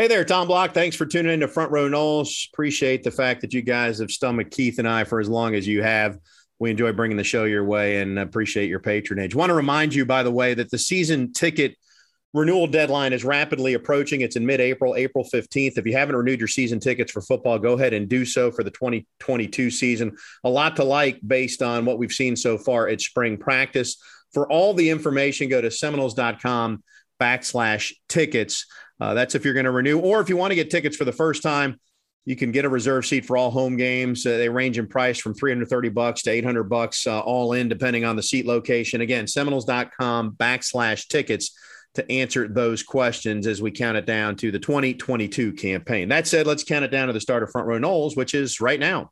Hey 0.00 0.08
there, 0.08 0.24
Tom 0.24 0.48
Block. 0.48 0.72
Thanks 0.72 0.96
for 0.96 1.04
tuning 1.04 1.30
in 1.30 1.40
to 1.40 1.46
Front 1.46 1.72
Row 1.72 1.86
Noles. 1.86 2.48
Appreciate 2.54 3.02
the 3.02 3.10
fact 3.10 3.42
that 3.42 3.52
you 3.52 3.60
guys 3.60 3.98
have 3.98 4.10
stomached 4.10 4.50
Keith 4.50 4.78
and 4.78 4.88
I 4.88 5.04
for 5.04 5.20
as 5.20 5.28
long 5.28 5.54
as 5.54 5.68
you 5.68 5.82
have. 5.82 6.18
We 6.58 6.70
enjoy 6.70 6.94
bringing 6.94 7.18
the 7.18 7.22
show 7.22 7.44
your 7.44 7.66
way 7.66 8.00
and 8.00 8.18
appreciate 8.18 8.70
your 8.70 8.80
patronage. 8.80 9.34
Want 9.34 9.50
to 9.50 9.54
remind 9.54 9.94
you, 9.94 10.06
by 10.06 10.22
the 10.22 10.30
way, 10.30 10.54
that 10.54 10.70
the 10.70 10.78
season 10.78 11.34
ticket 11.34 11.76
renewal 12.32 12.66
deadline 12.66 13.12
is 13.12 13.24
rapidly 13.24 13.74
approaching. 13.74 14.22
It's 14.22 14.36
in 14.36 14.46
mid 14.46 14.58
April, 14.58 14.94
April 14.96 15.22
15th. 15.22 15.76
If 15.76 15.84
you 15.84 15.92
haven't 15.92 16.16
renewed 16.16 16.38
your 16.38 16.48
season 16.48 16.80
tickets 16.80 17.12
for 17.12 17.20
football, 17.20 17.58
go 17.58 17.74
ahead 17.74 17.92
and 17.92 18.08
do 18.08 18.24
so 18.24 18.50
for 18.50 18.64
the 18.64 18.70
2022 18.70 19.70
season. 19.70 20.16
A 20.44 20.48
lot 20.48 20.76
to 20.76 20.84
like 20.84 21.20
based 21.26 21.60
on 21.60 21.84
what 21.84 21.98
we've 21.98 22.10
seen 22.10 22.36
so 22.36 22.56
far 22.56 22.88
at 22.88 23.02
spring 23.02 23.36
practice. 23.36 24.02
For 24.32 24.50
all 24.50 24.72
the 24.72 24.88
information, 24.88 25.50
go 25.50 25.60
to 25.60 25.70
seminoles.com 25.70 26.82
backslash 27.20 27.92
tickets. 28.08 28.64
Uh, 29.00 29.14
that's 29.14 29.34
if 29.34 29.44
you're 29.44 29.54
going 29.54 29.64
to 29.64 29.70
renew, 29.70 29.98
or 29.98 30.20
if 30.20 30.28
you 30.28 30.36
want 30.36 30.50
to 30.50 30.54
get 30.54 30.70
tickets 30.70 30.96
for 30.96 31.04
the 31.04 31.12
first 31.12 31.42
time, 31.42 31.80
you 32.26 32.36
can 32.36 32.52
get 32.52 32.64
a 32.64 32.68
reserve 32.68 33.06
seat 33.06 33.24
for 33.24 33.36
all 33.36 33.50
home 33.50 33.76
games. 33.76 34.26
Uh, 34.26 34.36
they 34.36 34.48
range 34.48 34.78
in 34.78 34.86
price 34.86 35.18
from 35.18 35.34
330 35.34 35.88
bucks 35.88 36.22
to 36.22 36.30
800 36.30 36.64
bucks, 36.64 37.06
uh, 37.06 37.20
all 37.20 37.54
in, 37.54 37.68
depending 37.68 38.04
on 38.04 38.16
the 38.16 38.22
seat 38.22 38.46
location. 38.46 39.00
Again, 39.00 39.26
Seminoles.com 39.26 40.32
backslash 40.32 41.08
tickets 41.08 41.56
to 41.94 42.12
answer 42.12 42.46
those 42.46 42.82
questions 42.82 43.46
as 43.46 43.60
we 43.60 43.70
count 43.70 43.96
it 43.96 44.06
down 44.06 44.36
to 44.36 44.52
the 44.52 44.58
2022 44.58 45.54
campaign. 45.54 46.08
That 46.08 46.26
said, 46.26 46.46
let's 46.46 46.62
count 46.62 46.84
it 46.84 46.90
down 46.90 47.08
to 47.08 47.12
the 47.12 47.20
start 47.20 47.42
of 47.42 47.50
Front 47.50 47.66
Row 47.66 47.78
Noles, 47.78 48.16
which 48.16 48.34
is 48.34 48.60
right 48.60 48.78
now. 48.78 49.10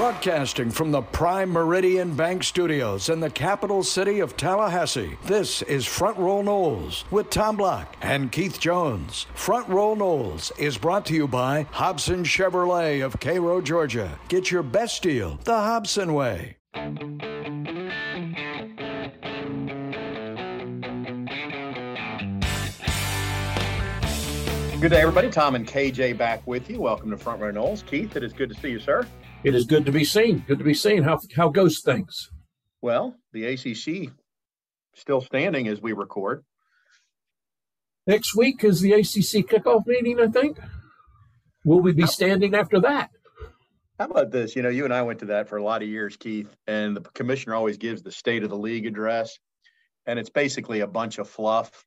Broadcasting 0.00 0.70
from 0.70 0.92
the 0.92 1.02
Prime 1.02 1.50
Meridian 1.50 2.16
Bank 2.16 2.42
Studios 2.42 3.10
in 3.10 3.20
the 3.20 3.28
capital 3.28 3.82
city 3.82 4.20
of 4.20 4.34
Tallahassee, 4.34 5.18
this 5.26 5.60
is 5.60 5.84
Front 5.84 6.16
Row 6.16 6.42
Noles 6.42 7.04
with 7.10 7.28
Tom 7.28 7.58
Block 7.58 7.98
and 8.00 8.32
Keith 8.32 8.58
Jones. 8.58 9.26
Front 9.34 9.68
Row 9.68 9.94
Noles 9.94 10.58
is 10.58 10.78
brought 10.78 11.04
to 11.04 11.14
you 11.14 11.28
by 11.28 11.66
Hobson 11.70 12.24
Chevrolet 12.24 13.04
of 13.04 13.20
Cairo, 13.20 13.60
Georgia. 13.60 14.18
Get 14.28 14.50
your 14.50 14.62
best 14.62 15.02
deal 15.02 15.38
the 15.44 15.52
Hobson 15.52 16.14
way. 16.14 16.56
Good 24.80 24.92
day, 24.92 25.02
everybody. 25.02 25.28
Tom 25.28 25.56
and 25.56 25.68
KJ 25.68 26.16
back 26.16 26.46
with 26.46 26.70
you. 26.70 26.80
Welcome 26.80 27.10
to 27.10 27.18
Front 27.18 27.42
Row 27.42 27.52
Noles. 27.52 27.84
Keith, 27.84 28.16
it 28.16 28.24
is 28.24 28.32
good 28.32 28.48
to 28.48 28.54
see 28.54 28.70
you, 28.70 28.80
sir. 28.80 29.06
It 29.42 29.54
is 29.54 29.64
good 29.64 29.86
to 29.86 29.92
be 29.92 30.04
seen. 30.04 30.44
Good 30.46 30.58
to 30.58 30.64
be 30.64 30.74
seen. 30.74 31.02
How 31.02 31.18
how 31.34 31.48
goes 31.48 31.80
things? 31.80 32.30
Well, 32.82 33.16
the 33.32 33.46
ACC 33.46 34.12
still 34.94 35.22
standing 35.22 35.66
as 35.66 35.80
we 35.80 35.92
record. 35.94 36.44
Next 38.06 38.36
week 38.36 38.62
is 38.64 38.82
the 38.82 38.92
ACC 38.92 39.46
kickoff 39.48 39.86
meeting. 39.86 40.20
I 40.20 40.26
think. 40.26 40.58
Will 41.64 41.80
we 41.80 41.92
be 41.92 42.06
standing 42.06 42.54
after 42.54 42.80
that? 42.80 43.10
How 43.98 44.06
about 44.06 44.30
this? 44.30 44.56
You 44.56 44.62
know, 44.62 44.68
you 44.68 44.84
and 44.84 44.92
I 44.92 45.02
went 45.02 45.18
to 45.20 45.26
that 45.26 45.48
for 45.48 45.56
a 45.56 45.62
lot 45.62 45.82
of 45.82 45.88
years, 45.88 46.16
Keith, 46.16 46.54
and 46.66 46.96
the 46.96 47.00
commissioner 47.00 47.54
always 47.54 47.76
gives 47.76 48.02
the 48.02 48.12
State 48.12 48.42
of 48.42 48.50
the 48.50 48.58
League 48.58 48.86
address, 48.86 49.38
and 50.06 50.18
it's 50.18 50.30
basically 50.30 50.80
a 50.80 50.86
bunch 50.86 51.18
of 51.18 51.28
fluff. 51.28 51.84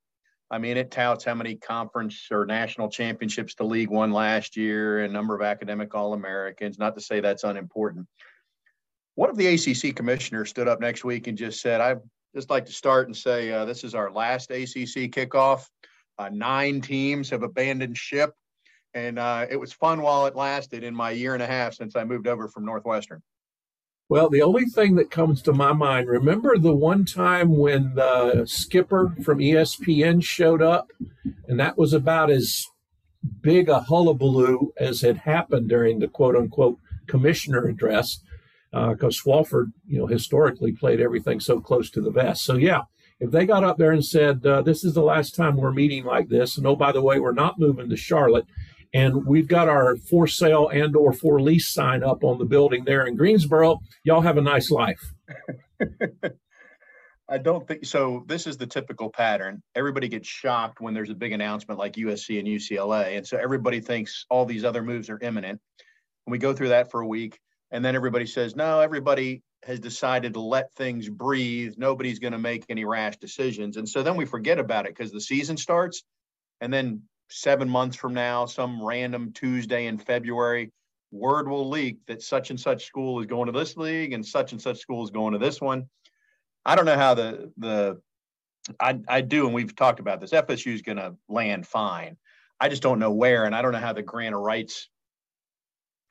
I 0.54 0.60
mean, 0.60 0.78
it 0.78 0.92
touts 0.92 1.24
how 1.24 1.34
many 1.34 1.56
conference 1.56 2.28
or 2.30 2.46
national 2.46 2.88
championships 2.88 3.56
the 3.56 3.64
league 3.64 3.90
won 3.90 4.12
last 4.12 4.56
year 4.56 5.04
and 5.04 5.12
number 5.12 5.34
of 5.34 5.42
academic 5.42 5.96
All 5.96 6.14
Americans. 6.14 6.78
Not 6.78 6.94
to 6.94 7.02
say 7.02 7.22
that's 7.22 7.44
unimportant. 7.44 8.06
What 9.16 9.32
if 9.32 9.36
the 9.36 9.48
ACC 9.48 9.96
commissioner 9.96 10.46
stood 10.46 10.68
up 10.68 10.80
next 10.80 11.04
week 11.04 11.26
and 11.26 11.36
just 11.36 11.60
said, 11.60 11.82
I'd 11.82 12.02
just 12.36 12.52
like 12.52 12.68
to 12.68 12.72
start 12.72 13.08
and 13.08 13.18
say, 13.18 13.52
uh, 13.52 13.66
this 13.66 13.84
is 13.84 13.96
our 13.96 14.12
last 14.12 14.52
ACC 14.52 15.10
kickoff. 15.10 15.66
Uh, 16.20 16.30
nine 16.32 16.82
teams 16.82 17.32
have 17.32 17.42
abandoned 17.42 17.98
ship. 17.98 18.36
And 18.94 19.18
uh, 19.18 19.48
it 19.50 19.60
was 19.60 19.74
fun 19.74 20.04
while 20.04 20.28
it 20.28 20.36
lasted 20.36 20.84
in 20.84 20.94
my 20.94 21.10
year 21.10 21.34
and 21.34 21.42
a 21.42 21.48
half 21.48 21.74
since 21.74 21.96
I 21.96 22.04
moved 22.04 22.28
over 22.28 22.48
from 22.48 22.64
Northwestern. 22.64 23.24
Well, 24.10 24.30
the 24.30 24.42
only 24.42 24.66
thing 24.66 24.96
that 24.96 25.10
comes 25.10 25.42
to 25.44 25.54
my 25.54 25.74
mind, 25.74 26.08
remember 26.08 26.58
the 26.58 26.76
one 26.76 27.06
time 27.06 27.58
when 27.58 27.96
the 27.96 28.46
skipper 28.46 29.16
from 29.24 29.40
ESPN 29.40 30.24
showed 30.24 30.62
up, 30.62 30.92
and 31.48 31.60
that 31.60 31.78
was 31.78 31.94
about 31.94 32.30
as 32.30 32.66
big 33.42 33.70
a 33.70 33.80
hullabaloo 33.80 34.74
as 34.78 35.02
had 35.02 35.18
happened 35.18 35.70
during 35.70 36.00
the 36.00 36.08
quote 36.08 36.36
unquote 36.36 36.78
commissioner 37.08 37.66
address, 37.66 38.20
because 38.72 39.22
uh, 39.26 39.30
Swofford, 39.30 39.72
you 39.88 40.00
know, 40.00 40.08
historically 40.08 40.74
played 40.74 41.00
everything 41.00 41.40
so 41.40 41.62
close 41.62 41.90
to 41.92 42.02
the 42.02 42.12
vest. 42.12 42.44
So, 42.44 42.56
yeah, 42.56 42.82
if 43.20 43.32
they 43.32 43.46
got 43.46 43.64
up 43.64 43.78
there 43.78 43.92
and 43.92 44.04
said, 44.04 44.46
uh, 44.46 44.62
This 44.62 44.84
is 44.84 44.94
the 44.94 45.02
last 45.02 45.34
time 45.34 45.56
we're 45.56 45.72
meeting 45.72 46.04
like 46.04 46.28
this, 46.28 46.58
and 46.58 46.68
oh, 46.68 46.76
by 46.76 46.92
the 46.92 47.02
way, 47.02 47.20
we're 47.20 47.32
not 47.32 47.60
moving 47.60 47.90
to 47.90 47.96
Charlotte, 47.96 48.46
and 48.94 49.26
we've 49.26 49.48
got 49.48 49.70
our 49.70 49.96
for 49.96 50.28
sale 50.28 50.70
and 50.70 50.96
or 50.96 51.14
for 51.14 51.42
lease 51.42 51.70
sign 51.70 52.04
up 52.04 52.24
on 52.24 52.38
the 52.38 52.46
building 52.46 52.84
there 52.86 53.06
in 53.06 53.16
Greensboro. 53.16 53.80
Y'all 54.04 54.22
have 54.22 54.38
a 54.38 54.42
nice 54.42 54.70
life. 54.70 55.14
I 57.30 57.38
don't 57.38 57.68
think 57.68 57.86
so. 57.86 58.24
This 58.28 58.46
is 58.46 58.58
the 58.58 58.68
typical 58.68 59.10
pattern. 59.10 59.64
Everybody 59.76 60.08
gets 60.08 60.28
shocked 60.28 60.82
when 60.82 60.94
there's 60.94 61.10
a 61.10 61.16
big 61.16 61.32
announcement 61.32 61.80
like 61.80 61.94
USC 61.94 62.38
and 62.38 62.48
UCLA. 62.48 63.18
And 63.18 63.26
so 63.26 63.38
everybody 63.38 63.80
thinks 63.80 64.26
all 64.30 64.46
these 64.46 64.64
other 64.64 64.84
moves 64.84 65.10
are 65.10 65.20
imminent. 65.22 65.60
And 66.26 66.32
we 66.32 66.38
go 66.38 66.54
through 66.54 66.70
that 66.70 66.92
for 66.92 67.02
a 67.02 67.08
week. 67.08 67.40
And 67.72 67.84
then 67.84 67.96
everybody 67.96 68.28
says, 68.28 68.56
no, 68.56 68.82
everybody 68.82 69.42
has 69.64 69.80
decided 69.80 70.34
to 70.34 70.42
let 70.42 70.74
things 70.76 71.10
breathe. 71.10 71.74
Nobody's 71.78 72.20
going 72.20 72.34
to 72.34 72.38
make 72.38 72.66
any 72.70 72.86
rash 72.86 73.18
decisions. 73.18 73.78
And 73.78 73.88
so 73.88 74.04
then 74.04 74.16
we 74.16 74.26
forget 74.26 74.60
about 74.60 74.86
it 74.86 74.96
because 74.96 75.12
the 75.12 75.22
season 75.22 75.58
starts. 75.58 76.04
And 76.62 76.72
then 76.72 77.02
seven 77.34 77.68
months 77.68 77.96
from 77.96 78.14
now, 78.14 78.46
some 78.46 78.84
random 78.84 79.32
Tuesday 79.34 79.88
in 79.88 79.98
February, 79.98 80.72
word 81.12 81.48
will 81.48 81.68
leak 81.68 81.98
that 82.08 82.22
such 82.22 82.52
and 82.52 82.60
such 82.60 82.86
school 82.86 83.20
is 83.20 83.26
going 83.26 83.48
to 83.48 83.58
this 83.58 83.76
league 83.76 84.14
and 84.14 84.26
such 84.26 84.52
and 84.52 84.62
such 84.62 84.80
school 84.80 85.04
is 85.04 85.10
going 85.10 85.34
to 85.34 85.40
this 85.40 85.60
one. 85.60 85.88
I 86.66 86.76
don't 86.76 86.86
know 86.86 86.96
how 86.96 87.16
the 87.16 87.52
the 87.58 88.02
I 88.80 89.00
I 89.08 89.22
do, 89.22 89.46
and 89.46 89.54
we've 89.54 89.76
talked 89.76 90.00
about 90.00 90.22
this. 90.22 90.32
FSU 90.32 90.74
is 90.74 90.82
going 90.82 90.98
to 90.98 91.16
land 91.28 91.68
fine. 91.68 92.18
I 92.60 92.70
just 92.70 92.84
don't 92.84 93.00
know 93.00 93.12
where, 93.12 93.46
and 93.46 93.56
I 93.56 93.62
don't 93.62 93.74
know 93.74 93.80
how 93.80 93.94
the 93.94 94.04
grant 94.04 94.36
of 94.36 94.42
rights 94.42 94.90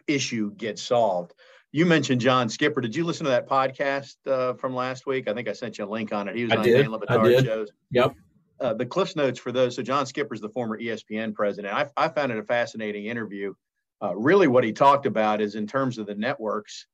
issue 0.07 0.53
gets 0.53 0.83
solved. 0.83 1.33
You 1.71 1.87
mentioned 1.87 2.21
John 2.21 2.51
Skipper. 2.51 2.83
Did 2.83 2.95
you 2.95 3.05
listen 3.05 3.25
to 3.25 3.31
that 3.31 3.49
podcast 3.49 4.17
uh, 4.27 4.55
from 4.55 4.75
last 4.75 5.07
week? 5.07 5.29
I 5.29 5.33
think 5.33 5.49
I 5.49 5.53
sent 5.53 5.79
you 5.79 5.85
a 5.85 5.87
link 5.87 6.13
on 6.13 6.29
it. 6.29 6.37
He 6.37 6.43
was 6.43 6.53
I 6.53 6.57
on 6.57 6.65
did. 6.65 6.83
Dan 6.83 6.91
Le 6.91 7.01
Batard 7.01 7.45
shows. 7.45 7.71
Yep 7.93 8.15
uh, 8.63 8.75
the 8.75 8.87
Cliff 8.87 9.17
Notes 9.17 9.39
for 9.39 9.53
those. 9.53 9.77
So 9.77 9.83
John 9.83 10.07
Skipper 10.07 10.35
is 10.35 10.41
the 10.41 10.49
former 10.49 10.79
ESPN 10.79 11.35
president. 11.35 11.75
I, 11.75 11.89
I 11.97 12.09
found 12.09 12.31
it 12.33 12.39
a 12.39 12.45
fascinating 12.45 13.07
interview. 13.07 13.55
Uh, 14.01 14.15
really, 14.17 14.49
what 14.49 14.65
he 14.65 14.73
talked 14.73 15.07
about 15.07 15.41
is 15.41 15.55
in 15.57 15.67
terms 15.67 15.99
of 15.99 16.07
the 16.07 16.15
networks, 16.15 16.87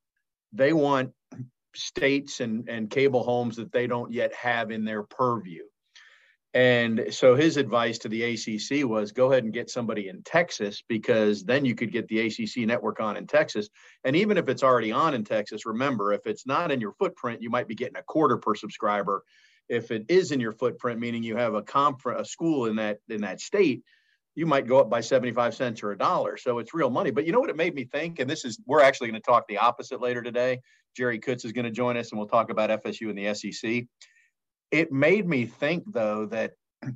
they 0.51 0.73
want 0.73 1.11
states 1.75 2.39
and, 2.39 2.67
and 2.67 2.89
cable 2.89 3.23
homes 3.23 3.55
that 3.57 3.71
they 3.71 3.87
don't 3.87 4.11
yet 4.11 4.33
have 4.33 4.71
in 4.71 4.83
their 4.83 5.03
purview. 5.03 5.63
And 6.55 7.05
so 7.11 7.35
his 7.35 7.57
advice 7.57 7.99
to 7.99 8.09
the 8.09 8.23
ACC 8.23 8.83
was 8.83 9.11
go 9.11 9.31
ahead 9.31 9.43
and 9.43 9.53
get 9.53 9.69
somebody 9.69 10.07
in 10.07 10.23
Texas 10.23 10.83
because 10.89 11.43
then 11.43 11.63
you 11.63 11.75
could 11.75 11.91
get 11.91 12.07
the 12.07 12.21
ACC 12.21 12.67
network 12.67 12.99
on 12.99 13.17
in 13.17 13.27
Texas. 13.27 13.69
And 14.03 14.15
even 14.15 14.35
if 14.35 14.49
it's 14.49 14.63
already 14.63 14.91
on 14.91 15.13
in 15.13 15.23
Texas, 15.23 15.67
remember, 15.67 16.11
if 16.11 16.25
it's 16.25 16.47
not 16.47 16.71
in 16.71 16.81
your 16.81 16.93
footprint, 16.93 17.43
you 17.43 17.51
might 17.51 17.67
be 17.67 17.75
getting 17.75 17.97
a 17.97 18.03
quarter 18.03 18.37
per 18.37 18.55
subscriber 18.55 19.23
if 19.69 19.91
it 19.91 20.05
is 20.09 20.31
in 20.31 20.39
your 20.39 20.51
footprint, 20.51 20.99
meaning 20.99 21.23
you 21.23 21.37
have 21.37 21.53
a 21.53 21.61
conference, 21.61 22.21
a 22.21 22.25
school 22.25 22.65
in 22.65 22.75
that 22.77 22.99
in 23.07 23.21
that 23.21 23.39
state, 23.39 23.83
you 24.35 24.45
might 24.45 24.67
go 24.67 24.79
up 24.79 24.89
by 24.89 25.01
75 25.01 25.53
cents 25.53 25.83
or 25.83 25.91
a 25.91 25.97
dollar. 25.97 26.37
So 26.37 26.59
it's 26.59 26.73
real 26.73 26.89
money. 26.89 27.11
But 27.11 27.25
you 27.25 27.31
know 27.31 27.39
what 27.39 27.49
it 27.49 27.55
made 27.55 27.75
me 27.75 27.85
think? 27.85 28.19
And 28.19 28.29
this 28.29 28.45
is 28.45 28.59
we're 28.65 28.81
actually 28.81 29.09
going 29.09 29.21
to 29.21 29.25
talk 29.25 29.47
the 29.47 29.57
opposite 29.57 30.01
later 30.01 30.21
today. 30.21 30.61
Jerry 30.95 31.19
Kutz 31.19 31.45
is 31.45 31.51
going 31.51 31.65
to 31.65 31.71
join 31.71 31.97
us 31.97 32.11
and 32.11 32.19
we'll 32.19 32.27
talk 32.27 32.49
about 32.49 32.69
FSU 32.83 33.09
and 33.09 33.17
the 33.17 33.33
SEC. 33.33 33.85
It 34.71 34.91
made 34.91 35.27
me 35.27 35.45
think 35.45 35.83
though 35.91 36.25
that 36.27 36.53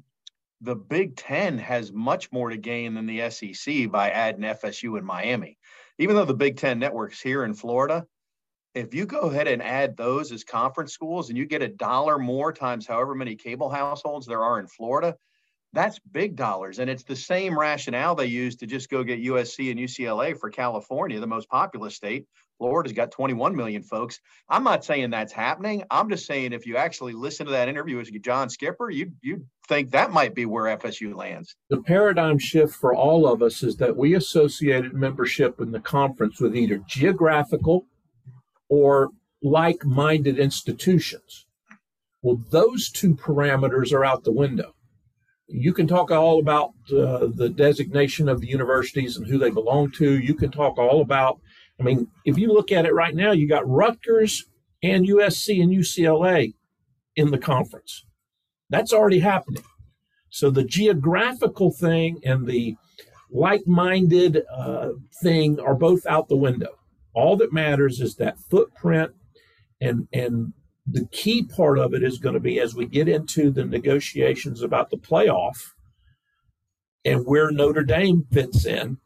the 0.62 0.76
Big 0.76 1.16
Ten 1.16 1.58
has 1.58 1.92
much 1.92 2.32
more 2.32 2.50
to 2.50 2.58
gain 2.58 2.96
than 2.96 3.06
the 3.06 3.30
SEC 3.30 3.92
by 3.92 4.10
adding 4.10 4.42
FSU 4.42 4.98
in 4.98 5.06
Miami. 5.06 5.58
Even 6.00 6.16
though 6.16 6.26
the 6.26 6.34
Big 6.34 6.58
Ten 6.58 6.80
network's 6.80 7.22
here 7.22 7.44
in 7.44 7.54
Florida, 7.54 8.06
if 8.76 8.94
you 8.94 9.06
go 9.06 9.22
ahead 9.22 9.48
and 9.48 9.62
add 9.62 9.96
those 9.96 10.32
as 10.32 10.44
conference 10.44 10.94
schools 10.94 11.30
and 11.30 11.38
you 11.38 11.46
get 11.46 11.62
a 11.62 11.68
dollar 11.68 12.18
more 12.18 12.52
times 12.52 12.88
however 12.88 13.14
many 13.14 13.36
cable 13.36 13.70
households 13.70 14.26
there 14.26 14.44
are 14.44 14.60
in 14.60 14.68
Florida, 14.68 15.16
that's 15.74 16.00
big 16.12 16.36
dollars. 16.36 16.80
And 16.80 16.90
it's 16.90 17.04
the 17.04 17.16
same 17.16 17.58
rationale 17.58 18.16
they 18.16 18.28
use 18.28 18.56
to 18.58 18.68
just 18.68 18.90
go 18.90 19.04
get 19.04 19.24
USC 19.24 19.72
and 19.72 19.80
UCLA 19.80 20.38
for 20.38 20.50
California, 20.50 21.20
the 21.20 21.28
most 21.28 21.50
populous 21.50 21.96
state. 21.96 22.26
Florida's 22.60 22.94
got 22.94 23.12
21 23.12 23.56
million 23.56 23.82
folks. 23.82 24.20
I'm 24.48 24.64
not 24.64 24.86
saying 24.86 25.10
that's 25.10 25.34
happening. 25.34 25.84
I'm 25.90 26.10
just 26.10 26.26
saying 26.26 26.54
if 26.54 26.66
you 26.66 26.78
actually 26.78 27.14
listen 27.14 27.48
to 27.48 27.52
that 27.52 27.68
interview 27.68 27.98
with 27.98 28.22
John 28.22 28.50
Skipper, 28.50 28.90
you 28.90 29.12
you 29.22 29.46
think 29.68 29.90
that 29.92 30.12
might 30.12 30.36
be 30.36 30.46
where 30.46 30.78
FSU 30.78 31.16
lands. 31.16 31.56
The 31.70 31.82
paradigm 31.82 32.38
shift 32.38 32.76
for 32.76 32.96
all 32.96 33.28
of 33.28 33.42
us 33.42 33.64
is 33.64 33.76
that 33.78 33.96
we 33.96 34.16
associated 34.16 34.94
membership 34.94 35.60
in 35.60 35.72
the 35.72 35.80
conference 35.80 36.40
with 36.40 36.56
either 36.56 36.78
geographical 36.88 37.88
or 38.74 39.12
like 39.44 39.86
minded 39.86 40.40
institutions. 40.40 41.46
Well, 42.24 42.42
those 42.50 42.90
two 42.90 43.14
parameters 43.14 43.94
are 43.94 44.04
out 44.04 44.24
the 44.24 44.32
window. 44.32 44.74
you 45.48 45.74
can 45.74 45.88
talk 45.88 46.10
all 46.10 46.40
about 46.40 46.70
uh, 46.92 47.28
the 47.42 47.50
designation 47.56 48.28
of 48.28 48.42
the 48.42 48.48
universities 48.48 49.16
and 49.16 49.28
who 49.28 49.38
they 49.38 49.52
belong 49.52 49.92
to. 49.92 50.18
You 50.20 50.34
can 50.34 50.50
talk 50.50 50.80
all 50.80 51.02
about, 51.02 51.40
I 51.80 51.84
mean, 51.84 52.08
if 52.26 52.36
you 52.40 52.48
look 52.52 52.72
at 52.72 52.88
it 52.88 52.96
right 52.96 53.14
now, 53.14 53.32
you 53.34 53.48
got 53.48 53.70
Rutgers 53.70 54.46
and 54.82 55.08
USC 55.08 55.62
and 55.62 55.72
UCLA 55.72 56.56
in 57.16 57.30
the 57.30 57.38
conference. 57.38 58.04
That's 58.72 58.94
already 58.94 59.20
happening. 59.20 59.66
So 60.32 60.50
the 60.50 60.64
geographical 60.64 61.70
thing 61.72 62.22
and 62.26 62.48
the 62.48 62.76
like 63.30 63.68
minded 63.68 64.44
uh, 64.52 64.90
thing 65.22 65.60
are 65.60 65.76
both 65.76 66.08
out 66.08 66.28
the 66.28 66.44
window. 66.48 66.74
All 67.14 67.36
that 67.38 67.54
matters 67.54 68.02
is 68.02 68.16
that 68.16 68.40
footprint 68.40 69.12
and, 69.82 70.08
and 70.14 70.54
the 70.88 71.06
key 71.08 71.44
part 71.44 71.80
of 71.80 71.94
it 71.94 72.04
is 72.04 72.18
going 72.18 72.34
to 72.34 72.40
be 72.40 72.60
as 72.60 72.76
we 72.76 72.86
get 72.86 73.08
into 73.08 73.52
the 73.52 73.66
negotiations 73.66 74.62
about 74.62 74.90
the 74.90 74.98
playoff 74.98 75.72
and 77.06 77.26
where 77.26 77.52
Notre 77.52 77.84
Dame 77.84 78.26
fits 78.32 78.66
in, 78.66 78.98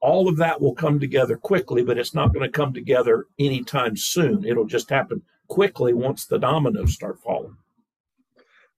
all 0.00 0.28
of 0.28 0.36
that 0.36 0.60
will 0.60 0.74
come 0.74 1.00
together 1.00 1.36
quickly, 1.36 1.82
but 1.82 1.98
it's 1.98 2.14
not 2.14 2.32
going 2.32 2.44
to 2.44 2.52
come 2.52 2.72
together 2.72 3.26
anytime 3.38 3.96
soon. 3.96 4.44
It'll 4.44 4.66
just 4.66 4.90
happen 4.90 5.22
quickly 5.48 5.94
once 5.94 6.26
the 6.26 6.38
dominoes 6.38 6.94
start 6.94 7.18
falling. 7.20 7.56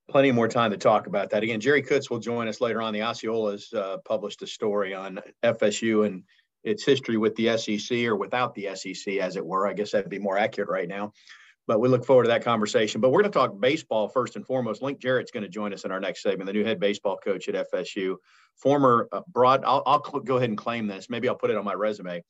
Plenty 0.09 0.33
more 0.33 0.49
time 0.49 0.71
to 0.71 0.79
talk 0.79 1.07
about 1.07 1.31
that. 1.31 1.43
Again, 1.43 1.61
Jerry 1.61 1.83
Kutz 1.83 2.09
will 2.09 2.19
join 2.19 2.49
us 2.49 2.61
later 2.61 2.81
on. 2.81 2.95
The 2.95 3.01
Osceolas 3.01 3.75
uh, 3.75 3.99
published 3.99 4.41
a 4.43 4.47
story 4.47 4.95
on 4.95 5.21
FSU 5.43 6.07
and 6.07 6.23
its 6.69 6.85
history 6.85 7.17
with 7.17 7.35
the 7.37 7.57
SEC 7.57 7.99
or 8.05 8.17
without 8.17 8.55
the 8.55 8.75
SEC, 8.75 9.15
as 9.15 9.37
it 9.37 9.45
were. 9.45 9.67
I 9.67 9.73
guess 9.73 9.93
that'd 9.93 10.11
be 10.11 10.19
more 10.19 10.39
accurate 10.39 10.71
right 10.71 10.89
now 10.89 11.13
but 11.69 11.81
we 11.81 11.89
look 11.89 12.05
forward 12.05 12.25
to 12.25 12.31
that 12.31 12.43
conversation. 12.43 13.01
But 13.01 13.11
we're 13.11 13.21
going 13.21 13.31
to 13.31 13.39
talk 13.39 13.61
baseball 13.61 14.09
first 14.09 14.37
and 14.37 14.45
foremost. 14.45 14.81
Link 14.81 14.99
Jarrett's 14.99 15.31
going 15.31 15.43
to 15.43 15.51
join 15.51 15.75
us 15.75 15.85
in 15.85 15.93
our 15.93 16.01
next 16.01 16.23
segment, 16.23 16.47
the 16.47 16.53
new 16.55 16.65
head 16.65 16.81
baseball 16.81 17.19
coach 17.19 17.47
at 17.47 17.71
FSU, 17.71 18.17
former 18.57 19.07
uh, 19.13 19.21
broad. 19.29 19.63
I'll, 19.65 19.83
I'll 19.85 20.01
go 20.01 20.39
ahead 20.39 20.49
and 20.49 20.59
claim 20.59 20.87
this. 20.87 21.11
Maybe 21.11 21.29
I'll 21.29 21.37
put 21.37 21.51
it 21.51 21.59
on 21.59 21.67
my 21.67 21.75
resume. 21.75 22.25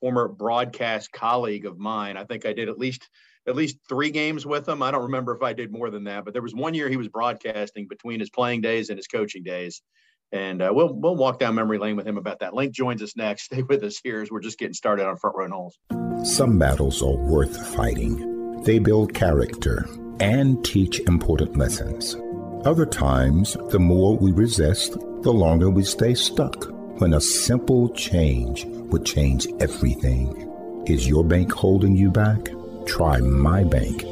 Former 0.00 0.26
broadcast 0.26 1.12
colleague 1.12 1.66
of 1.66 1.78
mine. 1.78 2.16
I 2.16 2.24
think 2.24 2.44
I 2.44 2.52
did 2.52 2.68
at 2.68 2.78
least 2.78 3.08
at 3.46 3.56
least 3.56 3.78
three 3.88 4.10
games 4.10 4.44
with 4.44 4.68
him. 4.68 4.82
I 4.82 4.90
don't 4.90 5.04
remember 5.04 5.34
if 5.34 5.42
I 5.42 5.52
did 5.52 5.72
more 5.72 5.88
than 5.88 6.04
that, 6.04 6.24
but 6.24 6.34
there 6.34 6.42
was 6.42 6.54
one 6.54 6.74
year 6.74 6.88
he 6.88 6.96
was 6.96 7.08
broadcasting 7.08 7.86
between 7.86 8.20
his 8.20 8.28
playing 8.28 8.60
days 8.60 8.90
and 8.90 8.98
his 8.98 9.06
coaching 9.06 9.42
days. 9.44 9.82
And 10.32 10.62
uh, 10.62 10.70
we'll 10.72 10.92
we'll 10.94 11.16
walk 11.16 11.38
down 11.38 11.54
memory 11.56 11.78
lane 11.78 11.96
with 11.96 12.06
him 12.06 12.18
about 12.18 12.40
that. 12.40 12.54
Link 12.54 12.72
joins 12.72 13.02
us 13.02 13.16
next. 13.16 13.44
Stay 13.50 13.62
with 13.62 13.82
us 13.82 14.00
here 14.02 14.22
as 14.22 14.30
we're 14.30 14.40
just 14.40 14.58
getting 14.58 14.74
started 14.74 15.06
on 15.06 15.16
Front 15.16 15.36
Row 15.36 15.48
Noles. 15.48 16.26
Some 16.26 16.58
battles 16.58 17.02
are 17.02 17.16
worth 17.16 17.74
fighting 17.74 18.30
they 18.64 18.78
build 18.78 19.14
character 19.14 19.86
and 20.20 20.62
teach 20.64 21.00
important 21.00 21.56
lessons. 21.56 22.16
Other 22.66 22.84
times, 22.84 23.56
the 23.70 23.78
more 23.78 24.16
we 24.18 24.32
resist, 24.32 24.92
the 25.22 25.32
longer 25.32 25.70
we 25.70 25.82
stay 25.82 26.14
stuck. 26.14 26.66
When 27.00 27.14
a 27.14 27.20
simple 27.20 27.88
change 27.94 28.66
would 28.66 29.06
change 29.06 29.46
everything. 29.60 30.46
Is 30.86 31.08
your 31.08 31.24
bank 31.24 31.50
holding 31.52 31.96
you 31.96 32.10
back? 32.10 32.50
Try 32.84 33.18
my 33.20 33.64
bank, 33.64 34.04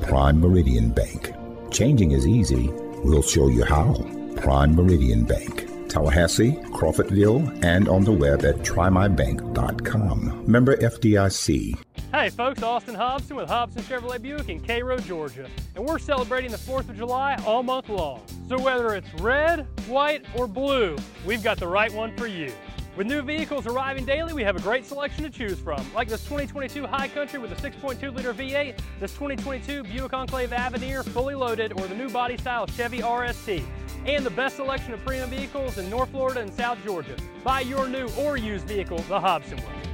Prime 0.00 0.40
Meridian 0.40 0.90
Bank. 0.90 1.34
Changing 1.70 2.12
is 2.12 2.26
easy. 2.26 2.70
We'll 3.04 3.22
show 3.22 3.48
you 3.48 3.64
how. 3.64 4.21
Prime 4.42 4.74
Meridian 4.74 5.24
Bank. 5.24 5.68
Tallahassee, 5.88 6.52
Crawfordville, 6.72 7.62
and 7.64 7.88
on 7.88 8.02
the 8.02 8.10
web 8.10 8.44
at 8.44 8.56
trymybank.com. 8.56 10.44
Member 10.50 10.76
FDIC. 10.78 11.78
Hey 12.12 12.28
folks, 12.28 12.60
Austin 12.60 12.96
Hobson 12.96 13.36
with 13.36 13.48
Hobson 13.48 13.82
Chevrolet 13.84 14.20
Buick 14.20 14.48
in 14.48 14.60
Cairo, 14.60 14.98
Georgia. 14.98 15.48
And 15.76 15.86
we're 15.86 16.00
celebrating 16.00 16.50
the 16.50 16.56
4th 16.56 16.88
of 16.88 16.96
July 16.96 17.40
all 17.46 17.62
month 17.62 17.88
long. 17.88 18.20
So 18.48 18.58
whether 18.58 18.96
it's 18.96 19.14
red, 19.20 19.66
white, 19.86 20.24
or 20.34 20.48
blue, 20.48 20.96
we've 21.24 21.42
got 21.42 21.58
the 21.58 21.68
right 21.68 21.92
one 21.92 22.16
for 22.16 22.26
you. 22.26 22.52
With 22.94 23.06
new 23.06 23.22
vehicles 23.22 23.66
arriving 23.66 24.04
daily, 24.04 24.34
we 24.34 24.42
have 24.42 24.54
a 24.54 24.60
great 24.60 24.84
selection 24.84 25.24
to 25.24 25.30
choose 25.30 25.58
from, 25.58 25.82
like 25.94 26.08
this 26.08 26.22
2022 26.24 26.86
High 26.86 27.08
Country 27.08 27.38
with 27.38 27.50
a 27.50 27.54
6.2 27.54 28.14
liter 28.14 28.34
V8, 28.34 28.78
this 29.00 29.12
2022 29.12 29.84
Buick 29.84 30.12
Enclave 30.12 30.52
Avenir 30.52 31.02
fully 31.02 31.34
loaded, 31.34 31.72
or 31.80 31.86
the 31.86 31.94
new 31.94 32.10
body 32.10 32.36
style 32.36 32.66
Chevy 32.66 32.98
RST, 32.98 33.64
and 34.04 34.26
the 34.26 34.30
best 34.30 34.56
selection 34.56 34.92
of 34.92 35.02
premium 35.06 35.30
vehicles 35.30 35.78
in 35.78 35.88
North 35.88 36.10
Florida 36.10 36.40
and 36.40 36.52
South 36.52 36.76
Georgia. 36.84 37.16
Buy 37.42 37.60
your 37.60 37.88
new 37.88 38.10
or 38.18 38.36
used 38.36 38.66
vehicle 38.66 38.98
the 39.08 39.18
Hobson 39.18 39.56
way. 39.56 39.91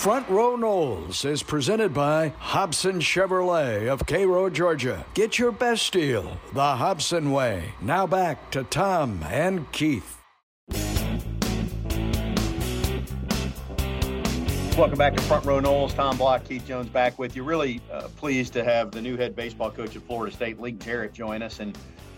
Front 0.00 0.30
Row 0.30 0.56
Noles 0.56 1.26
is 1.26 1.42
presented 1.42 1.92
by 1.92 2.32
Hobson 2.38 3.00
Chevrolet 3.00 3.86
of 3.86 4.06
Cairo, 4.06 4.48
Georgia. 4.48 5.04
Get 5.12 5.38
your 5.38 5.52
best 5.52 5.92
deal 5.92 6.40
the 6.54 6.76
Hobson 6.76 7.32
way. 7.32 7.74
Now 7.82 8.06
back 8.06 8.50
to 8.52 8.64
Tom 8.64 9.22
and 9.28 9.70
Keith. 9.72 10.16
Welcome 14.78 14.96
back 14.96 15.14
to 15.16 15.22
Front 15.24 15.44
Row 15.44 15.60
Noles. 15.60 15.94
Tom 15.94 16.16
Block, 16.16 16.44
Keith 16.44 16.66
Jones 16.66 16.88
back 16.88 17.18
with 17.18 17.36
you. 17.36 17.42
Really 17.42 17.82
uh, 17.92 18.08
pleased 18.16 18.54
to 18.54 18.64
have 18.64 18.92
the 18.92 19.02
new 19.02 19.18
head 19.18 19.36
baseball 19.36 19.70
coach 19.70 19.96
at 19.96 20.02
Florida 20.04 20.34
State, 20.34 20.58
Link 20.58 20.82
Jarrett, 20.82 21.12
join 21.12 21.42
us. 21.42 21.60
And 21.60 21.76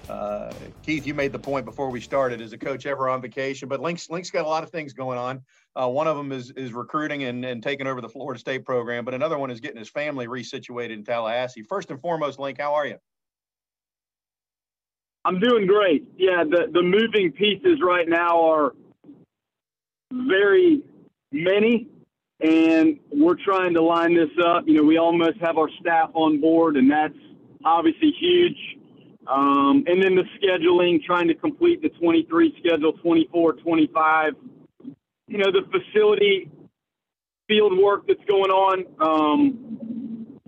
uh, 0.09 0.53
Keith, 0.85 1.05
you 1.05 1.15
made 1.15 1.33
the 1.33 1.39
point 1.41 1.65
before 1.65 1.91
we 1.91 2.01
started: 2.01 2.41
is 2.41 2.53
a 2.53 2.59
coach 2.59 2.87
ever 2.87 3.09
on 3.09 3.21
vacation? 3.21 3.69
But 3.69 3.81
Link's 3.81 4.09
Link's 4.09 4.31
got 4.31 4.45
a 4.45 4.49
lot 4.49 4.63
of 4.63 4.71
things 4.71 4.93
going 4.93 5.19
on. 5.19 5.43
Uh, 5.75 5.89
one 5.89 6.07
of 6.07 6.17
them 6.17 6.33
is 6.33 6.51
is 6.53 6.73
recruiting 6.73 7.25
and, 7.25 7.45
and 7.45 7.63
taking 7.63 7.87
over 7.87 8.01
the 8.01 8.09
Florida 8.09 8.39
State 8.39 8.65
program, 8.65 9.05
but 9.05 9.15
another 9.15 9.39
one 9.39 9.51
is 9.51 9.61
getting 9.61 9.79
his 9.79 9.89
family 9.89 10.27
resituated 10.27 10.91
in 10.91 11.05
Tallahassee. 11.05 11.63
First 11.63 11.91
and 11.91 12.01
foremost, 12.01 12.39
Link, 12.39 12.61
how 12.61 12.75
are 12.75 12.87
you? 12.87 12.97
I'm 15.25 15.39
doing 15.39 15.67
great. 15.67 16.09
Yeah, 16.17 16.45
the 16.45 16.67
the 16.73 16.83
moving 16.83 17.33
pieces 17.33 17.81
right 17.83 18.09
now 18.09 18.41
are 18.43 18.73
very 20.13 20.83
many, 21.33 21.89
and 22.41 22.99
we're 23.11 23.43
trying 23.43 23.73
to 23.75 23.83
line 23.83 24.15
this 24.15 24.31
up. 24.45 24.65
You 24.67 24.75
know, 24.75 24.83
we 24.83 24.99
almost 24.99 25.39
have 25.41 25.57
our 25.57 25.71
staff 25.81 26.11
on 26.13 26.41
board, 26.41 26.77
and 26.77 26.91
that's 26.91 27.15
obviously 27.65 28.13
huge 28.21 28.59
um, 29.27 29.85
and 29.87 30.03
then 30.03 30.17
the 30.17 30.25
scheduling, 30.41 31.03
trying 31.03 31.29
to 31.29 31.35
complete 31.35 31.81
the 31.81 31.91
23 31.91 32.55
schedule, 32.59 32.93
24, 32.95 33.55
25. 33.55 34.33
You 35.33 35.39
know, 35.39 35.51
the 35.51 35.63
facility 35.73 36.51
field 37.49 37.79
work 37.79 38.07
that's 38.07 38.23
going 38.29 38.51
on, 38.51 38.85
um, 39.01 40.39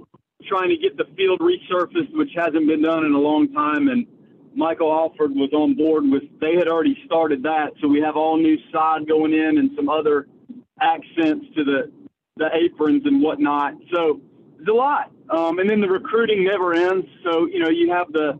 trying 0.46 0.69
to 0.69 0.76
get 0.76 0.98
the 0.98 1.06
field 1.16 1.40
resurfaced, 1.40 2.12
which 2.12 2.28
hasn't 2.36 2.66
been 2.66 2.82
done 2.82 3.06
in 3.06 3.14
a 3.14 3.19
long 3.19 3.50
time. 3.54 3.88
And 3.88 4.06
Michael 4.54 4.92
Alford 4.92 5.31
was 5.31 5.48
on 5.54 5.75
board 5.75 6.04
with, 6.04 6.25
they 6.38 6.55
had 6.55 6.69
already 6.69 6.98
started 7.06 7.43
that. 7.44 7.70
So 7.81 7.88
we 7.88 8.03
have 8.03 8.14
all 8.14 8.36
new 8.36 8.58
sod 8.70 9.08
going 9.08 9.32
in 9.32 9.56
and 9.56 9.70
some 9.74 9.88
other 9.88 10.26
accents 10.79 11.46
to 11.56 11.64
the, 11.64 11.91
the 12.36 12.50
aprons 12.53 13.06
and 13.06 13.22
whatnot. 13.22 13.72
So 13.91 14.20
it's 14.58 14.69
a 14.69 14.72
lot. 14.72 15.10
Um, 15.31 15.60
and 15.60 15.70
then 15.70 15.81
the 15.81 15.88
recruiting 15.88 16.44
never 16.44 16.74
ends. 16.74 17.06
So, 17.24 17.46
you 17.46 17.60
know, 17.60 17.70
you 17.70 17.91
have 17.91 18.12
the, 18.12 18.38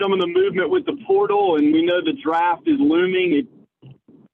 some 0.00 0.12
of 0.12 0.18
the 0.18 0.26
movement 0.26 0.70
with 0.70 0.86
the 0.86 0.96
portal, 1.06 1.54
and 1.54 1.72
we 1.72 1.86
know 1.86 2.02
the 2.02 2.18
draft 2.20 2.62
is 2.66 2.80
looming. 2.80 3.34
It, 3.34 3.46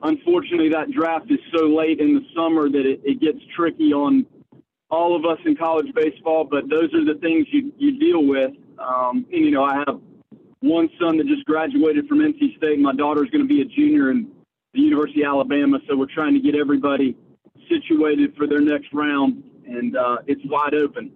unfortunately, 0.04 0.68
that 0.70 0.90
draft 0.92 1.30
is 1.30 1.40
so 1.54 1.66
late 1.66 1.98
in 1.98 2.14
the 2.14 2.22
summer 2.36 2.68
that 2.68 2.86
it, 2.86 3.00
it 3.04 3.20
gets 3.20 3.38
tricky 3.56 3.92
on 3.92 4.24
all 4.90 5.16
of 5.16 5.24
us 5.24 5.38
in 5.44 5.56
college 5.56 5.92
baseball. 5.94 6.44
But 6.44 6.68
those 6.70 6.94
are 6.94 7.04
the 7.04 7.18
things 7.20 7.46
you 7.50 7.72
you 7.78 7.98
deal 7.98 8.24
with. 8.24 8.52
Um, 8.78 9.26
and 9.32 9.44
you 9.44 9.50
know, 9.50 9.64
I 9.64 9.82
have 9.86 10.00
one 10.60 10.88
son 11.00 11.18
that 11.18 11.26
just 11.26 11.44
graduated 11.44 12.06
from 12.06 12.18
NC 12.18 12.56
State. 12.56 12.78
My 12.78 12.94
daughter 12.94 13.24
is 13.24 13.30
going 13.30 13.42
to 13.42 13.48
be 13.48 13.60
a 13.60 13.64
junior 13.64 14.10
in 14.10 14.30
the 14.72 14.80
University 14.80 15.22
of 15.22 15.28
Alabama, 15.28 15.78
so 15.88 15.96
we're 15.96 16.12
trying 16.12 16.34
to 16.34 16.40
get 16.40 16.54
everybody 16.54 17.16
situated 17.68 18.34
for 18.36 18.46
their 18.46 18.60
next 18.60 18.88
round, 18.92 19.42
and 19.66 19.96
uh, 19.96 20.16
it's 20.26 20.40
wide 20.46 20.74
open. 20.74 21.12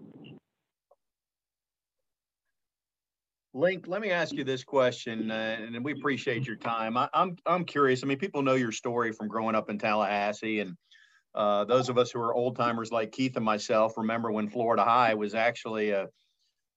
Link, 3.55 3.87
let 3.89 4.03
me 4.03 4.11
ask 4.11 4.35
you 4.35 4.45
this 4.45 4.63
question, 4.63 5.31
uh, 5.31 5.57
and 5.59 5.83
we 5.83 5.93
appreciate 5.93 6.47
your 6.47 6.57
time. 6.57 6.97
I, 6.97 7.05
am 7.05 7.09
I'm, 7.15 7.37
I'm 7.47 7.65
curious. 7.65 8.05
I 8.05 8.07
mean, 8.07 8.19
people 8.19 8.43
know 8.43 8.55
your 8.55 8.73
story 8.73 9.13
from 9.13 9.29
growing 9.29 9.55
up 9.55 9.71
in 9.71 9.79
Tallahassee, 9.79 10.61
and 10.61 10.77
uh, 11.35 11.65
those 11.65 11.89
of 11.89 11.97
us 11.97 12.11
who 12.11 12.21
are 12.21 12.35
old 12.35 12.57
timers 12.57 12.93
like 12.93 13.11
Keith 13.11 13.37
and 13.37 13.45
myself 13.45 13.97
remember 13.97 14.31
when 14.31 14.49
Florida 14.49 14.85
High 14.85 15.15
was 15.15 15.35
actually 15.35 15.91
a, 15.91 16.09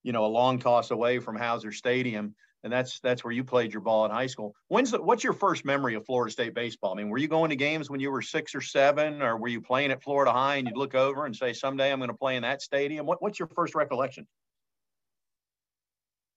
you 0.03 0.13
know, 0.13 0.25
a 0.25 0.27
long 0.27 0.59
toss 0.59 0.91
away 0.91 1.19
from 1.19 1.37
Howser 1.37 1.73
Stadium, 1.73 2.35
and 2.63 2.71
that's 2.71 3.01
that's 3.01 3.21
where 3.23 3.33
you 3.33 3.43
played 3.43 3.73
your 3.73 3.81
ball 3.81 4.05
in 4.05 4.11
high 4.11 4.27
school. 4.27 4.55
When's 4.69 4.91
the, 4.91 5.01
what's 5.01 5.25
your 5.25 5.33
first 5.33 5.65
memory 5.65 5.95
of 5.95 6.05
Florida 6.05 6.31
State 6.31 6.55
baseball? 6.55 6.93
I 6.93 6.95
mean, 6.95 7.09
were 7.09 7.17
you 7.17 7.27
going 7.27 7.49
to 7.49 7.57
games 7.57 7.89
when 7.89 7.99
you 7.99 8.11
were 8.11 8.21
six 8.21 8.55
or 8.55 8.61
seven, 8.61 9.21
or 9.21 9.35
were 9.35 9.49
you 9.49 9.59
playing 9.59 9.91
at 9.91 10.01
Florida 10.01 10.31
High 10.31 10.55
and 10.55 10.67
you'd 10.67 10.77
look 10.77 10.95
over 10.95 11.25
and 11.25 11.35
say, 11.35 11.51
someday 11.51 11.91
I'm 11.91 11.99
going 11.99 12.11
to 12.11 12.17
play 12.17 12.37
in 12.37 12.43
that 12.43 12.61
stadium? 12.61 13.05
What, 13.05 13.21
what's 13.21 13.39
your 13.39 13.49
first 13.49 13.75
recollection? 13.75 14.25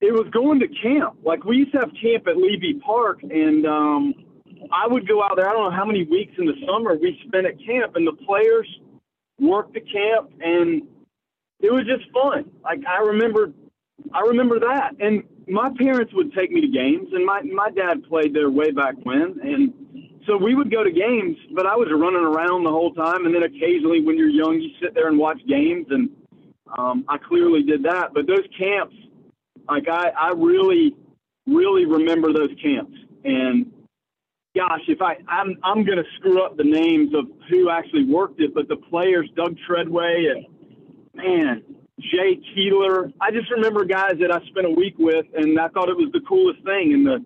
It 0.04 0.12
was 0.12 0.28
going 0.32 0.61
to 0.61 0.68
camp. 0.68 1.16
Like 1.25 1.44
we 1.44 1.56
used 1.56 1.73
to 1.73 1.78
have 1.78 1.90
camp 2.00 2.26
at 2.28 2.37
Levy 2.37 2.80
Park, 2.84 3.23
and 3.23 3.66
um, 3.66 4.14
I 4.70 4.87
would 4.87 5.08
go 5.08 5.23
out 5.23 5.37
there. 5.37 5.49
I 5.49 5.52
don't 5.52 5.70
know 5.70 5.76
how 5.76 5.87
many 5.87 6.04
weeks 6.04 6.34
in 6.38 6.46
the 6.46 6.54
summer 6.66 6.94
we 6.94 7.18
spent 7.26 7.46
at 7.46 7.54
camp, 7.64 7.96
and 7.96 8.06
the 8.06 8.12
players 8.26 8.68
worked 9.40 9.75
the 9.75 9.80
camp, 9.80 10.30
and 10.40 10.82
it 11.61 11.73
was 11.73 11.84
just 11.87 12.11
fun. 12.12 12.50
Like 12.62 12.80
I 12.87 13.00
remember 13.00 13.52
I 14.12 14.20
remember 14.20 14.61
that. 14.61 14.92
And 15.00 15.23
my 15.49 15.70
parents 15.78 16.12
would 16.14 16.32
take 16.34 16.50
me 16.50 16.61
to 16.61 16.68
games, 16.68 17.08
and 17.12 17.25
my 17.25 17.42
my 17.42 17.70
dad 17.70 18.04
played 18.04 18.34
there 18.34 18.50
way 18.50 18.70
back 18.70 18.94
when, 19.02 19.38
and 19.42 19.73
so 20.26 20.37
we 20.37 20.54
would 20.54 20.70
go 20.70 20.84
to 20.84 20.90
games. 20.90 21.37
But 21.54 21.66
I 21.66 21.76
was 21.76 21.88
running 21.90 22.25
around 22.25 22.64
the 22.64 22.70
whole 22.70 22.92
time, 22.92 23.26
and 23.26 23.34
then 23.34 23.42
occasionally, 23.42 24.00
when 24.00 24.18
you're 24.18 24.28
young, 24.28 24.61
you 24.61 24.70
sit 24.82 24.94
there 24.94 25.08
and 25.08 25.18
watch 25.18 25.40
games, 25.49 25.87
and 25.90 26.11
um, 26.78 27.04
I 27.08 27.18
clearly 27.18 27.62
did 27.62 27.82
that. 27.84 28.14
But 28.14 28.26
those 28.26 28.46
camps, 28.58 28.94
like 29.68 29.88
I, 29.88 30.11
I 30.11 30.33
really, 30.37 30.94
really 31.47 31.87
remember 31.87 32.33
those 32.33 32.50
camps, 32.62 32.97
and 33.25 33.73
gosh, 34.56 34.80
if 34.88 35.00
I 35.02 35.16
I'm 35.28 35.56
I'm 35.62 35.85
gonna 35.85 36.04
screw 36.18 36.42
up 36.42 36.56
the 36.56 36.64
names 36.64 37.14
of 37.14 37.26
who 37.50 37.71
actually 37.71 38.04
worked 38.04 38.40
it, 38.40 38.54
but 38.54 38.68
the 38.68 38.76
players, 38.76 39.28
Doug 39.37 39.56
Treadway 39.66 40.26
and 40.35 40.47
man, 41.14 41.62
Jay 42.00 42.40
Keeler. 42.54 43.11
I 43.21 43.30
just 43.30 43.50
remember 43.50 43.85
guys 43.85 44.14
that 44.21 44.30
I 44.30 44.44
spent 44.49 44.66
a 44.66 44.71
week 44.71 44.94
with, 44.99 45.26
and 45.35 45.59
I 45.59 45.68
thought 45.68 45.88
it 45.88 45.97
was 45.97 46.11
the 46.12 46.21
coolest 46.28 46.62
thing. 46.64 46.92
And 46.92 47.06
the 47.06 47.25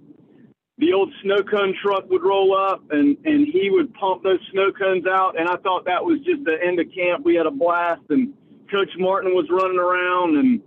the 0.79 0.93
old 0.93 1.13
snow 1.23 1.43
cone 1.43 1.75
truck 1.83 2.09
would 2.09 2.23
roll 2.23 2.57
up, 2.57 2.83
and 2.91 3.17
and 3.25 3.47
he 3.47 3.71
would 3.71 3.93
pump 3.95 4.23
those 4.23 4.41
snow 4.53 4.71
cones 4.73 5.07
out, 5.07 5.39
and 5.39 5.49
I 5.49 5.57
thought 5.57 5.85
that 5.87 6.05
was 6.05 6.21
just 6.21 6.45
the 6.45 6.57
end 6.65 6.81
of 6.81 6.87
camp. 6.95 7.25
We 7.25 7.35
had 7.35 7.47
a 7.47 7.51
blast, 7.51 8.03
and 8.11 8.33
Coach 8.71 8.91
Martin 8.99 9.35
was 9.35 9.47
running 9.51 9.79
around, 9.79 10.37
and 10.37 10.61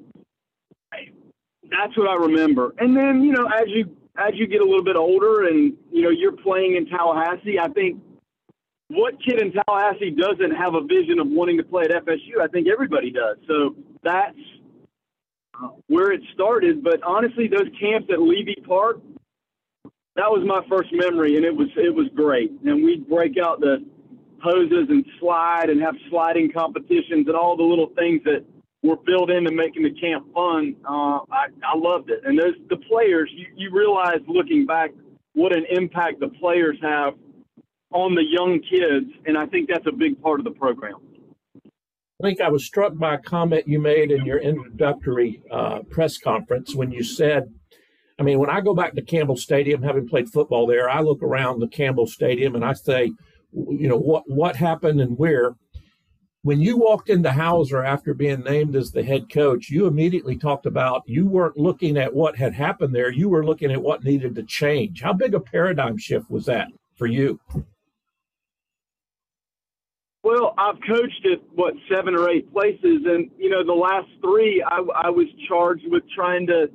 that's 1.71 1.97
what 1.97 2.07
I 2.07 2.15
remember. 2.15 2.73
And 2.77 2.95
then 2.95 3.23
you 3.23 3.31
know, 3.31 3.47
as 3.47 3.65
you 3.67 3.95
as 4.17 4.33
you 4.33 4.47
get 4.47 4.61
a 4.61 4.65
little 4.65 4.83
bit 4.83 4.95
older, 4.95 5.47
and 5.47 5.73
you 5.91 6.01
know, 6.01 6.09
you're 6.09 6.35
playing 6.35 6.75
in 6.75 6.85
Tallahassee, 6.87 7.59
I 7.59 7.69
think 7.69 8.01
what 8.89 9.15
kid 9.23 9.41
in 9.41 9.53
Tallahassee 9.53 10.11
doesn't 10.11 10.51
have 10.51 10.75
a 10.75 10.81
vision 10.81 11.19
of 11.19 11.27
wanting 11.27 11.57
to 11.57 11.63
play 11.63 11.83
at 11.83 12.05
FSU? 12.05 12.41
I 12.41 12.47
think 12.47 12.67
everybody 12.67 13.09
does. 13.09 13.37
So 13.47 13.75
that's 14.03 14.37
uh, 15.55 15.69
where 15.87 16.11
it 16.11 16.21
started. 16.33 16.83
But 16.83 17.01
honestly, 17.03 17.47
those 17.47 17.69
camps 17.79 18.09
at 18.11 18.21
Levy 18.21 18.55
Park, 18.67 18.99
that 20.15 20.29
was 20.29 20.43
my 20.45 20.61
first 20.67 20.89
memory, 20.91 21.37
and 21.37 21.45
it 21.45 21.55
was 21.55 21.69
it 21.77 21.95
was 21.95 22.07
great. 22.13 22.51
And 22.65 22.83
we'd 22.83 23.07
break 23.07 23.37
out 23.41 23.61
the 23.61 23.77
hoses 24.43 24.89
and 24.89 25.05
slide 25.19 25.69
and 25.69 25.81
have 25.81 25.95
sliding 26.09 26.51
competitions 26.51 27.27
and 27.27 27.35
all 27.35 27.55
the 27.55 27.63
little 27.63 27.91
things 27.95 28.21
that 28.25 28.43
were 28.83 28.97
built 29.05 29.29
into 29.29 29.51
making 29.51 29.83
the 29.83 29.91
camp 29.91 30.25
fun. 30.33 30.75
Uh, 30.88 31.19
I, 31.31 31.47
I 31.63 31.77
loved 31.77 32.09
it. 32.09 32.21
And 32.25 32.38
those 32.38 32.55
the 32.69 32.77
players, 32.77 33.29
you, 33.33 33.45
you 33.55 33.71
realize 33.71 34.19
looking 34.27 34.65
back 34.65 34.91
what 35.33 35.55
an 35.55 35.65
impact 35.69 36.19
the 36.19 36.29
players 36.29 36.77
have 36.81 37.13
on 37.91 38.15
the 38.15 38.23
young 38.23 38.59
kids, 38.61 39.11
and 39.25 39.38
I 39.38 39.45
think 39.45 39.69
that's 39.69 39.85
a 39.85 39.91
big 39.91 40.21
part 40.21 40.39
of 40.39 40.45
the 40.45 40.51
program. 40.51 40.95
I 41.65 42.23
think 42.23 42.41
I 42.41 42.50
was 42.50 42.65
struck 42.65 42.95
by 42.95 43.15
a 43.15 43.17
comment 43.17 43.67
you 43.67 43.79
made 43.79 44.11
in 44.11 44.25
your 44.25 44.38
introductory 44.38 45.41
uh, 45.51 45.79
press 45.89 46.17
conference 46.17 46.75
when 46.75 46.91
you 46.91 47.03
said, 47.03 47.51
I 48.19 48.23
mean, 48.23 48.38
when 48.38 48.50
I 48.50 48.61
go 48.61 48.75
back 48.75 48.93
to 48.93 49.01
Campbell 49.01 49.38
Stadium, 49.38 49.81
having 49.81 50.07
played 50.07 50.29
football 50.29 50.67
there, 50.67 50.89
I 50.89 51.01
look 51.01 51.23
around 51.23 51.59
the 51.59 51.67
Campbell 51.67 52.05
Stadium 52.05 52.55
and 52.55 52.63
I 52.63 52.73
say, 52.73 53.11
you 53.51 53.88
know, 53.88 53.97
what 53.97 54.23
what 54.27 54.55
happened 54.55 55.01
and 55.01 55.17
where. 55.17 55.55
When 56.43 56.60
you 56.60 56.75
walked 56.75 57.10
into 57.10 57.29
Howser 57.29 57.86
after 57.86 58.15
being 58.15 58.41
named 58.41 58.75
as 58.75 58.91
the 58.91 59.03
head 59.03 59.31
coach, 59.31 59.69
you 59.69 59.86
immediately 59.86 60.36
talked 60.36 60.65
about 60.65 61.03
you 61.05 61.27
weren't 61.27 61.55
looking 61.55 61.98
at 61.98 62.15
what 62.15 62.36
had 62.36 62.55
happened 62.55 62.95
there. 62.95 63.12
You 63.12 63.29
were 63.29 63.45
looking 63.45 63.71
at 63.71 63.81
what 63.81 64.03
needed 64.03 64.33
to 64.36 64.43
change. 64.43 65.03
How 65.03 65.13
big 65.13 65.36
a 65.36 65.39
paradigm 65.39 66.00
shift 66.00 66.31
was 66.31 66.45
that 66.48 66.69
for 66.95 67.05
you? 67.05 67.39
Well, 70.24 70.55
I've 70.57 70.77
coached 70.88 71.27
at 71.31 71.41
what 71.53 71.75
seven 71.93 72.15
or 72.15 72.27
eight 72.29 72.51
places, 72.51 73.03
and 73.05 73.29
you 73.38 73.50
know 73.50 73.63
the 73.63 73.74
last 73.74 74.07
three, 74.21 74.63
I, 74.63 74.77
I 74.95 75.10
was 75.10 75.27
charged 75.48 75.86
with 75.88 76.03
trying 76.15 76.48
to 76.48 76.71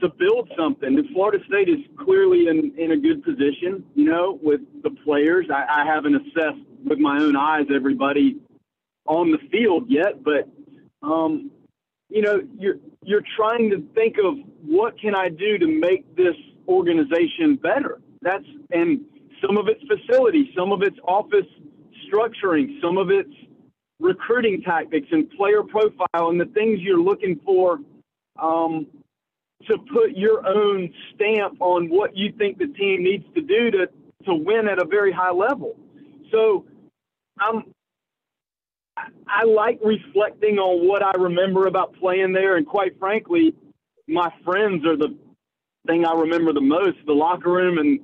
to 0.00 0.08
build 0.08 0.50
something. 0.56 0.98
And 0.98 1.08
Florida 1.10 1.38
State 1.46 1.68
is 1.68 1.78
clearly 2.04 2.48
in 2.48 2.72
in 2.76 2.92
a 2.92 2.96
good 2.96 3.22
position, 3.22 3.84
you 3.94 4.06
know, 4.06 4.40
with 4.42 4.60
the 4.82 4.90
players. 5.04 5.46
I, 5.52 5.82
I 5.82 5.86
haven't 5.86 6.16
assessed 6.16 6.66
with 6.84 6.98
my 6.98 7.20
own 7.20 7.36
eyes 7.36 7.66
everybody 7.72 8.40
on 9.06 9.30
the 9.30 9.38
field 9.50 9.84
yet, 9.88 10.22
but 10.22 10.48
um, 11.02 11.50
you 12.08 12.22
know, 12.22 12.40
you're 12.58 12.76
you're 13.02 13.24
trying 13.36 13.70
to 13.70 13.82
think 13.94 14.16
of 14.22 14.34
what 14.64 14.98
can 14.98 15.14
I 15.14 15.28
do 15.28 15.58
to 15.58 15.66
make 15.66 16.16
this 16.16 16.36
organization 16.68 17.56
better. 17.56 18.00
That's 18.22 18.44
and 18.70 19.04
some 19.44 19.56
of 19.58 19.68
it's 19.68 19.82
facility, 19.86 20.52
some 20.56 20.72
of 20.72 20.82
it's 20.82 20.98
office 21.06 21.46
structuring, 22.08 22.80
some 22.80 22.98
of 22.98 23.10
it's 23.10 23.34
recruiting 24.00 24.62
tactics 24.62 25.08
and 25.10 25.30
player 25.30 25.62
profile 25.62 26.28
and 26.30 26.40
the 26.40 26.46
things 26.46 26.80
you're 26.80 27.00
looking 27.00 27.40
for 27.44 27.78
um, 28.40 28.86
to 29.66 29.78
put 29.92 30.10
your 30.14 30.46
own 30.46 30.92
stamp 31.14 31.56
on 31.60 31.88
what 31.88 32.16
you 32.16 32.32
think 32.36 32.58
the 32.58 32.66
team 32.66 33.02
needs 33.02 33.24
to 33.34 33.40
do 33.40 33.70
to, 33.70 33.86
to 34.26 34.34
win 34.34 34.68
at 34.68 34.80
a 34.80 34.84
very 34.84 35.12
high 35.12 35.30
level. 35.30 35.76
So 36.30 36.66
I'm, 37.38 37.73
I 38.96 39.44
like 39.44 39.80
reflecting 39.84 40.58
on 40.58 40.86
what 40.86 41.02
I 41.02 41.12
remember 41.18 41.66
about 41.66 41.94
playing 41.98 42.32
there. 42.32 42.56
And 42.56 42.66
quite 42.66 42.98
frankly, 42.98 43.54
my 44.06 44.32
friends 44.44 44.86
are 44.86 44.96
the 44.96 45.16
thing 45.86 46.04
I 46.04 46.12
remember 46.12 46.52
the 46.52 46.60
most 46.60 46.98
the 47.06 47.12
locker 47.12 47.50
room 47.50 47.78
and 47.78 48.00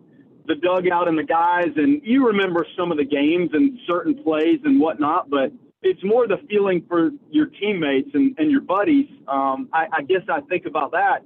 the 0.46 0.54
dugout 0.56 1.06
and 1.06 1.16
the 1.16 1.24
guys, 1.24 1.68
and 1.76 2.00
you 2.02 2.26
remember 2.26 2.66
some 2.76 2.90
of 2.90 2.98
the 2.98 3.04
games 3.04 3.50
and 3.52 3.78
certain 3.86 4.20
plays 4.22 4.58
and 4.64 4.80
whatnot, 4.80 5.30
but 5.30 5.52
it's 5.82 6.02
more 6.02 6.26
the 6.26 6.38
feeling 6.48 6.84
for 6.88 7.10
your 7.30 7.46
teammates 7.46 8.10
and, 8.14 8.34
and 8.38 8.50
your 8.50 8.60
buddies. 8.60 9.06
Um, 9.28 9.68
I, 9.72 9.86
I 9.92 10.02
guess 10.02 10.22
I 10.28 10.40
think 10.42 10.66
about 10.66 10.92
that. 10.92 11.24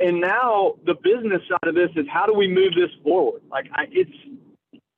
And 0.00 0.20
now 0.20 0.74
the 0.84 0.94
business 0.94 1.40
side 1.48 1.68
of 1.68 1.74
this 1.74 1.90
is 1.94 2.04
how 2.12 2.26
do 2.26 2.34
we 2.34 2.48
move 2.48 2.74
this 2.74 2.90
forward? 3.02 3.42
Like 3.50 3.66
I, 3.72 3.84
it's 3.92 4.10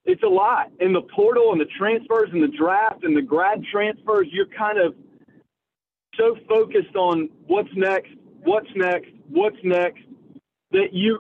it's 0.06 0.22
a 0.22 0.28
lot 0.28 0.70
in 0.80 0.92
the 0.92 1.02
portal 1.02 1.52
and 1.52 1.60
the 1.60 1.66
transfers 1.78 2.30
and 2.32 2.42
the 2.42 2.56
draft 2.56 3.02
and 3.04 3.16
the 3.16 3.22
grad 3.22 3.62
transfers. 3.70 4.28
You're 4.30 4.46
kind 4.46 4.78
of 4.78 4.94
so 6.16 6.36
focused 6.48 6.94
on 6.94 7.28
what's 7.46 7.68
next, 7.75 8.10
what's 8.42 8.68
next, 8.75 9.10
what's 9.28 9.56
next 9.64 10.02
that 10.70 10.92
you 10.92 11.18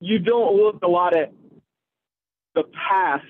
you 0.00 0.18
don't 0.18 0.56
look 0.56 0.82
a 0.82 0.88
lot 0.88 1.14
at 1.14 1.32
the 2.54 2.64
past, 2.88 3.26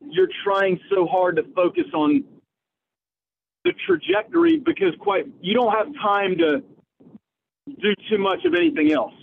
you're 0.00 0.28
trying 0.44 0.78
so 0.88 1.06
hard 1.06 1.36
to 1.36 1.42
focus 1.54 1.86
on 1.92 2.24
the 3.64 3.72
trajectory 3.86 4.58
because 4.58 4.94
quite 5.00 5.26
you 5.40 5.52
don't 5.54 5.72
have 5.72 5.92
time 6.00 6.38
to 6.38 6.62
do 7.66 7.94
too 8.08 8.18
much 8.18 8.44
of 8.44 8.54
anything 8.54 8.92
else. 8.92 9.14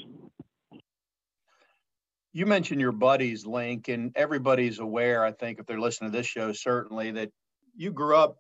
You 2.39 2.46
mentioned 2.46 2.79
your 2.79 2.93
buddies, 2.93 3.46
Link, 3.46 3.89
and 3.89 4.13
everybody's 4.15 4.79
aware, 4.79 5.25
I 5.25 5.34
think, 5.34 5.60
if 5.60 5.65
they're 5.65 5.77
listening 5.77 6.13
to 6.13 6.17
this 6.17 6.25
show, 6.25 6.53
certainly 6.53 7.12
that 7.12 7.31
you 7.75 7.91
grew 7.91 8.15
up 8.15 8.38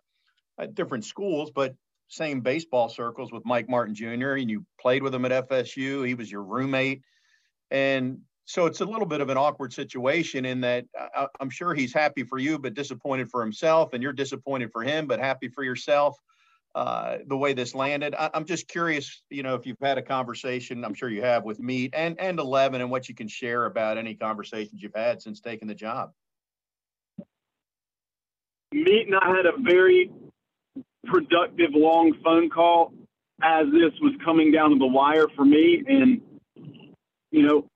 at 0.57 0.73
different 0.73 1.03
schools, 1.03 1.51
but 1.53 1.75
same 2.07 2.39
baseball 2.39 2.87
circles 2.87 3.29
with 3.33 3.45
Mike 3.45 3.67
Martin 3.67 3.93
Jr. 3.93 4.35
and 4.35 4.49
you 4.49 4.65
played 4.79 5.03
with 5.03 5.13
him 5.13 5.25
at 5.25 5.49
FSU. 5.49 6.07
He 6.07 6.13
was 6.13 6.31
your 6.31 6.43
roommate. 6.43 7.01
And 7.71 8.19
so 8.45 8.67
it's 8.67 8.79
a 8.79 8.85
little 8.85 9.05
bit 9.05 9.19
of 9.19 9.27
an 9.27 9.35
awkward 9.35 9.73
situation 9.73 10.45
in 10.45 10.61
that 10.61 10.85
uh, 10.97 11.07
uh, 11.13 11.27
I, 11.37 11.43
am 11.43 11.49
sure 11.49 11.73
he's 11.73 11.93
happy 11.93 12.23
for 12.23 12.37
you, 12.37 12.57
but 12.57 12.75
disappointed 12.75 13.29
for 13.29 13.41
himself, 13.41 13.91
and 13.91 14.01
you're 14.01 14.13
disappointed 14.13 14.71
for 14.71 14.81
him, 14.81 15.07
but 15.07 15.19
happy 15.19 15.49
for 15.49 15.65
yourself. 15.65 16.17
Uh, 16.75 17.17
the 17.27 17.35
way 17.35 17.53
this 17.53 17.73
landed, 17.73 18.13
I, 18.13 18.29
am 18.33 18.45
just 18.45 18.67
curious, 18.67 19.23
you 19.31 19.41
know, 19.41 19.55
if 19.55 19.65
you've 19.65 19.79
had 19.81 19.97
a 19.97 20.03
conversation, 20.03 20.85
I'm 20.85 20.93
sure 20.93 21.09
you 21.09 21.23
have 21.23 21.43
with 21.43 21.59
Meat 21.59 21.93
and 21.95 22.19
and 22.19 22.39
Eleven, 22.39 22.81
and 22.81 22.91
what 22.91 23.09
you 23.09 23.15
can 23.15 23.27
share 23.27 23.65
about 23.65 23.97
any 23.97 24.13
conversations 24.13 24.81
you've 24.81 24.95
had 24.95 25.21
since 25.21 25.41
taking 25.41 25.67
the 25.67 25.73
job. 25.73 26.11
Meat 28.71 29.07
and 29.07 29.15
I 29.15 29.35
had 29.35 29.47
a 29.47 29.53
very 29.59 30.11
productive 31.05 31.71
long 31.73 32.13
phone 32.23 32.49
call 32.49 32.93
as 33.41 33.65
this 33.71 33.91
was 34.01 34.13
coming 34.23 34.51
down 34.51 34.69
to 34.69 34.77
the 34.77 34.85
wire 34.85 35.27
for 35.35 35.45
me, 35.45 35.83
and 35.87 36.21
you 37.31 37.47
know, 37.47 37.67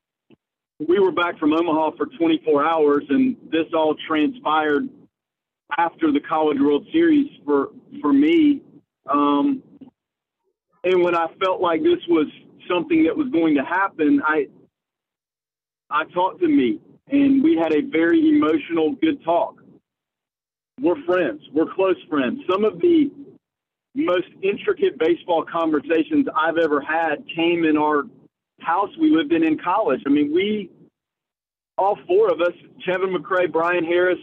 we 0.79 0.99
were 0.99 1.11
back 1.11 1.39
from 1.39 1.53
Omaha 1.53 1.91
for 1.97 2.07
24 2.17 2.65
hours, 2.65 3.03
and 3.09 3.37
this 3.51 3.65
all 3.73 3.95
transpired 4.07 4.87
after 5.77 6.11
the 6.11 6.19
College 6.19 6.59
World 6.59 6.85
Series 6.91 7.29
for 7.45 7.69
for 8.01 8.13
me. 8.13 8.61
Um, 9.09 9.63
and 10.83 11.03
when 11.03 11.15
I 11.15 11.27
felt 11.43 11.61
like 11.61 11.81
this 11.81 11.99
was 12.07 12.27
something 12.69 13.03
that 13.03 13.15
was 13.15 13.29
going 13.29 13.55
to 13.55 13.63
happen, 13.63 14.21
I 14.25 14.47
I 15.89 16.05
talked 16.05 16.39
to 16.41 16.47
me, 16.47 16.79
and 17.09 17.43
we 17.43 17.55
had 17.55 17.73
a 17.73 17.81
very 17.81 18.29
emotional, 18.29 18.93
good 19.01 19.23
talk. 19.23 19.55
We're 20.81 21.01
friends. 21.05 21.41
We're 21.53 21.71
close 21.73 21.97
friends. 22.09 22.39
Some 22.49 22.65
of 22.65 22.79
the 22.79 23.11
most 23.95 24.27
intricate 24.41 24.97
baseball 24.97 25.45
conversations 25.45 26.25
I've 26.35 26.57
ever 26.57 26.81
had 26.81 27.23
came 27.35 27.63
in 27.63 27.77
our 27.77 28.03
house 28.59 28.89
we 28.99 29.15
lived 29.15 29.33
in 29.33 29.43
in 29.43 29.59
college. 29.59 30.01
I 30.07 30.09
mean, 30.09 30.33
we, 30.33 30.71
all 31.77 31.97
four 32.07 32.31
of 32.31 32.41
us, 32.41 32.53
Kevin 32.83 33.13
McCrae, 33.13 33.51
Brian 33.51 33.83
Harris, 33.83 34.19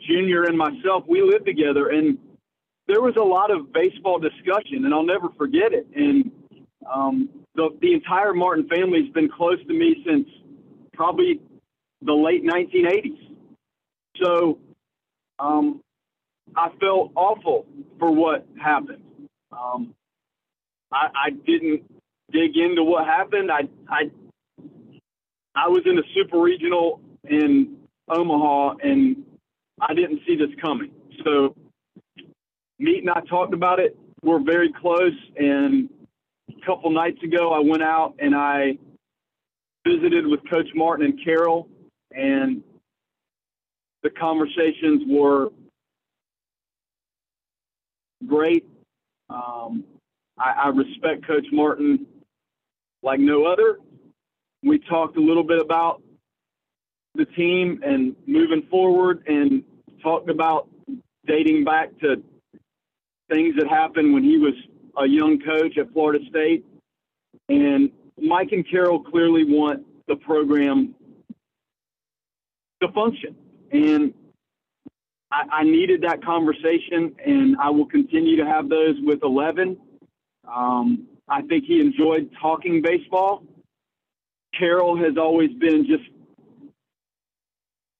Jr., 0.00 0.44
and 0.44 0.56
myself, 0.56 1.04
we 1.08 1.22
lived 1.22 1.46
together. 1.46 1.88
And 1.88 2.18
there 2.92 3.00
was 3.00 3.16
a 3.16 3.24
lot 3.24 3.50
of 3.50 3.72
baseball 3.72 4.18
discussion, 4.18 4.84
and 4.84 4.92
I'll 4.92 5.02
never 5.02 5.30
forget 5.38 5.72
it. 5.72 5.86
And 5.96 6.30
um, 6.92 7.30
the, 7.54 7.70
the 7.80 7.94
entire 7.94 8.34
Martin 8.34 8.68
family 8.68 9.02
has 9.02 9.12
been 9.14 9.30
close 9.30 9.58
to 9.66 9.72
me 9.72 10.04
since 10.06 10.28
probably 10.92 11.40
the 12.02 12.12
late 12.12 12.44
1980s. 12.44 13.16
So 14.22 14.58
um, 15.38 15.80
I 16.54 16.68
felt 16.80 17.12
awful 17.14 17.64
for 17.98 18.14
what 18.14 18.46
happened. 18.62 19.02
Um, 19.52 19.94
I, 20.92 21.06
I 21.14 21.30
didn't 21.30 21.84
dig 22.30 22.58
into 22.58 22.84
what 22.84 23.06
happened. 23.06 23.50
I, 23.50 23.68
I, 23.88 24.10
I 25.54 25.68
was 25.68 25.80
in 25.86 25.96
a 25.98 26.02
super 26.14 26.38
regional 26.38 27.00
in 27.24 27.78
Omaha 28.10 28.74
and 28.82 29.24
I 29.80 29.94
didn't 29.94 30.20
see 30.26 30.36
this 30.36 30.50
coming. 30.60 30.90
So 31.24 31.54
Meat 32.78 33.00
and 33.00 33.10
I 33.10 33.20
talked 33.28 33.54
about 33.54 33.78
it. 33.80 33.96
We're 34.22 34.42
very 34.42 34.72
close. 34.72 35.14
And 35.36 35.88
a 36.50 36.66
couple 36.66 36.90
nights 36.90 37.22
ago, 37.22 37.52
I 37.52 37.60
went 37.60 37.82
out 37.82 38.14
and 38.18 38.34
I 38.34 38.78
visited 39.86 40.26
with 40.26 40.40
Coach 40.50 40.68
Martin 40.74 41.06
and 41.06 41.24
Carol, 41.24 41.68
and 42.12 42.62
the 44.02 44.10
conversations 44.10 45.02
were 45.08 45.50
great. 48.26 48.66
Um, 49.28 49.84
I, 50.38 50.52
I 50.64 50.68
respect 50.68 51.26
Coach 51.26 51.46
Martin 51.52 52.06
like 53.02 53.20
no 53.20 53.44
other. 53.44 53.78
We 54.62 54.78
talked 54.78 55.16
a 55.16 55.20
little 55.20 55.42
bit 55.42 55.60
about 55.60 56.02
the 57.14 57.24
team 57.24 57.80
and 57.84 58.14
moving 58.26 58.62
forward 58.70 59.24
and 59.26 59.62
talked 60.02 60.30
about 60.30 60.68
dating 61.26 61.64
back 61.64 61.90
to 62.00 62.22
things 63.32 63.54
that 63.56 63.68
happened 63.68 64.12
when 64.12 64.22
he 64.22 64.36
was 64.36 64.54
a 64.98 65.06
young 65.06 65.40
coach 65.40 65.78
at 65.78 65.90
Florida 65.92 66.24
State. 66.28 66.64
And 67.48 67.90
Mike 68.20 68.52
and 68.52 68.68
Carol 68.68 69.02
clearly 69.02 69.44
want 69.44 69.84
the 70.06 70.16
program 70.16 70.94
to 72.82 72.88
function. 72.92 73.34
And 73.72 74.12
I, 75.30 75.60
I 75.60 75.64
needed 75.64 76.02
that 76.02 76.22
conversation, 76.24 77.14
and 77.24 77.56
I 77.56 77.70
will 77.70 77.86
continue 77.86 78.36
to 78.36 78.44
have 78.44 78.68
those 78.68 78.96
with 79.02 79.20
11. 79.22 79.78
Um, 80.52 81.06
I 81.28 81.42
think 81.42 81.64
he 81.64 81.80
enjoyed 81.80 82.30
talking 82.40 82.82
baseball. 82.82 83.44
Carol 84.58 84.96
has 84.98 85.16
always 85.16 85.50
been 85.54 85.86
just 85.86 86.02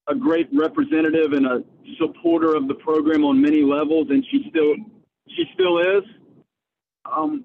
a 0.09 0.15
great 0.15 0.49
representative 0.53 1.33
and 1.33 1.47
a 1.47 1.65
supporter 1.99 2.55
of 2.55 2.69
the 2.69 2.75
program 2.75 3.25
on 3.25 3.41
many 3.41 3.62
levels, 3.62 4.09
and 4.11 4.25
she 4.31 4.47
still 4.51 4.75
she 5.37 5.45
still 5.55 5.79
is. 5.79 6.05
Um, 7.05 7.45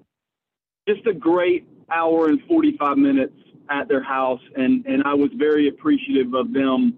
just 0.88 1.06
a 1.06 1.12
great 1.12 1.66
hour 1.90 2.28
and 2.28 2.40
45 2.48 2.96
minutes 2.96 3.34
at 3.70 3.88
their 3.88 4.02
house, 4.02 4.40
and, 4.56 4.84
and 4.86 5.02
I 5.04 5.14
was 5.14 5.30
very 5.36 5.68
appreciative 5.68 6.34
of 6.34 6.52
them 6.52 6.96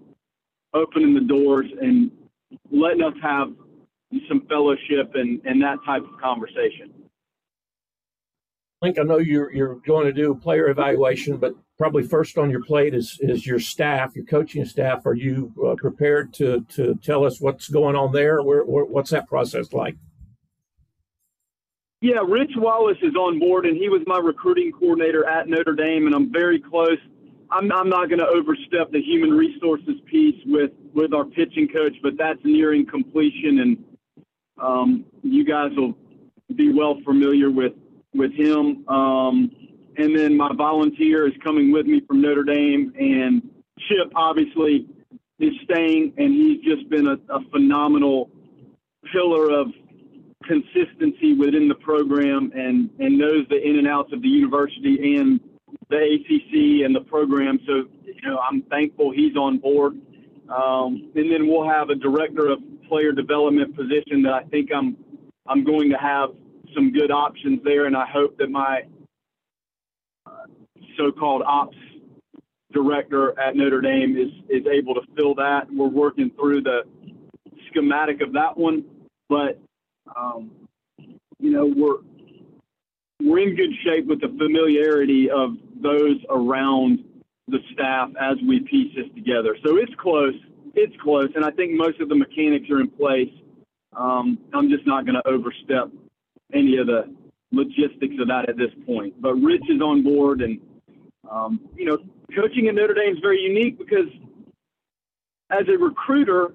opening 0.73 1.13
the 1.13 1.21
doors 1.21 1.65
and 1.81 2.11
letting 2.71 3.03
us 3.03 3.13
have 3.21 3.49
some 4.27 4.45
fellowship 4.47 5.11
and, 5.15 5.41
and 5.45 5.61
that 5.61 5.77
type 5.85 6.03
of 6.03 6.19
conversation. 6.21 6.93
Link, 8.81 8.97
I 8.97 9.03
know 9.03 9.19
you're 9.19 9.53
you're 9.53 9.75
going 9.85 10.07
to 10.07 10.13
do 10.13 10.33
player 10.33 10.69
evaluation, 10.69 11.37
but 11.37 11.53
probably 11.77 12.01
first 12.01 12.39
on 12.39 12.49
your 12.49 12.63
plate 12.63 12.95
is 12.95 13.19
is 13.21 13.45
your 13.45 13.59
staff, 13.59 14.15
your 14.15 14.25
coaching 14.25 14.65
staff. 14.65 15.05
Are 15.05 15.13
you 15.13 15.53
uh, 15.63 15.75
prepared 15.75 16.33
to 16.35 16.65
to 16.69 16.95
tell 16.95 17.23
us 17.23 17.39
what's 17.39 17.69
going 17.69 17.95
on 17.95 18.11
there? 18.11 18.41
Where, 18.41 18.63
where, 18.63 18.85
what's 18.85 19.11
that 19.11 19.27
process 19.27 19.71
like? 19.71 19.97
Yeah, 22.01 22.21
Rich 22.27 22.53
Wallace 22.55 22.97
is 23.03 23.13
on 23.15 23.37
board, 23.37 23.67
and 23.67 23.77
he 23.77 23.87
was 23.87 24.01
my 24.07 24.17
recruiting 24.17 24.71
coordinator 24.71 25.23
at 25.29 25.47
Notre 25.47 25.75
Dame, 25.75 26.07
and 26.07 26.15
I'm 26.15 26.31
very 26.31 26.59
close. 26.59 26.97
I'm, 27.51 27.71
I'm 27.71 27.89
not 27.89 28.09
going 28.09 28.19
to 28.19 28.27
overstep 28.27 28.91
the 28.91 28.99
human 28.99 29.29
resources 29.29 29.95
piece 30.09 30.41
with, 30.47 30.71
with 30.95 31.13
our 31.13 31.25
pitching 31.25 31.67
coach, 31.67 31.93
but 32.01 32.17
that's 32.17 32.39
nearing 32.43 32.87
completion, 32.87 33.59
and 33.59 33.83
um, 34.59 35.05
you 35.21 35.45
guys 35.45 35.69
will 35.77 35.95
be 36.55 36.73
well 36.73 36.99
familiar 37.05 37.51
with 37.51 37.73
with 38.13 38.33
him. 38.33 38.85
Um, 38.89 39.51
and 39.97 40.17
then 40.17 40.35
my 40.35 40.51
volunteer 40.53 41.27
is 41.27 41.33
coming 41.43 41.71
with 41.71 41.85
me 41.85 42.01
from 42.07 42.19
Notre 42.19 42.43
Dame, 42.43 42.91
and 42.99 43.47
Chip 43.87 44.11
obviously 44.15 44.87
is 45.39 45.53
staying, 45.63 46.13
and 46.17 46.33
he's 46.33 46.61
just 46.61 46.89
been 46.89 47.07
a, 47.07 47.17
a 47.33 47.41
phenomenal 47.51 48.29
pillar 49.13 49.51
of 49.51 49.67
consistency 50.47 51.33
within 51.33 51.67
the 51.67 51.75
program 51.75 52.51
and, 52.55 52.89
and 52.99 53.17
knows 53.17 53.45
the 53.49 53.61
in 53.61 53.77
and 53.77 53.87
outs 53.87 54.11
of 54.13 54.21
the 54.21 54.27
university 54.27 55.15
and 55.15 55.39
the 55.89 55.97
ACC 55.97 56.85
and 56.85 56.95
the 56.95 57.01
program. 57.01 57.59
So, 57.65 57.83
you 58.03 58.21
know, 58.23 58.39
I'm 58.39 58.61
thankful 58.63 59.11
he's 59.11 59.35
on 59.35 59.57
board. 59.59 59.93
Um, 60.49 61.11
and 61.15 61.31
then 61.31 61.47
we'll 61.47 61.67
have 61.69 61.89
a 61.89 61.95
director 61.95 62.49
of 62.49 62.59
player 62.87 63.13
development 63.13 63.75
position 63.75 64.21
that 64.23 64.33
I 64.33 64.43
think 64.43 64.69
I'm 64.75 64.97
I'm 65.47 65.63
going 65.63 65.89
to 65.89 65.97
have 65.97 66.29
some 66.75 66.91
good 66.91 67.09
options 67.09 67.59
there, 67.63 67.85
and 67.85 67.95
I 67.95 68.05
hope 68.05 68.37
that 68.37 68.49
my 68.49 68.81
uh, 70.25 70.45
so-called 70.97 71.41
ops 71.45 71.77
director 72.73 73.37
at 73.39 73.55
Notre 73.55 73.81
Dame 73.81 74.17
is 74.17 74.31
is 74.49 74.65
able 74.67 74.93
to 74.95 75.01
fill 75.15 75.35
that. 75.35 75.67
We're 75.71 75.87
working 75.87 76.31
through 76.31 76.61
the 76.61 76.81
schematic 77.69 78.21
of 78.21 78.33
that 78.33 78.57
one, 78.57 78.83
but 79.29 79.59
um, 80.15 80.51
you 81.39 81.51
know, 81.51 81.65
we're 81.65 81.97
we're 83.21 83.39
in 83.39 83.55
good 83.55 83.71
shape 83.83 84.07
with 84.07 84.21
the 84.21 84.27
familiarity 84.27 85.29
of 85.29 85.55
those 85.81 86.17
around 86.29 87.03
the 87.47 87.59
staff 87.73 88.09
as 88.19 88.37
we 88.47 88.61
piece 88.61 88.95
this 88.95 89.05
together. 89.15 89.57
So 89.63 89.77
it's 89.77 89.93
close. 89.95 90.33
It's 90.73 90.95
close, 91.01 91.29
and 91.35 91.43
I 91.43 91.51
think 91.51 91.73
most 91.73 91.99
of 91.99 92.09
the 92.09 92.15
mechanics 92.15 92.69
are 92.69 92.79
in 92.79 92.89
place. 92.89 93.31
Um, 93.95 94.39
I'm 94.53 94.69
just 94.69 94.87
not 94.87 95.05
going 95.05 95.15
to 95.21 95.27
overstep 95.27 95.91
any 96.53 96.77
of 96.77 96.87
the 96.87 97.13
logistics 97.51 98.15
of 98.19 98.27
that 98.29 98.47
at 98.47 98.57
this 98.57 98.71
point. 98.85 99.21
But 99.21 99.35
Rich 99.35 99.63
is 99.69 99.81
on 99.81 100.01
board, 100.01 100.41
and 100.41 100.59
um, 101.29 101.59
you 101.75 101.85
know, 101.85 101.97
coaching 102.33 102.67
at 102.67 102.75
Notre 102.75 102.93
Dame 102.93 103.13
is 103.13 103.19
very 103.21 103.41
unique 103.41 103.77
because 103.77 104.07
as 105.49 105.67
a 105.67 105.77
recruiter, 105.77 106.53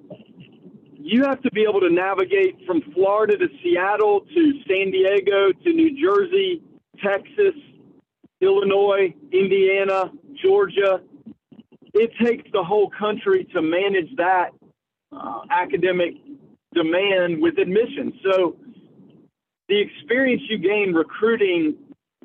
you 1.07 1.23
have 1.23 1.41
to 1.43 1.51
be 1.53 1.63
able 1.63 1.79
to 1.79 1.89
navigate 1.89 2.67
from 2.67 2.83
Florida 2.93 3.39
to 3.39 3.47
Seattle 3.63 4.23
to 4.23 4.53
San 4.67 4.91
Diego 4.91 5.53
to 5.53 5.73
New 5.73 6.03
Jersey, 6.03 6.61
Texas, 7.01 7.55
Illinois, 8.41 9.15
Indiana, 9.31 10.11
Georgia. 10.43 11.01
It 11.95 12.11
takes 12.21 12.51
the 12.53 12.65
whole 12.65 12.91
country 12.91 13.45
to 13.55 13.63
manage 13.63 14.17
that 14.17 14.51
uh, 15.13 15.43
academic 15.49 16.15
demand 16.75 17.41
with 17.41 17.59
admission. 17.59 18.13
So 18.25 18.57
the 19.69 19.81
experience 19.81 20.43
you 20.49 20.59
gain 20.59 20.93
recruiting 20.93 21.77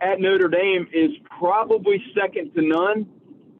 at 0.01 0.19
Notre 0.19 0.47
Dame 0.47 0.87
is 0.91 1.11
probably 1.37 2.03
second 2.19 2.55
to 2.55 2.63
none 2.63 3.05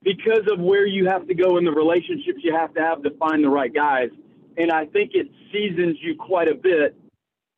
because 0.02 0.50
of 0.52 0.60
where 0.60 0.88
you 0.88 1.06
have 1.10 1.28
to 1.28 1.36
go 1.36 1.58
and 1.58 1.68
the 1.68 1.72
relationships 1.72 2.40
you 2.42 2.56
have 2.56 2.74
to 2.74 2.82
have 2.82 3.04
to 3.04 3.12
find 3.20 3.44
the 3.44 3.50
right 3.50 3.72
guys 3.72 4.10
and 4.58 4.72
I 4.72 4.86
think 4.86 5.12
it 5.14 5.28
seasons 5.52 5.98
you 6.02 6.16
quite 6.16 6.48
a 6.48 6.56
bit 6.56 6.96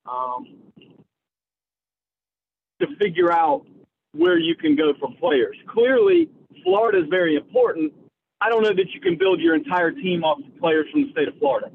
um, 0.06 0.58
to 2.80 2.88
figure 3.00 3.32
out 3.32 3.66
where 4.14 4.38
you 4.38 4.56
can 4.56 4.76
go 4.76 4.94
for 5.00 5.10
players. 5.20 5.58
Clearly, 5.68 6.30
Florida 6.64 7.00
is 7.00 7.10
very 7.10 7.36
important. 7.36 7.94
I 8.42 8.50
don't 8.50 8.64
know 8.64 8.74
that 8.74 8.92
you 8.94 9.00
can 9.00 9.18
build 9.18 9.40
your 9.40 9.56
entire 9.56 9.92
team 9.92 10.24
off 10.24 10.40
of 10.40 10.60
players 10.60 10.88
from 10.92 11.04
the 11.04 11.12
state 11.12 11.28
of 11.28 11.38
Florida. 11.40 11.72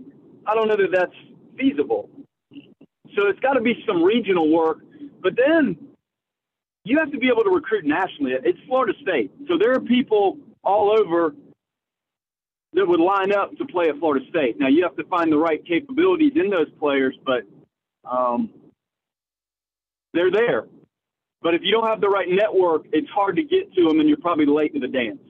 I 0.46 0.54
don't 0.54 0.68
know 0.68 0.76
that 0.76 0.90
that's 0.92 1.14
feasible. 1.59 2.09
So 3.16 3.26
it's 3.26 3.40
got 3.40 3.54
to 3.54 3.61
be 3.61 3.83
some 3.87 4.02
regional 4.02 4.52
work, 4.52 4.78
but 5.22 5.35
then 5.37 5.76
you 6.85 6.98
have 6.98 7.11
to 7.11 7.18
be 7.18 7.28
able 7.28 7.42
to 7.42 7.50
recruit 7.50 7.85
nationally. 7.85 8.33
It's 8.44 8.59
Florida 8.66 8.92
State, 9.02 9.33
so 9.48 9.59
there 9.59 9.72
are 9.72 9.81
people 9.81 10.38
all 10.62 10.90
over 10.98 11.35
that 12.74 12.87
would 12.87 13.00
line 13.00 13.33
up 13.33 13.57
to 13.57 13.64
play 13.64 13.88
at 13.88 13.98
Florida 13.98 14.24
State. 14.28 14.59
Now 14.59 14.68
you 14.68 14.83
have 14.83 14.96
to 14.96 15.04
find 15.04 15.33
the 15.33 15.38
right 15.38 15.64
capabilities 15.64 16.33
in 16.37 16.50
those 16.50 16.70
players, 16.78 17.16
but 17.24 17.42
um, 18.09 18.50
they're 20.12 20.31
there. 20.31 20.66
But 21.40 21.54
if 21.54 21.62
you 21.62 21.72
don't 21.72 21.87
have 21.87 22.00
the 22.00 22.09
right 22.09 22.28
network, 22.28 22.87
it's 22.92 23.09
hard 23.11 23.37
to 23.37 23.42
get 23.42 23.72
to 23.74 23.85
them, 23.85 24.00
and 24.00 24.09
you're 24.09 24.18
probably 24.18 24.46
late 24.46 24.74
to 24.74 24.81
the 24.81 24.88
dance. 24.88 25.20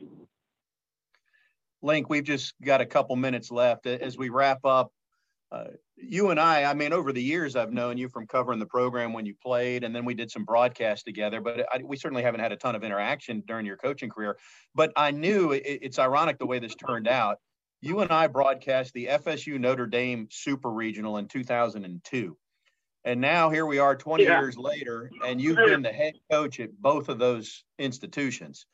Link, 1.83 2.09
we've 2.09 2.25
just 2.25 2.55
got 2.63 2.81
a 2.81 2.87
couple 2.87 3.15
minutes 3.15 3.51
left. 3.51 3.87
As 3.87 4.17
we 4.17 4.31
wrap 4.31 4.65
up, 4.65 4.91
uh, 5.51 5.65
you 5.97 6.31
and 6.31 6.39
I, 6.39 6.65
I 6.65 6.75
mean, 6.75 6.93
over 6.93 7.13
the 7.13 7.23
years, 7.23 7.57
I've 7.57 7.73
known 7.73 7.97
you 7.97 8.09
from 8.09 8.27
covering 8.27 8.59
the 8.59 8.67
program 8.67 9.13
when 9.13 9.25
you 9.25 9.35
played, 9.43 9.83
and 9.83 9.95
then 9.95 10.05
we 10.05 10.15
did 10.15 10.31
some 10.31 10.45
broadcasts 10.45 11.05
together. 11.05 11.41
But 11.41 11.67
I, 11.73 11.81
we 11.83 11.97
certainly 11.97 12.23
haven't 12.23 12.41
had 12.41 12.53
a 12.53 12.57
ton 12.57 12.75
of 12.75 12.85
interaction 12.85 13.43
during 13.47 13.65
your 13.65 13.77
coaching 13.77 14.11
career. 14.11 14.37
But 14.75 14.93
I 14.97 15.11
knew 15.11 15.53
it, 15.53 15.63
it's 15.65 15.99
ironic 15.99 16.39
the 16.39 16.47
way 16.47 16.59
this 16.59 16.75
turned 16.75 17.09
out. 17.09 17.39
You 17.81 18.01
and 18.01 18.11
I 18.11 18.27
broadcast 18.27 18.93
the 18.93 19.07
FSU 19.07 19.59
Notre 19.59 19.87
Dame 19.87 20.29
Super 20.31 20.71
Regional 20.71 21.17
in 21.17 21.29
2002. 21.29 22.37
And 23.05 23.21
now 23.21 23.49
here 23.49 23.65
we 23.65 23.79
are 23.79 23.97
20 23.97 24.25
yeah. 24.25 24.41
years 24.41 24.59
later, 24.59 25.11
and 25.25 25.41
you've 25.41 25.57
been 25.57 25.83
the 25.83 25.93
head 25.93 26.15
coach 26.31 26.61
at 26.61 26.77
both 26.79 27.09
of 27.09 27.19
those 27.19 27.65
institutions. 27.79 28.67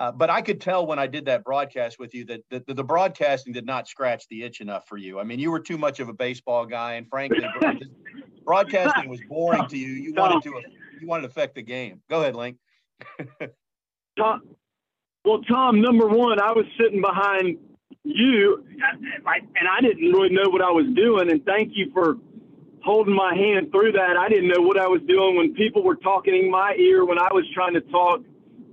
Uh, 0.00 0.10
but 0.10 0.30
I 0.30 0.40
could 0.40 0.62
tell 0.62 0.86
when 0.86 0.98
I 0.98 1.06
did 1.06 1.26
that 1.26 1.44
broadcast 1.44 1.98
with 1.98 2.14
you 2.14 2.24
that, 2.24 2.40
that, 2.48 2.66
the 2.66 2.82
broadcasting 2.82 3.52
did 3.52 3.66
not 3.66 3.86
scratch 3.86 4.26
the 4.28 4.44
itch 4.44 4.62
enough 4.62 4.88
for 4.88 4.96
you. 4.96 5.20
I 5.20 5.24
mean, 5.24 5.38
you 5.38 5.50
were 5.50 5.60
too 5.60 5.76
much 5.76 6.00
of 6.00 6.08
a 6.08 6.14
baseball 6.14 6.64
guy, 6.64 6.94
and 6.94 7.06
frankly, 7.06 7.44
broadcasting 8.46 9.10
was 9.10 9.20
boring 9.28 9.68
to 9.68 9.76
you. 9.76 9.88
You 9.88 10.14
wanted 10.14 10.42
to 10.44 10.62
you 11.02 11.06
wanted 11.06 11.24
to 11.24 11.28
affect 11.28 11.54
the 11.54 11.62
game. 11.62 12.00
Go 12.08 12.22
ahead, 12.22 12.34
Link. 12.34 12.56
Tom, 14.18 14.40
well, 15.26 15.42
Tom, 15.42 15.82
number 15.82 16.06
one, 16.06 16.40
I 16.40 16.52
was 16.52 16.64
sitting 16.80 17.02
behind 17.02 17.58
you, 18.02 18.64
and 18.72 19.68
I 19.70 19.82
didn't 19.82 20.12
really 20.12 20.30
know 20.30 20.48
what 20.48 20.62
I 20.62 20.70
was 20.70 20.86
doing. 20.96 21.30
And 21.30 21.44
thank 21.44 21.72
you 21.74 21.90
for 21.92 22.16
holding 22.82 23.14
my 23.14 23.34
hand 23.34 23.70
through 23.70 23.92
that. 23.92 24.16
I 24.16 24.30
didn't 24.30 24.48
know 24.48 24.62
what 24.62 24.78
I 24.78 24.86
was 24.86 25.02
doing 25.06 25.36
when 25.36 25.52
people 25.52 25.82
were 25.82 25.96
talking 25.96 26.34
in 26.34 26.50
my 26.50 26.74
ear 26.78 27.04
when 27.04 27.18
I 27.18 27.28
was 27.32 27.44
trying 27.52 27.74
to 27.74 27.82
talk. 27.82 28.22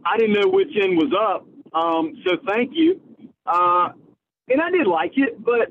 I 0.08 0.18
didn't 0.18 0.34
know 0.34 0.48
which 0.48 0.70
end 0.82 0.98
was 0.98 1.14
up. 1.20 1.46
Um, 1.74 2.14
so 2.26 2.38
thank 2.48 2.72
you. 2.74 3.02
Uh, 3.46 3.90
and 4.50 4.62
I 4.62 4.70
did 4.72 4.88
like 4.88 5.14
it, 5.16 5.44
but 5.44 5.70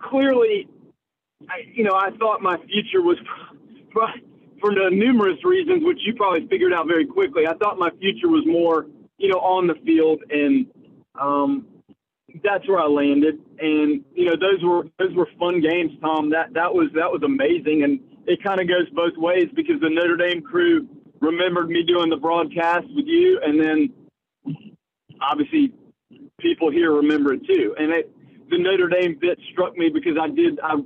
clearly, 0.00 0.68
I, 1.48 1.64
you 1.72 1.84
know, 1.84 1.94
I 1.94 2.10
thought 2.18 2.40
my 2.40 2.56
future 2.56 3.02
was 3.02 3.18
for 4.60 4.74
the 4.74 4.88
numerous 4.90 5.44
reasons, 5.44 5.84
which 5.84 5.98
you 6.06 6.14
probably 6.14 6.46
figured 6.48 6.72
out 6.72 6.86
very 6.86 7.06
quickly. 7.06 7.46
I 7.46 7.54
thought 7.54 7.78
my 7.78 7.90
future 8.00 8.28
was 8.28 8.44
more, 8.46 8.86
you 9.18 9.28
know, 9.28 9.38
on 9.38 9.66
the 9.66 9.74
field, 9.84 10.22
and 10.30 10.66
um, 11.20 11.66
that's 12.42 12.66
where 12.68 12.78
I 12.78 12.86
landed. 12.86 13.40
And 13.58 14.04
you 14.14 14.26
know, 14.26 14.36
those 14.36 14.62
were 14.62 14.84
those 14.98 15.14
were 15.14 15.28
fun 15.38 15.60
games, 15.60 15.92
Tom. 16.00 16.30
That 16.30 16.54
that 16.54 16.72
was 16.72 16.88
that 16.94 17.10
was 17.10 17.22
amazing, 17.24 17.82
and 17.82 18.00
it 18.26 18.42
kind 18.42 18.60
of 18.60 18.68
goes 18.68 18.88
both 18.94 19.16
ways 19.16 19.48
because 19.54 19.80
the 19.80 19.90
Notre 19.90 20.16
Dame 20.16 20.42
crew 20.42 20.88
remembered 21.20 21.68
me 21.68 21.82
doing 21.82 22.10
the 22.10 22.16
broadcast 22.16 22.86
with 22.94 23.06
you, 23.06 23.40
and 23.42 23.60
then 23.60 23.90
obviously 25.20 25.72
people 26.40 26.70
here 26.70 26.92
remember 26.92 27.32
it 27.32 27.46
too. 27.46 27.74
And 27.78 27.92
it, 27.92 28.10
the 28.50 28.58
Notre 28.58 28.88
Dame 28.88 29.18
bit 29.20 29.38
struck 29.52 29.76
me 29.76 29.88
because 29.88 30.16
I 30.20 30.28
did 30.28 30.60
I 30.62 30.76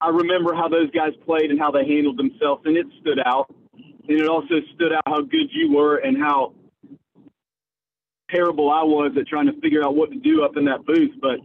I 0.00 0.08
remember 0.08 0.54
how 0.54 0.68
those 0.68 0.90
guys 0.90 1.12
played 1.24 1.50
and 1.50 1.58
how 1.58 1.70
they 1.70 1.86
handled 1.86 2.18
themselves, 2.18 2.62
and 2.64 2.76
it 2.76 2.86
stood 3.00 3.18
out. 3.24 3.54
And 4.06 4.20
it 4.20 4.28
also 4.28 4.56
stood 4.74 4.92
out 4.92 5.02
how 5.06 5.22
good 5.22 5.48
you 5.50 5.72
were 5.72 5.96
and 5.96 6.18
how 6.18 6.52
terrible 8.30 8.70
I 8.70 8.82
was 8.82 9.12
at 9.18 9.26
trying 9.26 9.46
to 9.46 9.58
figure 9.60 9.82
out 9.82 9.94
what 9.94 10.10
to 10.10 10.18
do 10.18 10.44
up 10.44 10.56
in 10.56 10.66
that 10.66 10.84
booth. 10.84 11.12
But 11.22 11.38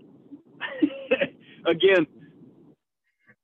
again, 1.69 2.05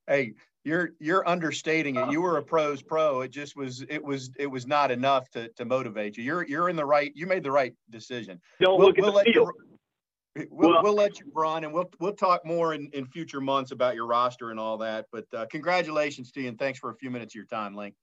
hey, 0.07 0.33
you're 0.65 0.89
you're 0.99 1.27
understating 1.29 1.95
it. 1.95 2.11
You 2.11 2.21
were 2.21 2.37
a 2.37 2.43
pros 2.43 2.81
pro. 2.81 3.21
It 3.21 3.29
just 3.29 3.55
was 3.55 3.85
it 3.87 4.03
was 4.03 4.31
it 4.37 4.47
was 4.47 4.65
not 4.65 4.89
enough 4.89 5.29
to 5.31 5.47
to 5.49 5.63
motivate 5.63 6.17
you. 6.17 6.23
You're 6.23 6.45
you're 6.45 6.69
in 6.69 6.75
the 6.75 6.85
right. 6.85 7.11
You 7.15 7.27
made 7.27 7.43
the 7.43 7.51
right 7.51 7.73
decision. 7.91 8.41
Don't 8.59 8.79
we'll, 8.79 8.87
look 8.87 8.97
at 8.97 9.03
we'll 9.03 9.13
the 9.13 9.31
field. 9.31 9.51
You, 10.35 10.47
we'll, 10.49 10.71
well, 10.71 10.83
we'll 10.83 10.95
let 10.95 11.19
you 11.19 11.31
run 11.33 11.63
and 11.63 11.71
we'll 11.71 11.89
we'll 11.99 12.15
talk 12.15 12.43
more 12.45 12.73
in, 12.73 12.89
in 12.93 13.05
future 13.05 13.39
months 13.39 13.71
about 13.71 13.93
your 13.93 14.07
roster 14.07 14.49
and 14.49 14.59
all 14.59 14.79
that. 14.79 15.05
But 15.11 15.25
uh, 15.33 15.45
congratulations 15.51 16.31
to 16.31 16.41
you 16.41 16.49
and 16.49 16.57
thanks 16.57 16.79
for 16.79 16.89
a 16.89 16.95
few 16.95 17.11
minutes 17.11 17.33
of 17.33 17.35
your 17.35 17.45
time, 17.45 17.75
Link. 17.75 17.93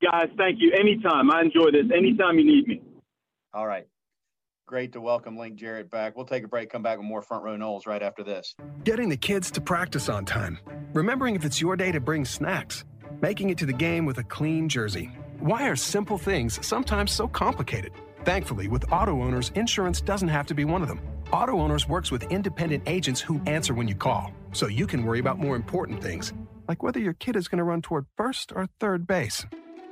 Guys, 0.00 0.28
thank 0.38 0.60
you. 0.60 0.72
Anytime. 0.72 1.32
I 1.32 1.42
enjoy 1.42 1.72
this. 1.72 1.86
Anytime 1.94 2.38
you 2.38 2.44
need 2.44 2.68
me. 2.68 2.80
All 3.52 3.66
right. 3.66 3.86
Great 4.72 4.92
to 4.94 5.02
welcome 5.02 5.36
Link 5.36 5.56
Jarrett 5.56 5.90
back. 5.90 6.16
We'll 6.16 6.24
take 6.24 6.44
a 6.44 6.48
break, 6.48 6.70
come 6.70 6.82
back 6.82 6.96
with 6.96 7.06
more 7.06 7.20
front 7.20 7.44
row 7.44 7.58
Noles 7.58 7.86
right 7.86 8.02
after 8.02 8.24
this. 8.24 8.54
Getting 8.84 9.10
the 9.10 9.18
kids 9.18 9.50
to 9.50 9.60
practice 9.60 10.08
on 10.08 10.24
time. 10.24 10.58
Remembering 10.94 11.36
if 11.36 11.44
it's 11.44 11.60
your 11.60 11.76
day 11.76 11.92
to 11.92 12.00
bring 12.00 12.24
snacks. 12.24 12.82
Making 13.20 13.50
it 13.50 13.58
to 13.58 13.66
the 13.66 13.74
game 13.74 14.06
with 14.06 14.16
a 14.16 14.24
clean 14.24 14.70
jersey. 14.70 15.10
Why 15.40 15.68
are 15.68 15.76
simple 15.76 16.16
things 16.16 16.58
sometimes 16.66 17.12
so 17.12 17.28
complicated? 17.28 17.92
Thankfully, 18.24 18.66
with 18.66 18.90
auto 18.90 19.20
owners, 19.20 19.52
insurance 19.56 20.00
doesn't 20.00 20.28
have 20.28 20.46
to 20.46 20.54
be 20.54 20.64
one 20.64 20.80
of 20.80 20.88
them. 20.88 21.02
Auto 21.34 21.60
Owners 21.60 21.86
works 21.86 22.10
with 22.10 22.22
independent 22.32 22.84
agents 22.86 23.20
who 23.20 23.42
answer 23.44 23.74
when 23.74 23.88
you 23.88 23.94
call, 23.94 24.32
so 24.52 24.68
you 24.68 24.86
can 24.86 25.04
worry 25.04 25.18
about 25.18 25.38
more 25.38 25.54
important 25.54 26.02
things, 26.02 26.32
like 26.66 26.82
whether 26.82 26.98
your 26.98 27.12
kid 27.12 27.36
is 27.36 27.46
going 27.46 27.58
to 27.58 27.64
run 27.64 27.82
toward 27.82 28.06
first 28.16 28.50
or 28.56 28.66
third 28.80 29.06
base. 29.06 29.44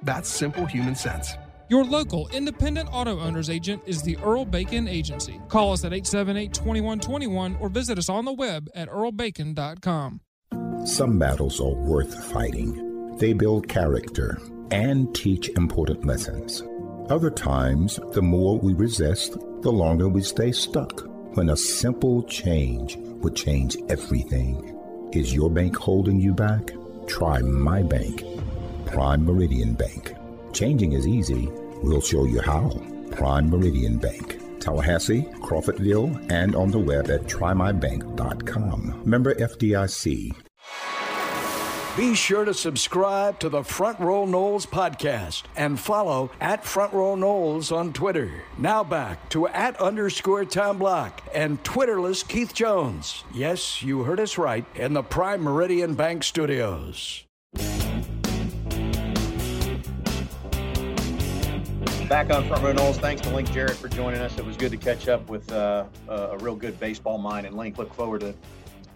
That's 0.02 0.30
simple 0.30 0.64
human 0.64 0.94
sense. 0.94 1.34
Your 1.70 1.84
local 1.84 2.28
independent 2.30 2.88
auto 2.92 3.20
owners 3.20 3.48
agent 3.48 3.80
is 3.86 4.02
the 4.02 4.16
Earl 4.24 4.44
Bacon 4.44 4.88
Agency. 4.88 5.40
Call 5.46 5.72
us 5.72 5.84
at 5.84 5.92
878 5.92 6.52
2121 6.52 7.56
or 7.60 7.68
visit 7.68 7.96
us 7.96 8.08
on 8.08 8.24
the 8.24 8.32
web 8.32 8.68
at 8.74 8.88
earlbacon.com. 8.88 10.20
Some 10.84 11.16
battles 11.20 11.60
are 11.60 11.72
worth 11.72 12.24
fighting, 12.32 13.16
they 13.18 13.32
build 13.34 13.68
character 13.68 14.40
and 14.72 15.14
teach 15.14 15.48
important 15.50 16.04
lessons. 16.04 16.64
Other 17.08 17.30
times, 17.30 18.00
the 18.14 18.22
more 18.22 18.58
we 18.58 18.72
resist, 18.72 19.34
the 19.62 19.70
longer 19.70 20.08
we 20.08 20.22
stay 20.22 20.50
stuck. 20.50 21.06
When 21.36 21.50
a 21.50 21.56
simple 21.56 22.24
change 22.24 22.96
would 22.96 23.36
change 23.36 23.76
everything. 23.88 24.76
Is 25.12 25.32
your 25.32 25.48
bank 25.50 25.76
holding 25.76 26.18
you 26.18 26.34
back? 26.34 26.72
Try 27.06 27.42
my 27.42 27.84
bank, 27.84 28.24
Prime 28.86 29.24
Meridian 29.24 29.74
Bank. 29.74 30.16
Changing 30.52 30.92
is 30.92 31.06
easy. 31.06 31.48
We'll 31.82 32.00
show 32.00 32.24
you 32.24 32.40
how. 32.40 32.70
Prime 33.10 33.50
Meridian 33.50 33.98
Bank. 33.98 34.40
Tallahassee, 34.60 35.22
Crawfordville, 35.40 36.30
and 36.30 36.54
on 36.54 36.70
the 36.70 36.78
web 36.78 37.10
at 37.10 37.22
trymybank.com. 37.24 39.02
Member 39.04 39.34
FDIC. 39.34 40.32
Be 41.96 42.14
sure 42.14 42.44
to 42.44 42.54
subscribe 42.54 43.40
to 43.40 43.48
the 43.48 43.64
Front 43.64 43.98
Row 43.98 44.24
Noles 44.24 44.64
podcast 44.64 45.42
and 45.56 45.78
follow 45.78 46.30
at 46.40 46.64
Front 46.64 46.92
Row 46.92 47.16
Noles 47.16 47.76
on 47.76 47.92
Twitter. 47.92 48.30
Now 48.56 48.84
back 48.84 49.28
to 49.30 49.48
at 49.48 49.78
underscore 49.80 50.44
Tom 50.44 50.78
Block 50.78 51.20
and 51.34 51.62
Twitterless 51.64 52.26
Keith 52.26 52.54
Jones. 52.54 53.24
Yes, 53.34 53.82
you 53.82 54.04
heard 54.04 54.20
us 54.20 54.38
right 54.38 54.64
in 54.76 54.92
the 54.92 55.02
Prime 55.02 55.42
Meridian 55.42 55.94
Bank 55.94 56.22
Studios. 56.22 57.24
Back 62.10 62.32
on 62.32 62.44
Front 62.48 62.64
Row 62.64 62.72
Noles. 62.72 62.96
Thanks 62.96 63.22
to 63.22 63.30
Link 63.32 63.52
Jarrett 63.52 63.76
for 63.76 63.86
joining 63.88 64.20
us. 64.20 64.36
It 64.36 64.44
was 64.44 64.56
good 64.56 64.72
to 64.72 64.76
catch 64.76 65.06
up 65.06 65.28
with 65.28 65.50
uh, 65.52 65.84
a 66.08 66.36
real 66.38 66.56
good 66.56 66.78
baseball 66.80 67.18
mind. 67.18 67.46
And 67.46 67.56
Link, 67.56 67.78
look 67.78 67.94
forward 67.94 68.22
to 68.22 68.34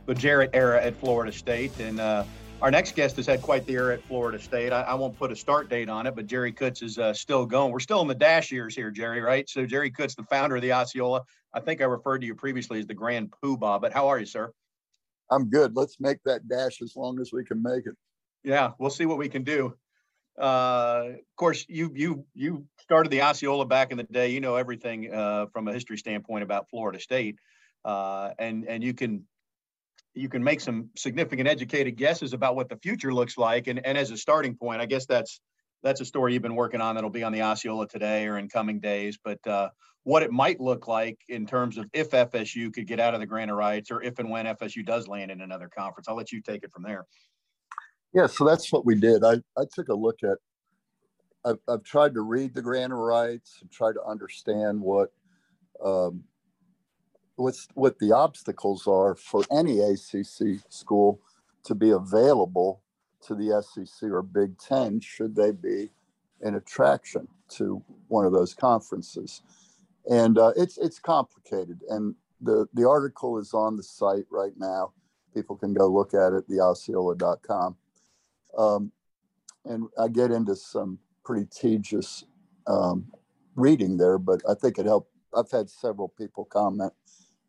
the 0.06 0.16
Jarrett 0.16 0.50
era 0.52 0.82
at 0.82 0.96
Florida 0.96 1.30
State. 1.30 1.78
And 1.78 2.00
uh, 2.00 2.24
our 2.60 2.72
next 2.72 2.96
guest 2.96 3.14
has 3.14 3.26
had 3.26 3.40
quite 3.40 3.66
the 3.66 3.74
era 3.74 3.94
at 3.94 4.02
Florida 4.02 4.40
State. 4.40 4.72
I, 4.72 4.80
I 4.80 4.94
won't 4.94 5.16
put 5.16 5.30
a 5.30 5.36
start 5.36 5.68
date 5.68 5.88
on 5.88 6.08
it, 6.08 6.16
but 6.16 6.26
Jerry 6.26 6.52
Kutz 6.52 6.82
is 6.82 6.98
uh, 6.98 7.14
still 7.14 7.46
going. 7.46 7.70
We're 7.70 7.78
still 7.78 8.00
in 8.00 8.08
the 8.08 8.16
dash 8.16 8.50
years 8.50 8.74
here, 8.74 8.90
Jerry, 8.90 9.20
right? 9.20 9.48
So 9.48 9.64
Jerry 9.64 9.92
Kutz, 9.92 10.16
the 10.16 10.24
founder 10.24 10.56
of 10.56 10.62
the 10.62 10.72
Osceola. 10.72 11.22
I 11.52 11.60
think 11.60 11.82
I 11.82 11.84
referred 11.84 12.18
to 12.22 12.26
you 12.26 12.34
previously 12.34 12.80
as 12.80 12.86
the 12.88 12.94
Grand 12.94 13.30
Poobah, 13.30 13.80
but 13.80 13.92
how 13.92 14.08
are 14.08 14.18
you, 14.18 14.26
sir? 14.26 14.50
I'm 15.30 15.50
good. 15.50 15.76
Let's 15.76 16.00
make 16.00 16.18
that 16.24 16.48
dash 16.48 16.82
as 16.82 16.96
long 16.96 17.20
as 17.20 17.30
we 17.32 17.44
can 17.44 17.62
make 17.62 17.86
it. 17.86 17.94
Yeah, 18.42 18.72
we'll 18.80 18.90
see 18.90 19.06
what 19.06 19.18
we 19.18 19.28
can 19.28 19.44
do. 19.44 19.76
Uh, 20.38 21.10
of 21.14 21.36
course, 21.36 21.64
you 21.68 21.92
you 21.94 22.24
you 22.34 22.66
started 22.78 23.10
the 23.10 23.22
Osceola 23.22 23.66
back 23.66 23.92
in 23.92 23.96
the 23.96 24.04
day. 24.04 24.28
You 24.28 24.40
know 24.40 24.56
everything 24.56 25.12
uh, 25.12 25.46
from 25.52 25.68
a 25.68 25.72
history 25.72 25.96
standpoint 25.96 26.42
about 26.42 26.68
Florida 26.70 26.98
State, 26.98 27.38
uh, 27.84 28.30
and 28.38 28.66
and 28.66 28.82
you 28.82 28.94
can 28.94 29.24
you 30.14 30.28
can 30.28 30.42
make 30.42 30.60
some 30.60 30.90
significant 30.96 31.48
educated 31.48 31.96
guesses 31.96 32.32
about 32.32 32.56
what 32.56 32.68
the 32.68 32.76
future 32.76 33.12
looks 33.12 33.38
like. 33.38 33.68
And 33.68 33.84
and 33.86 33.96
as 33.96 34.10
a 34.10 34.16
starting 34.16 34.56
point, 34.56 34.80
I 34.80 34.86
guess 34.86 35.06
that's 35.06 35.40
that's 35.82 36.00
a 36.00 36.04
story 36.04 36.32
you've 36.32 36.42
been 36.42 36.56
working 36.56 36.80
on 36.80 36.94
that'll 36.94 37.10
be 37.10 37.22
on 37.22 37.32
the 37.32 37.42
Osceola 37.42 37.86
today 37.86 38.26
or 38.26 38.38
in 38.38 38.48
coming 38.48 38.80
days. 38.80 39.18
But 39.22 39.46
uh, 39.46 39.68
what 40.04 40.22
it 40.22 40.32
might 40.32 40.60
look 40.60 40.88
like 40.88 41.18
in 41.28 41.46
terms 41.46 41.78
of 41.78 41.86
if 41.92 42.10
FSU 42.10 42.72
could 42.72 42.86
get 42.86 43.00
out 43.00 43.14
of 43.14 43.20
the 43.20 43.26
grant 43.26 43.50
of 43.50 43.56
rights, 43.56 43.90
or 43.90 44.02
if 44.02 44.18
and 44.18 44.30
when 44.30 44.46
FSU 44.46 44.84
does 44.84 45.08
land 45.08 45.30
in 45.30 45.40
another 45.40 45.68
conference. 45.68 46.08
I'll 46.08 46.16
let 46.16 46.32
you 46.32 46.40
take 46.40 46.62
it 46.62 46.72
from 46.72 46.82
there. 46.82 47.06
Yeah, 48.14 48.26
so 48.28 48.44
that's 48.44 48.72
what 48.72 48.86
we 48.86 48.94
did. 48.94 49.24
I, 49.24 49.34
I 49.58 49.64
took 49.74 49.88
a 49.88 49.94
look 49.94 50.20
at, 50.22 50.38
I've, 51.44 51.58
I've 51.68 51.82
tried 51.82 52.14
to 52.14 52.20
read 52.20 52.54
the 52.54 52.62
grant 52.62 52.92
of 52.92 53.00
rights 53.00 53.58
and 53.60 53.70
try 53.72 53.92
to 53.92 54.02
understand 54.04 54.80
what, 54.80 55.12
um, 55.84 56.22
what's, 57.34 57.66
what 57.74 57.98
the 57.98 58.12
obstacles 58.12 58.86
are 58.86 59.16
for 59.16 59.42
any 59.50 59.80
ACC 59.80 60.60
school 60.68 61.20
to 61.64 61.74
be 61.74 61.90
available 61.90 62.82
to 63.22 63.34
the 63.34 63.60
SEC 63.62 64.08
or 64.08 64.22
Big 64.22 64.56
Ten 64.58 65.00
should 65.00 65.34
they 65.34 65.50
be 65.50 65.90
an 66.42 66.54
attraction 66.54 67.26
to 67.48 67.82
one 68.06 68.24
of 68.24 68.32
those 68.32 68.54
conferences. 68.54 69.42
And 70.08 70.38
uh, 70.38 70.52
it's, 70.56 70.78
it's 70.78 71.00
complicated. 71.00 71.80
And 71.88 72.14
the, 72.40 72.68
the 72.74 72.88
article 72.88 73.38
is 73.38 73.54
on 73.54 73.76
the 73.76 73.82
site 73.82 74.26
right 74.30 74.52
now. 74.56 74.92
People 75.34 75.56
can 75.56 75.74
go 75.74 75.88
look 75.88 76.14
at 76.14 76.32
it, 76.32 76.48
theosceola.com 76.48 77.76
um, 78.56 78.92
and 79.64 79.88
I 79.98 80.08
get 80.08 80.30
into 80.30 80.56
some 80.56 80.98
pretty 81.24 81.46
tedious 81.46 82.24
um, 82.66 83.06
reading 83.56 83.96
there, 83.96 84.18
but 84.18 84.42
I 84.48 84.54
think 84.54 84.78
it 84.78 84.86
helped. 84.86 85.10
I've 85.36 85.50
had 85.50 85.68
several 85.68 86.08
people 86.08 86.44
comment 86.44 86.92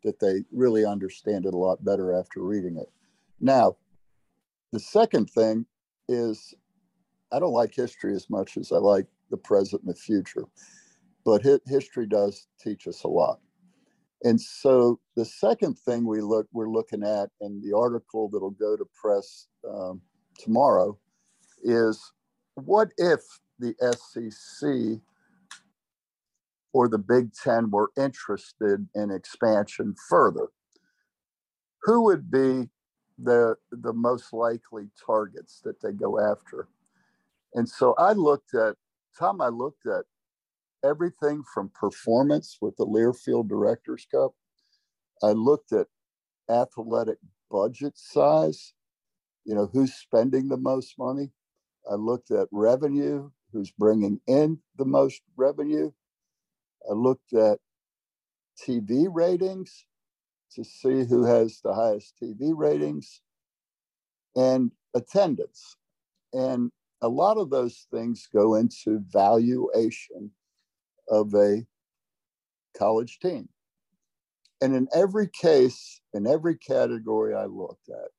that 0.04 0.20
they 0.20 0.44
really 0.52 0.86
understand 0.86 1.46
it 1.46 1.54
a 1.54 1.58
lot 1.58 1.84
better 1.84 2.18
after 2.18 2.42
reading 2.42 2.78
it. 2.78 2.90
Now, 3.40 3.78
the 4.72 4.80
second 4.80 5.30
thing 5.30 5.66
is 6.08 6.54
I 7.32 7.40
don't 7.40 7.54
like 7.54 7.74
history 7.74 8.16
as 8.16 8.30
much 8.30 8.58
as 8.58 8.72
I 8.72 8.78
like 8.78 9.08
the 9.30 9.38
present 9.38 9.82
and 9.84 9.92
the 9.94 9.98
future, 9.98 10.46
but 11.26 11.44
history 11.66 12.08
does 12.08 12.48
teach 12.60 12.88
us 12.88 13.04
a 13.04 13.08
lot. 13.08 13.40
And 14.24 14.40
so 14.40 15.00
the 15.16 15.26
second 15.26 15.78
thing 15.78 16.06
we 16.06 16.22
look 16.22 16.48
we're 16.52 16.70
looking 16.70 17.04
at 17.04 17.30
in 17.42 17.62
the 17.62 17.76
article 17.76 18.30
that'll 18.30 18.52
go 18.52 18.78
to 18.78 18.86
press 19.00 19.48
um, 19.68 20.02
tomorrow 20.38 20.98
is 21.64 22.12
what 22.56 22.90
if 22.98 23.22
the 23.60 23.76
SEC 23.82 25.02
or 26.74 26.88
the 26.88 26.98
Big 26.98 27.34
Ten 27.34 27.72
were 27.72 27.92
interested 27.98 28.88
in 28.96 29.12
expansion 29.12 29.96
further? 30.10 30.48
Who 31.84 32.04
would 32.04 32.30
be 32.30 32.70
the 33.18 33.56
the 33.72 33.94
most 33.94 34.34
likely 34.34 34.90
targets 35.06 35.62
that 35.64 35.82
they 35.82 35.92
go 35.92 36.20
after? 36.20 36.68
And 37.54 37.68
so 37.68 37.94
I 37.98 38.14
looked 38.14 38.54
at 38.54 38.76
Tom. 39.18 39.42
I 39.42 39.48
looked 39.48 39.86
at 39.86 40.06
everything 40.84 41.44
from 41.54 41.70
performance 41.70 42.58
with 42.62 42.76
the 42.78 42.86
Learfield 42.86 43.48
Directors 43.48 44.06
Cup. 44.12 44.34
I 45.24 45.32
looked 45.32 45.72
at 45.72 45.88
athletic 46.50 47.18
budget 47.50 47.98
size, 47.98 48.74
you 49.46 49.56
know, 49.56 49.70
who's 49.72 49.94
spending 49.94 50.50
the 50.50 50.58
most 50.58 50.96
money. 50.98 51.32
I 51.90 51.96
looked 51.96 52.32
at 52.32 52.48
revenue, 52.52 53.30
who's 53.54 53.72
bringing 53.72 54.20
in 54.28 54.60
the 54.78 54.86
most 54.86 55.22
revenue. 55.38 55.92
I 56.90 56.94
looked 56.94 57.34
at 57.34 57.60
TV 58.60 59.08
ratings 59.10 59.86
to 60.54 60.64
see 60.64 61.06
who 61.06 61.26
has 61.26 61.62
the 61.62 61.74
highest 61.74 62.16
TV 62.22 62.54
ratings 62.56 63.22
and 64.36 64.72
attendance. 64.94 65.78
And 66.34 66.72
a 67.02 67.08
lot 67.08 67.38
of 67.38 67.50
those 67.50 67.88
things 67.92 68.28
go 68.34 68.56
into 68.56 69.04
valuation 69.12 70.32
of 71.10 71.34
a 71.36 71.66
college 72.78 73.20
team. 73.20 73.50
And 74.62 74.76
in 74.76 74.88
every 74.94 75.28
case, 75.28 76.02
in 76.14 76.26
every 76.26 76.58
category 76.58 77.36
I 77.36 77.46
looked 77.46 77.90
at, 77.90 78.10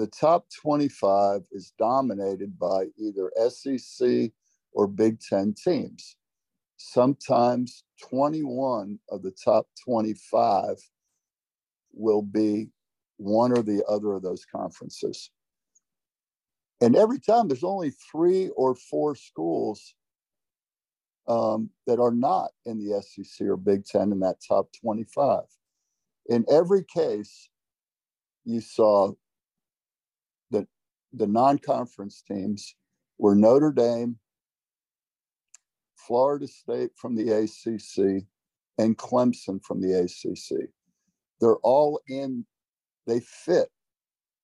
the 0.00 0.06
top 0.06 0.46
25 0.62 1.42
is 1.52 1.74
dominated 1.78 2.58
by 2.58 2.86
either 2.96 3.30
SEC 3.50 4.32
or 4.72 4.86
Big 4.86 5.20
Ten 5.20 5.52
teams. 5.52 6.16
Sometimes 6.78 7.84
21 8.08 8.98
of 9.10 9.22
the 9.22 9.32
top 9.32 9.66
25 9.84 10.76
will 11.92 12.22
be 12.22 12.70
one 13.18 13.52
or 13.52 13.62
the 13.62 13.84
other 13.86 14.14
of 14.14 14.22
those 14.22 14.46
conferences. 14.46 15.30
And 16.80 16.96
every 16.96 17.20
time 17.20 17.46
there's 17.46 17.62
only 17.62 17.90
three 17.90 18.48
or 18.56 18.74
four 18.74 19.14
schools 19.14 19.94
um, 21.28 21.68
that 21.86 22.00
are 22.00 22.10
not 22.10 22.52
in 22.64 22.78
the 22.78 23.02
SEC 23.02 23.46
or 23.46 23.58
Big 23.58 23.84
Ten 23.84 24.12
in 24.12 24.20
that 24.20 24.36
top 24.48 24.68
25. 24.80 25.42
In 26.30 26.46
every 26.50 26.84
case, 26.84 27.50
you 28.46 28.62
saw 28.62 29.12
the 31.12 31.26
non 31.26 31.58
conference 31.58 32.22
teams 32.26 32.74
were 33.18 33.34
Notre 33.34 33.72
Dame, 33.72 34.18
Florida 35.96 36.46
State 36.46 36.90
from 36.96 37.14
the 37.14 37.30
ACC, 37.30 38.24
and 38.78 38.96
Clemson 38.96 39.62
from 39.62 39.80
the 39.80 39.92
ACC. 40.00 40.68
They're 41.40 41.56
all 41.56 42.00
in, 42.08 42.44
they 43.06 43.20
fit, 43.20 43.68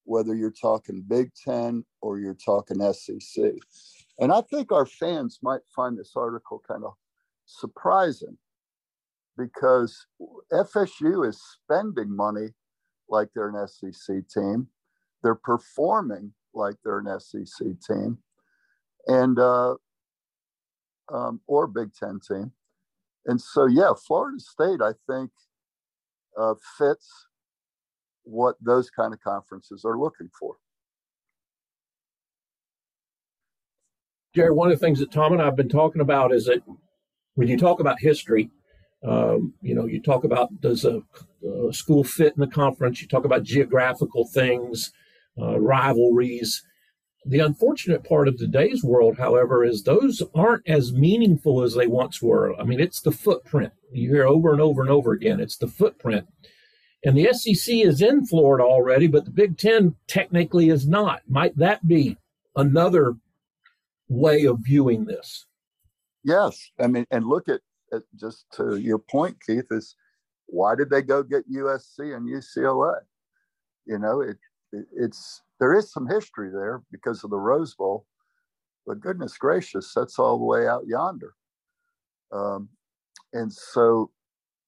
whether 0.04 0.34
you're 0.34 0.50
talking 0.50 1.04
Big 1.06 1.30
Ten 1.34 1.84
or 2.00 2.18
you're 2.18 2.34
talking 2.34 2.80
SEC. 2.92 3.52
And 4.18 4.32
I 4.32 4.40
think 4.42 4.72
our 4.72 4.86
fans 4.86 5.38
might 5.42 5.62
find 5.74 5.98
this 5.98 6.12
article 6.16 6.62
kind 6.66 6.84
of 6.84 6.94
surprising 7.46 8.38
because 9.36 10.06
FSU 10.52 11.28
is 11.28 11.40
spending 11.62 12.14
money 12.14 12.48
like 13.08 13.28
they're 13.34 13.48
an 13.48 13.68
SEC 13.68 14.28
team. 14.28 14.68
They're 15.22 15.34
performing 15.34 16.32
like 16.56 16.76
they're 16.84 16.98
an 16.98 17.20
SEC 17.20 17.66
team, 17.86 18.18
and 19.06 19.38
uh, 19.38 19.74
um, 21.12 21.40
or 21.46 21.66
Big 21.66 21.94
Ten 21.94 22.20
team. 22.26 22.52
And 23.26 23.40
so, 23.40 23.66
yeah, 23.66 23.92
Florida 24.06 24.38
State, 24.38 24.80
I 24.80 24.92
think, 25.10 25.30
uh, 26.38 26.54
fits 26.78 27.26
what 28.22 28.56
those 28.60 28.90
kind 28.90 29.12
of 29.12 29.20
conferences 29.20 29.84
are 29.84 29.98
looking 29.98 30.30
for. 30.38 30.56
Jerry, 34.34 34.52
one 34.52 34.70
of 34.70 34.78
the 34.78 34.84
things 34.84 34.98
that 34.98 35.10
Tom 35.10 35.32
and 35.32 35.40
I 35.40 35.46
have 35.46 35.56
been 35.56 35.68
talking 35.68 36.02
about 36.02 36.32
is 36.32 36.44
that 36.46 36.62
when 37.34 37.48
you 37.48 37.56
talk 37.56 37.80
about 37.80 38.00
history, 38.00 38.50
um, 39.02 39.54
you 39.62 39.74
know, 39.74 39.86
you 39.86 40.00
talk 40.00 40.24
about 40.24 40.60
does 40.60 40.84
a, 40.84 41.02
a, 41.68 41.72
school 41.72 42.04
fit 42.04 42.34
in 42.34 42.40
the 42.40 42.46
conference? 42.46 43.00
You 43.00 43.08
talk 43.08 43.24
about 43.24 43.44
geographical 43.44 44.26
things, 44.26 44.92
uh, 45.40 45.58
rivalries. 45.58 46.62
The 47.24 47.40
unfortunate 47.40 48.04
part 48.04 48.28
of 48.28 48.36
today's 48.36 48.84
world, 48.84 49.18
however, 49.18 49.64
is 49.64 49.82
those 49.82 50.22
aren't 50.34 50.68
as 50.68 50.92
meaningful 50.92 51.62
as 51.62 51.74
they 51.74 51.86
once 51.86 52.22
were. 52.22 52.54
I 52.58 52.64
mean, 52.64 52.80
it's 52.80 53.00
the 53.00 53.10
footprint. 53.10 53.72
You 53.92 54.10
hear 54.10 54.26
over 54.26 54.52
and 54.52 54.60
over 54.60 54.82
and 54.82 54.90
over 54.90 55.12
again. 55.12 55.40
It's 55.40 55.56
the 55.56 55.68
footprint. 55.68 56.26
And 57.04 57.16
the 57.16 57.32
SEC 57.32 57.74
is 57.74 58.00
in 58.00 58.26
Florida 58.26 58.64
already, 58.64 59.06
but 59.06 59.24
the 59.24 59.30
Big 59.30 59.58
Ten 59.58 59.96
technically 60.06 60.68
is 60.68 60.86
not. 60.86 61.22
Might 61.28 61.56
that 61.58 61.86
be 61.86 62.16
another 62.54 63.16
way 64.08 64.44
of 64.44 64.60
viewing 64.60 65.04
this. 65.04 65.46
Yes, 66.24 66.70
I 66.80 66.86
mean, 66.88 67.06
and 67.10 67.26
look 67.26 67.48
at, 67.48 67.60
at 67.92 68.02
just 68.18 68.46
to 68.54 68.76
your 68.76 68.98
point, 68.98 69.36
Keith, 69.46 69.66
is 69.70 69.94
why 70.46 70.74
did 70.74 70.90
they 70.90 71.02
go 71.02 71.22
get 71.22 71.50
USC 71.50 72.16
and 72.16 72.28
UCLA? 72.28 72.98
You 73.86 73.98
know, 73.98 74.20
it, 74.20 74.36
it's 74.72 75.42
there 75.60 75.74
is 75.74 75.90
some 75.90 76.06
history 76.06 76.50
there 76.50 76.82
because 76.92 77.24
of 77.24 77.30
the 77.30 77.38
Rose 77.38 77.74
Bowl, 77.74 78.06
but 78.86 79.00
goodness 79.00 79.36
gracious, 79.38 79.92
that's 79.94 80.18
all 80.18 80.38
the 80.38 80.44
way 80.44 80.66
out 80.66 80.86
yonder. 80.86 81.34
Um, 82.32 82.68
and 83.32 83.52
so, 83.52 84.10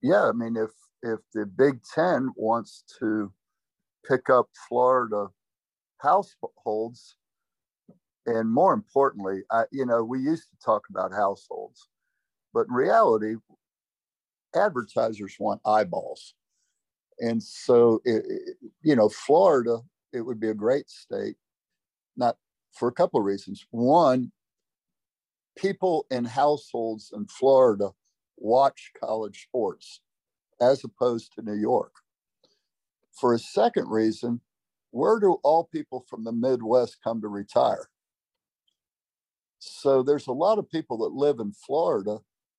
yeah, 0.02 0.28
I 0.28 0.32
mean, 0.32 0.56
if 0.56 0.70
if 1.02 1.20
the 1.34 1.46
Big 1.46 1.80
Ten 1.94 2.30
wants 2.36 2.84
to 2.98 3.32
pick 4.08 4.30
up 4.30 4.48
Florida 4.68 5.26
households, 5.98 7.16
and 8.26 8.50
more 8.50 8.72
importantly, 8.72 9.42
I, 9.50 9.64
you 9.70 9.86
know, 9.86 10.02
we 10.04 10.20
used 10.20 10.48
to 10.50 10.56
talk 10.64 10.84
about 10.90 11.12
households, 11.12 11.88
but 12.54 12.66
in 12.68 12.74
reality, 12.74 13.34
advertisers 14.54 15.36
want 15.38 15.60
eyeballs. 15.64 16.34
And 17.20 17.42
so, 17.42 18.00
it, 18.04 18.24
it, 18.28 18.56
you 18.82 18.94
know, 18.94 19.08
Florida, 19.08 19.78
it 20.12 20.22
would 20.22 20.40
be 20.40 20.48
a 20.48 20.54
great 20.54 20.88
state, 20.88 21.36
not 22.16 22.36
for 22.72 22.88
a 22.88 22.92
couple 22.92 23.18
of 23.20 23.26
reasons. 23.26 23.66
One, 23.70 24.32
people 25.56 26.06
in 26.10 26.24
households 26.24 27.12
in 27.14 27.26
Florida 27.26 27.90
watch 28.36 28.92
college 28.98 29.42
sports 29.48 30.00
as 30.60 30.84
opposed 30.84 31.32
to 31.34 31.42
New 31.42 31.58
York. 31.58 31.92
For 33.20 33.34
a 33.34 33.38
second 33.38 33.88
reason, 33.88 34.40
where 34.90 35.18
do 35.18 35.38
all 35.42 35.64
people 35.64 36.04
from 36.08 36.24
the 36.24 36.32
Midwest 36.32 36.98
come 37.02 37.20
to 37.20 37.28
retire? 37.28 37.88
So 39.58 40.02
there's 40.02 40.28
a 40.28 40.32
lot 40.32 40.58
of 40.58 40.70
people 40.70 40.98
that 40.98 41.12
live 41.12 41.40
in 41.40 41.52
Florida 41.52 42.18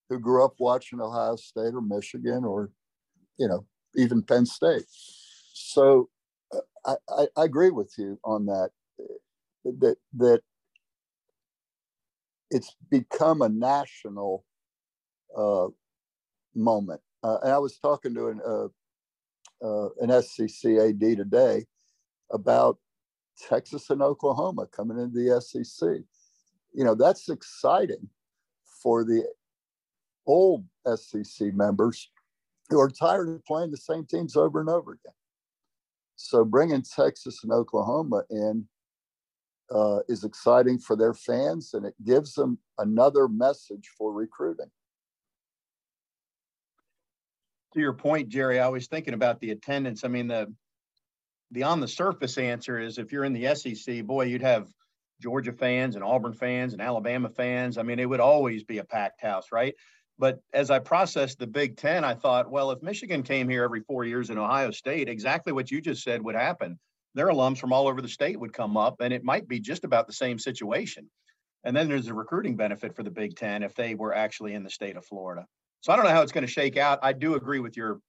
who 0.09 0.19
grew 0.19 0.43
up 0.43 0.55
watching 0.59 0.99
Ohio 0.99 1.37
State 1.37 1.73
or 1.73 1.81
Michigan 1.81 2.43
or, 2.43 2.71
you 3.37 3.47
know, 3.47 3.65
even 3.95 4.21
Penn 4.21 4.45
State. 4.45 4.85
So 5.53 6.09
uh, 6.53 6.59
I, 6.85 6.95
I, 7.09 7.27
I 7.37 7.45
agree 7.45 7.71
with 7.71 7.93
you 7.97 8.19
on 8.23 8.45
that. 8.47 8.71
That 9.65 9.97
that 10.17 10.41
it's 12.49 12.75
become 12.89 13.41
a 13.41 13.49
national 13.49 14.45
uh, 15.37 15.67
moment. 16.55 17.01
Uh, 17.23 17.37
and 17.43 17.51
I 17.51 17.57
was 17.57 17.77
talking 17.77 18.13
to 18.15 18.27
an 18.29 18.41
uh, 18.45 18.67
uh 19.61 19.89
an 19.99 20.21
SEC 20.21 20.71
AD 20.71 20.99
today 20.99 21.65
about 22.31 22.77
Texas 23.49 23.89
and 23.89 24.01
Oklahoma 24.01 24.65
coming 24.67 24.99
into 24.99 25.19
the 25.19 25.41
SEC 25.41 26.05
you 26.73 26.83
know, 26.83 26.95
that's 26.95 27.29
exciting 27.29 28.09
for 28.81 29.03
the 29.03 29.25
old 30.25 30.65
SEC 30.95 31.53
members 31.53 32.09
who 32.69 32.79
are 32.79 32.89
tired 32.89 33.29
of 33.29 33.45
playing 33.45 33.71
the 33.71 33.77
same 33.77 34.05
teams 34.05 34.35
over 34.35 34.59
and 34.59 34.69
over 34.69 34.91
again. 34.91 35.13
So 36.15 36.43
bringing 36.43 36.83
Texas 36.83 37.43
and 37.43 37.51
Oklahoma 37.51 38.23
in 38.29 38.67
uh, 39.71 39.99
is 40.07 40.23
exciting 40.23 40.79
for 40.79 40.95
their 40.95 41.13
fans, 41.13 41.73
and 41.73 41.85
it 41.85 41.93
gives 42.03 42.33
them 42.33 42.57
another 42.77 43.27
message 43.27 43.89
for 43.97 44.11
recruiting. 44.11 44.69
To 47.73 47.79
your 47.79 47.93
point, 47.93 48.29
Jerry, 48.29 48.59
I 48.59 48.67
was 48.67 48.87
thinking 48.87 49.13
about 49.13 49.39
the 49.39 49.51
attendance. 49.51 50.03
I 50.03 50.07
mean, 50.07 50.27
the 50.27 50.53
the 51.51 51.63
on 51.63 51.79
the 51.79 51.87
surface 51.87 52.37
answer 52.37 52.79
is 52.79 52.97
if 52.97 53.11
you're 53.11 53.23
in 53.23 53.33
the 53.33 53.55
SEC, 53.55 54.03
boy, 54.03 54.25
you'd 54.25 54.41
have 54.41 54.67
Georgia 55.21 55.53
fans 55.53 55.95
and 55.95 56.03
Auburn 56.03 56.33
fans 56.33 56.73
and 56.73 56.81
Alabama 56.81 57.29
fans. 57.29 57.77
I 57.77 57.83
mean, 57.83 57.99
it 57.99 58.09
would 58.09 58.19
always 58.19 58.63
be 58.63 58.79
a 58.79 58.83
packed 58.83 59.21
house, 59.21 59.47
right? 59.51 59.75
But 60.19 60.41
as 60.53 60.69
I 60.69 60.79
processed 60.79 61.39
the 61.39 61.47
Big 61.47 61.77
Ten, 61.77 62.03
I 62.03 62.13
thought, 62.13 62.51
well, 62.51 62.71
if 62.71 62.83
Michigan 62.83 63.23
came 63.23 63.47
here 63.47 63.63
every 63.63 63.79
four 63.79 64.03
years 64.03 64.29
in 64.29 64.37
Ohio 64.37 64.69
State, 64.69 65.07
exactly 65.07 65.53
what 65.53 65.71
you 65.71 65.79
just 65.79 66.03
said 66.03 66.21
would 66.21 66.35
happen. 66.35 66.77
Their 67.15 67.27
alums 67.27 67.57
from 67.57 67.71
all 67.71 67.87
over 67.87 68.01
the 68.01 68.09
state 68.09 68.37
would 68.37 68.53
come 68.53 68.75
up, 68.75 68.99
and 68.99 69.13
it 69.13 69.23
might 69.23 69.47
be 69.47 69.61
just 69.61 69.85
about 69.85 70.07
the 70.07 70.13
same 70.13 70.37
situation. 70.37 71.09
And 71.63 71.75
then 71.75 71.87
there's 71.87 72.07
a 72.07 72.13
recruiting 72.13 72.57
benefit 72.57 72.95
for 72.95 73.03
the 73.03 73.09
Big 73.09 73.37
Ten 73.37 73.63
if 73.63 73.73
they 73.73 73.95
were 73.95 74.13
actually 74.13 74.53
in 74.53 74.63
the 74.63 74.69
state 74.69 74.97
of 74.97 75.05
Florida. 75.05 75.45
So 75.81 75.93
I 75.93 75.95
don't 75.95 76.03
know 76.03 76.11
how 76.11 76.21
it's 76.21 76.33
going 76.33 76.45
to 76.45 76.51
shake 76.51 76.75
out. 76.75 76.99
I 77.01 77.13
do 77.13 77.35
agree 77.35 77.59
with 77.59 77.77
your 77.77 78.01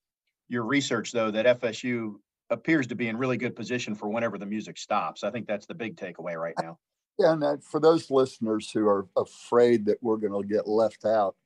your 0.48 0.64
research, 0.64 1.12
though, 1.12 1.30
that 1.30 1.60
FSU 1.60 2.16
appears 2.50 2.88
to 2.88 2.96
be 2.96 3.06
in 3.06 3.16
really 3.16 3.36
good 3.36 3.54
position 3.54 3.94
for 3.94 4.08
whenever 4.08 4.36
the 4.36 4.46
music 4.46 4.78
stops. 4.78 5.22
I 5.22 5.30
think 5.30 5.46
that's 5.46 5.66
the 5.66 5.74
big 5.74 5.96
takeaway 5.96 6.36
right 6.36 6.54
now. 6.60 6.76
Yeah, 7.20 7.32
and 7.32 7.64
for 7.64 7.78
those 7.78 8.10
listeners 8.10 8.68
who 8.72 8.88
are 8.88 9.06
afraid 9.16 9.84
that 9.86 9.98
we're 10.02 10.16
going 10.16 10.42
to 10.42 10.48
get 10.48 10.66
left 10.66 11.04
out, 11.04 11.36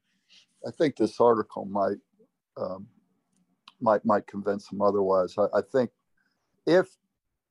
I 0.66 0.70
think 0.70 0.96
this 0.96 1.20
article 1.20 1.64
might 1.66 1.98
um, 2.56 2.86
might 3.80 4.04
might 4.04 4.26
convince 4.26 4.68
them 4.68 4.80
otherwise. 4.80 5.34
I, 5.38 5.46
I, 5.58 5.60
think 5.60 5.90
if 6.66 6.88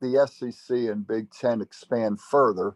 the 0.02 0.28
SEC 0.28 0.76
and 0.76 1.06
Big 1.06 1.30
Ten 1.32 1.62
expand 1.62 2.20
further, 2.20 2.76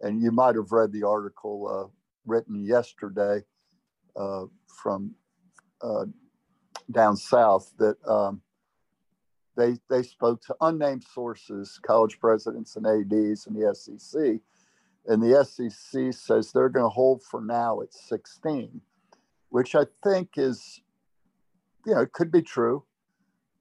and 0.00 0.22
you 0.22 0.30
might 0.30 0.54
have 0.54 0.72
read 0.72 0.92
the 0.92 1.04
article 1.04 1.68
uh, 1.68 1.90
written 2.26 2.64
yesterday 2.64 3.42
uh, 4.16 4.44
from 4.66 5.14
uh, 5.82 6.06
down 6.90 7.16
south 7.16 7.72
that 7.78 7.96
um, 8.06 8.40
they 9.56 9.76
they 9.90 10.02
spoke 10.02 10.42
to 10.42 10.56
unnamed 10.60 11.04
sources, 11.04 11.78
college 11.84 12.18
presidents 12.18 12.76
and 12.76 12.86
ads, 12.86 13.46
and 13.46 13.56
the 13.56 13.74
SEC, 13.74 14.40
and 15.06 15.22
the 15.22 15.44
SEC 15.44 16.12
says 16.12 16.52
they're 16.52 16.68
going 16.68 16.86
to 16.86 16.88
hold 16.88 17.22
for 17.22 17.40
now 17.40 17.80
at 17.82 17.92
16, 17.92 18.80
which 19.54 19.76
I 19.76 19.84
think 20.02 20.30
is, 20.36 20.80
you 21.86 21.94
know, 21.94 22.00
it 22.00 22.12
could 22.12 22.32
be 22.32 22.42
true. 22.42 22.82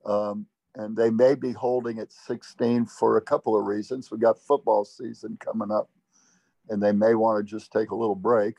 Um, 0.07 0.47
and 0.73 0.97
they 0.97 1.11
may 1.11 1.35
be 1.35 1.51
holding 1.51 1.99
at 1.99 2.11
16 2.11 2.87
for 2.87 3.17
a 3.17 3.21
couple 3.21 3.55
of 3.55 3.67
reasons. 3.67 4.09
We 4.09 4.17
got 4.17 4.39
football 4.39 4.85
season 4.85 5.37
coming 5.39 5.69
up, 5.69 5.91
and 6.67 6.81
they 6.81 6.93
may 6.93 7.13
want 7.13 7.37
to 7.37 7.55
just 7.55 7.71
take 7.71 7.91
a 7.91 7.95
little 7.95 8.15
break. 8.15 8.55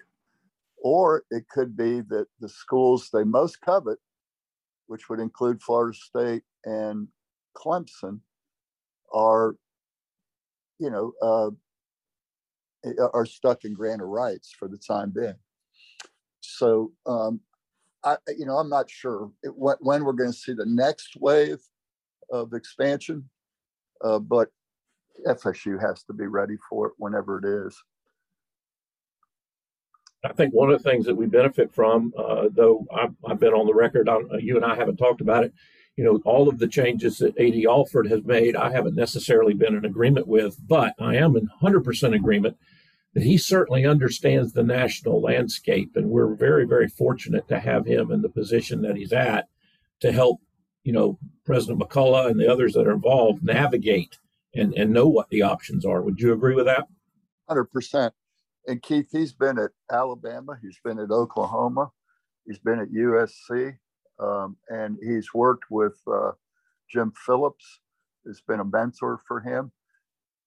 Or 0.77 1.25
it 1.33 1.49
could 1.49 1.77
be 1.77 2.03
that 2.03 2.29
the 2.38 2.49
schools 2.49 3.11
they 3.12 3.25
most 3.25 3.61
covet, 3.61 3.99
which 4.87 5.09
would 5.09 5.18
include 5.18 5.61
Florida 5.61 5.99
State 5.99 6.44
and 6.64 7.09
Clemson, 7.57 8.20
are, 9.12 9.57
you 10.79 10.88
know, 10.88 11.12
uh, 11.20 11.51
are 13.12 13.27
stuck 13.27 13.64
in 13.64 13.75
grant 13.75 14.03
of 14.03 14.07
rights 14.07 14.55
for 14.57 14.68
the 14.68 14.79
time 14.79 15.11
being. 15.11 15.35
So, 16.44 16.92
um, 17.07 17.40
I, 18.04 18.16
you 18.37 18.46
know, 18.46 18.59
I'm 18.59 18.68
not 18.68 18.90
sure 18.90 19.30
it, 19.42 19.52
when 19.57 20.04
we're 20.04 20.12
going 20.12 20.33
to 20.33 20.37
see 20.37 20.52
the 20.52 20.66
next 20.66 21.16
wave 21.16 21.59
of 22.30 22.52
expansion, 22.52 23.28
uh, 24.02 24.18
but 24.18 24.48
FSU 25.26 25.80
has 25.80 26.02
to 26.04 26.12
be 26.12 26.26
ready 26.26 26.57
for 26.68 26.88
it 26.88 26.92
whenever 26.98 27.38
it 27.38 27.66
is. 27.66 27.83
I 30.24 30.33
think 30.33 30.54
one 30.54 30.70
of 30.70 30.83
the 30.83 30.88
things 30.88 31.04
that 31.07 31.14
we 31.14 31.26
benefit 31.26 31.72
from, 31.72 32.12
uh, 32.16 32.48
though 32.50 32.87
I've, 32.94 33.14
I've, 33.26 33.40
been 33.40 33.52
on 33.52 33.66
the 33.66 33.74
record, 33.74 34.09
on, 34.09 34.28
uh, 34.33 34.38
you 34.38 34.57
and 34.57 34.64
I 34.64 34.74
haven't 34.74 34.96
talked 34.96 35.20
about 35.20 35.44
it. 35.44 35.52
You 35.96 36.04
know, 36.04 36.20
all 36.24 36.48
of 36.48 36.59
the 36.59 36.66
changes 36.66 37.18
that 37.18 37.38
AD 37.38 37.64
Alford 37.66 38.09
has 38.09 38.24
made, 38.24 38.57
I 38.57 38.72
haven't 38.72 38.96
necessarily 38.96 39.52
been 39.52 39.76
in 39.76 39.85
agreement 39.85 40.26
with, 40.26 40.57
but 40.66 40.94
I 40.98 41.16
am 41.16 41.37
in 41.37 41.48
100% 41.62 42.14
agreement 42.14 42.57
he 43.22 43.38
certainly 43.38 43.87
understands 43.87 44.53
the 44.53 44.62
national 44.62 45.20
landscape. 45.20 45.92
And 45.96 46.11
we're 46.11 46.35
very, 46.35 46.66
very 46.66 46.88
fortunate 46.88 47.46
to 47.48 47.61
have 47.61 47.87
him 47.87 48.11
in 48.11 48.22
the 48.22 48.29
position 48.29 48.83
that 48.83 48.96
he's 48.96 49.12
at 49.12 49.48
to 50.00 50.12
help, 50.12 50.40
you 50.83 50.92
know, 50.92 51.18
President 51.46 51.79
McCullough 51.81 52.31
and 52.31 52.40
the 52.40 52.50
others 52.50 52.74
that 52.74 52.87
are 52.87 52.92
involved 52.92 53.44
navigate 53.44 54.18
and, 54.55 54.74
and 54.74 54.92
know 54.92 55.09
what 55.09 55.29
the 55.31 55.42
options 55.42 55.85
are. 55.85 56.03
Would 56.03 56.20
you 56.20 56.33
agree 56.33 56.55
with 56.55 56.66
that? 56.66 56.88
100%. 57.48 58.11
And 58.66 58.83
Keith, 58.83 59.09
he's 59.12 59.33
been 59.33 59.59
at 59.59 59.70
Alabama, 59.90 60.59
he's 60.61 60.79
been 60.83 60.98
at 60.98 61.11
Oklahoma, 61.11 61.90
he's 62.46 62.59
been 62.59 62.81
at 62.81 62.90
USC, 62.90 63.77
um, 64.18 64.57
and 64.68 64.96
he's 65.03 65.35
worked 65.35 65.64
with 65.70 66.00
uh, 66.11 66.33
Jim 66.90 67.12
Phillips, 67.27 67.81
who's 68.24 68.40
been 68.40 68.61
a 68.61 68.64
mentor 68.64 69.20
for 69.29 69.40
him. 69.40 69.70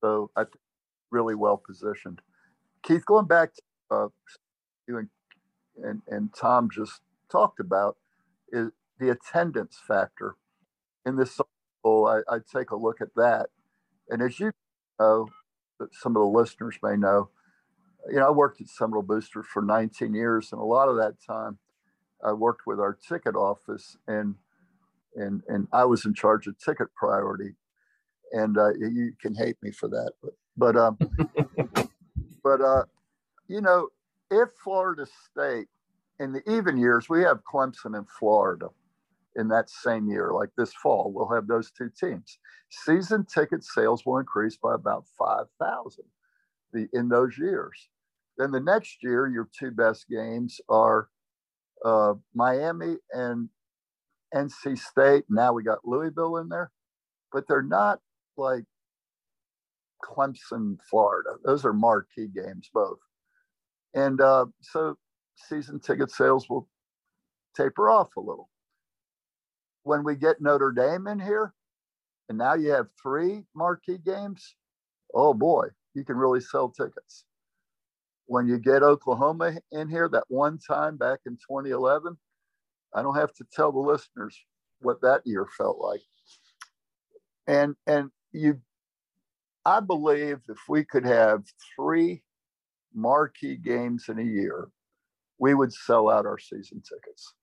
So 0.01 0.32
I 0.36 0.43
think 0.43 0.56
really 1.12 1.36
well 1.36 1.62
positioned. 1.65 2.21
Keith, 2.88 3.06
going 3.06 3.26
back 3.26 3.54
to 3.54 3.62
uh, 3.91 4.08
you 4.88 4.97
and, 4.97 5.10
and, 5.84 6.02
and 6.08 6.30
Tom 6.34 6.69
just 6.73 7.02
talked 7.30 7.60
about 7.60 7.97
is 8.50 8.69
the 8.97 9.10
attendance 9.10 9.78
factor. 9.86 10.36
In 11.06 11.17
this 11.17 11.38
article, 11.84 12.08
I, 12.08 12.36
I 12.36 12.39
take 12.39 12.71
a 12.71 12.78
look 12.78 13.02
at 13.02 13.13
that. 13.15 13.47
And 14.10 14.21
as 14.21 14.39
you 14.39 14.52
know, 15.00 15.28
some 15.91 16.15
of 16.15 16.21
the 16.21 16.28
listeners 16.28 16.78
may 16.82 16.95
know, 16.95 17.30
you 18.10 18.19
know, 18.19 18.28
I 18.28 18.32
worked 18.32 18.62
at 18.62 18.69
Seminole 18.69 19.02
Booster 19.02 19.43
for 19.43 19.62
19 19.62 20.13
years, 20.13 20.54
and 20.54 20.62
a 20.62 20.65
lot 20.65 20.88
of 20.88 20.95
that 20.95 21.15
time 21.28 21.60
I 22.23 22.32
worked 22.32 22.62
with 22.65 22.80
our 22.80 22.97
ticket 23.08 23.36
office, 23.36 23.97
and 24.08 24.36
and 25.15 25.43
and 25.50 25.67
I 25.73 25.84
was 25.84 26.06
in 26.06 26.13
charge 26.13 26.47
of 26.47 26.58
ticket 26.58 26.88
priority. 26.95 27.56
And 28.32 28.58
uh, 28.58 28.73
you 28.76 29.12
can 29.21 29.36
hate 29.36 29.58
me 29.62 29.71
for 29.71 29.89
that, 29.89 30.13
but 30.21 30.34
but 30.56 30.78
um, 30.78 30.97
but 32.47 32.62
uh, 32.62 32.83
you 33.49 33.60
know, 33.62 33.89
if 34.31 34.49
Florida 34.63 35.05
State 35.29 35.67
in 36.19 36.31
the 36.31 36.41
even 36.49 36.77
years 36.77 37.10
we 37.10 37.21
have 37.23 37.41
Clemson 37.43 37.97
and 37.97 38.07
Florida 38.10 38.69
in 39.36 39.49
that 39.49 39.69
same 39.69 40.07
year, 40.07 40.31
like 40.33 40.49
this 40.57 40.73
fall, 40.73 41.12
we'll 41.13 41.29
have 41.29 41.47
those 41.47 41.71
two 41.71 41.89
teams. 41.99 42.39
Season 42.69 43.25
ticket 43.25 43.63
sales 43.63 44.05
will 44.05 44.17
increase 44.17 44.55
by 44.55 44.75
about 44.75 45.05
five 45.17 45.47
thousand 45.60 46.05
in 46.93 47.10
those 47.10 47.38
years. 47.38 47.89
Then 48.38 48.51
the 48.51 48.62
next 48.62 49.03
year, 49.03 49.27
your 49.27 49.49
two 49.57 49.71
best 49.71 50.07
games 50.10 50.62
are 50.69 51.10
uh, 51.83 52.13
Miami 52.33 52.95
and 53.12 53.49
NC 54.33 54.77
State. 54.77 55.25
Now 55.29 55.51
we 55.51 55.63
got 55.63 55.86
Louisville 55.86 56.38
in 56.38 56.47
there, 56.47 56.71
but 57.33 57.45
they're 57.49 57.62
not 57.62 57.99
like 58.38 58.63
Clemson, 60.03 60.77
Florida. 60.89 61.31
Those 61.43 61.65
are 61.65 61.73
marquee 61.73 62.27
games, 62.27 62.69
both. 62.73 62.99
And 63.93 64.21
uh, 64.21 64.45
so 64.62 64.95
season 65.36 65.79
ticket 65.79 66.12
sales 66.12 66.49
will 66.49 66.67
taper 67.55 67.89
off 67.89 68.15
a 68.15 68.19
little. 68.21 68.49
When 69.83 70.03
we 70.03 70.15
get 70.15 70.41
Notre 70.41 70.71
Dame 70.71 71.07
in 71.07 71.19
here, 71.19 71.53
and 72.29 72.38
now 72.38 72.55
you 72.55 72.71
have 72.71 72.88
three 73.01 73.43
marquee 73.55 73.97
games, 73.97 74.55
oh 75.13 75.33
boy, 75.33 75.67
you 75.93 76.03
can 76.03 76.17
really 76.17 76.41
sell 76.41 76.69
tickets 76.69 77.25
when 78.27 78.45
you 78.45 78.60
get 78.60 78.83
Oklahoma 78.83 79.55
in 79.71 79.89
here 79.89 80.07
that 80.10 80.25
one 80.27 80.60
time 80.60 80.97
back 80.97 81.19
in 81.25 81.33
2011, 81.38 82.17
I 82.93 83.01
don't 83.01 83.15
have 83.15 83.33
to 83.36 83.45
tell 83.51 83.71
the 83.71 83.79
listeners 83.79 84.38
what 84.79 85.01
that 85.01 85.21
year 85.25 85.47
felt 85.57 85.79
like. 85.79 86.01
And 87.47 87.75
and 87.88 88.12
you 88.33 88.62
I 89.67 89.82
believe 89.82 90.39
if 90.47 90.60
we 90.69 90.86
could 90.86 91.06
have 91.06 91.43
three 91.75 92.23
marquee 92.95 93.58
games 93.58 94.06
in 94.08 94.17
a 94.17 94.23
year, 94.23 94.69
we 95.39 95.53
would 95.53 95.73
sell 95.73 96.10
out 96.10 96.25
our 96.25 96.39
season 96.39 96.82
tickets, 96.82 97.34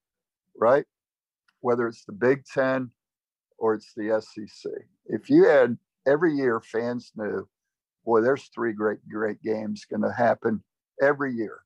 right? 0.56 0.86
Whether 1.60 1.86
it's 1.86 2.06
the 2.06 2.14
Big 2.14 2.46
Ten 2.46 2.90
or 3.58 3.74
it's 3.74 3.92
the 3.94 4.22
SEC. 4.22 4.72
If 5.04 5.28
you 5.28 5.44
had 5.44 5.76
every 6.06 6.32
year 6.32 6.62
fans 6.62 7.12
knew, 7.14 7.46
boy, 8.06 8.22
there's 8.22 8.48
three 8.54 8.72
great, 8.72 9.06
great 9.06 9.42
games 9.42 9.84
going 9.84 10.00
to 10.00 10.10
happen 10.16 10.64
every 11.02 11.34
year. 11.34 11.58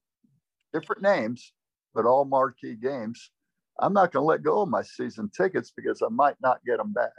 Different 0.75 1.03
names, 1.03 1.53
but 1.95 2.05
all 2.05 2.25
marquee 2.25 2.75
games. 2.75 3.31
I'm 3.79 3.93
not 3.93 4.11
going 4.11 4.25
to 4.25 4.27
let 4.27 4.43
go 4.43 4.63
of 4.63 4.69
my 4.69 4.83
season 4.83 5.31
tickets 5.31 5.73
because 5.77 6.03
I 6.03 6.09
might 6.11 6.37
not 6.43 6.65
get 6.67 6.79
them 6.79 6.93
back. 6.93 7.13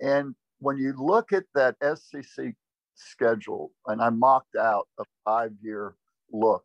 And 0.00 0.34
when 0.58 0.78
you 0.78 0.94
look 0.96 1.32
at 1.32 1.44
that 1.54 1.76
SEC 1.82 2.54
schedule, 2.94 3.72
and 3.86 4.00
I 4.00 4.10
mocked 4.10 4.56
out 4.56 4.88
a 4.98 5.04
five 5.24 5.52
year 5.62 5.94
look 6.32 6.64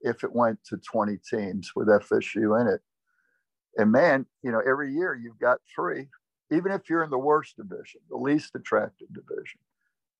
if 0.00 0.24
it 0.24 0.32
went 0.32 0.58
to 0.64 0.78
20 0.78 1.18
teams 1.28 1.72
with 1.74 1.88
FSU 1.88 2.60
in 2.60 2.66
it. 2.68 2.80
And 3.76 3.92
man, 3.92 4.26
you 4.42 4.50
know, 4.50 4.60
every 4.66 4.92
year 4.92 5.14
you've 5.14 5.38
got 5.38 5.58
three, 5.74 6.08
even 6.50 6.72
if 6.72 6.88
you're 6.88 7.04
in 7.04 7.10
the 7.10 7.18
worst 7.18 7.56
division, 7.56 8.00
the 8.08 8.16
least 8.16 8.54
attractive 8.54 9.08
division, 9.12 9.60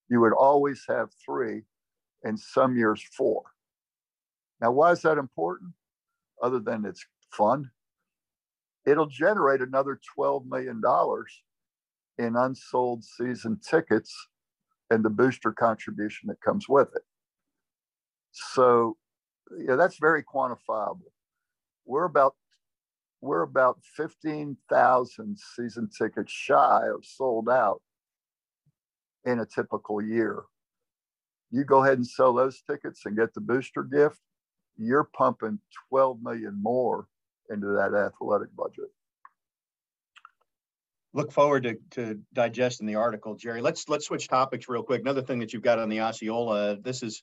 you 0.09 0.21
would 0.21 0.33
always 0.33 0.85
have 0.89 1.11
three 1.25 1.63
and 2.23 2.39
some 2.39 2.77
years 2.77 3.03
four. 3.17 3.43
Now, 4.61 4.73
why 4.73 4.93
is 4.93 5.03
that 5.03 5.19
important? 5.19 5.73
Other 6.43 6.59
than 6.59 6.85
it's 6.85 7.05
fun, 7.31 7.71
it'll 8.87 9.07
generate 9.07 9.61
another 9.61 9.99
$12 10.19 10.47
million 10.47 10.83
in 12.19 12.37
unsold 12.37 13.05
season 13.05 13.59
tickets 13.69 14.15
and 14.91 15.05
the 15.05 15.11
booster 15.11 15.53
contribution 15.53 16.29
that 16.29 16.41
comes 16.41 16.69
with 16.69 16.89
it. 16.95 17.03
So, 18.33 18.97
yeah, 19.59 19.77
that's 19.77 19.99
very 19.99 20.23
quantifiable. 20.23 21.11
We're 21.87 22.05
about 22.05 22.35
we're 23.23 23.43
about 23.43 23.79
15,000 23.97 25.39
season 25.55 25.91
tickets 25.97 26.33
shy 26.33 26.83
of 26.95 27.05
sold 27.05 27.51
out 27.51 27.83
in 29.27 29.41
a 29.41 29.47
typical 29.47 30.01
year. 30.01 30.45
You 31.51 31.65
go 31.65 31.83
ahead 31.83 31.99
and 31.99 32.07
sell 32.07 32.33
those 32.33 32.63
tickets 32.63 33.03
and 33.05 33.17
get 33.17 33.35
the 33.35 33.43
booster 33.43 33.83
gift, 33.83 34.21
you're 34.79 35.09
pumping 35.17 35.59
12 35.91 36.23
million 36.23 36.59
more 36.63 37.09
into 37.51 37.67
that 37.67 37.93
athletic 37.95 38.55
budget. 38.57 38.91
Look 41.13 41.33
forward 41.33 41.65
to, 41.65 41.77
to 41.93 42.21
digesting 42.33 42.87
the 42.87 42.95
article, 42.95 43.35
Jerry. 43.35 43.61
Let's 43.61 43.89
let's 43.89 44.07
switch 44.07 44.29
topics 44.29 44.69
real 44.69 44.85
quick. 44.85 45.01
Another 45.01 45.23
thing 45.23 45.41
that 45.41 45.53
you've 45.53 45.63
got 45.63 45.81
on 45.81 45.89
the 45.89 46.01
Osceola, 46.03 46.79
this 46.81 47.03
is 47.03 47.23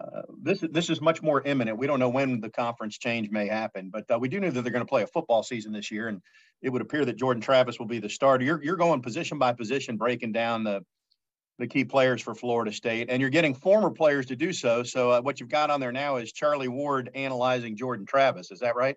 uh, 0.00 0.22
this 0.42 0.64
this 0.72 0.88
is 0.90 1.00
much 1.00 1.22
more 1.22 1.42
imminent. 1.42 1.76
We 1.76 1.86
don't 1.86 1.98
know 1.98 2.08
when 2.08 2.40
the 2.40 2.48
conference 2.48 2.96
change 2.98 3.30
may 3.30 3.48
happen, 3.48 3.90
but 3.92 4.10
uh, 4.10 4.18
we 4.18 4.28
do 4.28 4.40
know 4.40 4.50
that 4.50 4.62
they're 4.62 4.72
going 4.72 4.84
to 4.84 4.88
play 4.88 5.02
a 5.02 5.06
football 5.06 5.42
season 5.42 5.72
this 5.72 5.90
year, 5.90 6.08
and 6.08 6.22
it 6.62 6.70
would 6.70 6.82
appear 6.82 7.04
that 7.04 7.16
Jordan 7.16 7.40
Travis 7.40 7.78
will 7.78 7.86
be 7.86 7.98
the 7.98 8.08
starter. 8.08 8.44
You're 8.44 8.62
you're 8.62 8.76
going 8.76 9.02
position 9.02 9.38
by 9.38 9.52
position, 9.52 9.96
breaking 9.96 10.32
down 10.32 10.64
the 10.64 10.82
the 11.58 11.66
key 11.66 11.84
players 11.84 12.22
for 12.22 12.34
Florida 12.34 12.72
State, 12.72 13.08
and 13.10 13.20
you're 13.20 13.30
getting 13.30 13.54
former 13.54 13.90
players 13.90 14.26
to 14.26 14.36
do 14.36 14.52
so. 14.52 14.84
So 14.84 15.10
uh, 15.10 15.20
what 15.20 15.40
you've 15.40 15.48
got 15.48 15.70
on 15.70 15.80
there 15.80 15.92
now 15.92 16.16
is 16.16 16.32
Charlie 16.32 16.68
Ward 16.68 17.10
analyzing 17.14 17.76
Jordan 17.76 18.06
Travis. 18.06 18.52
Is 18.52 18.60
that 18.60 18.76
right? 18.76 18.96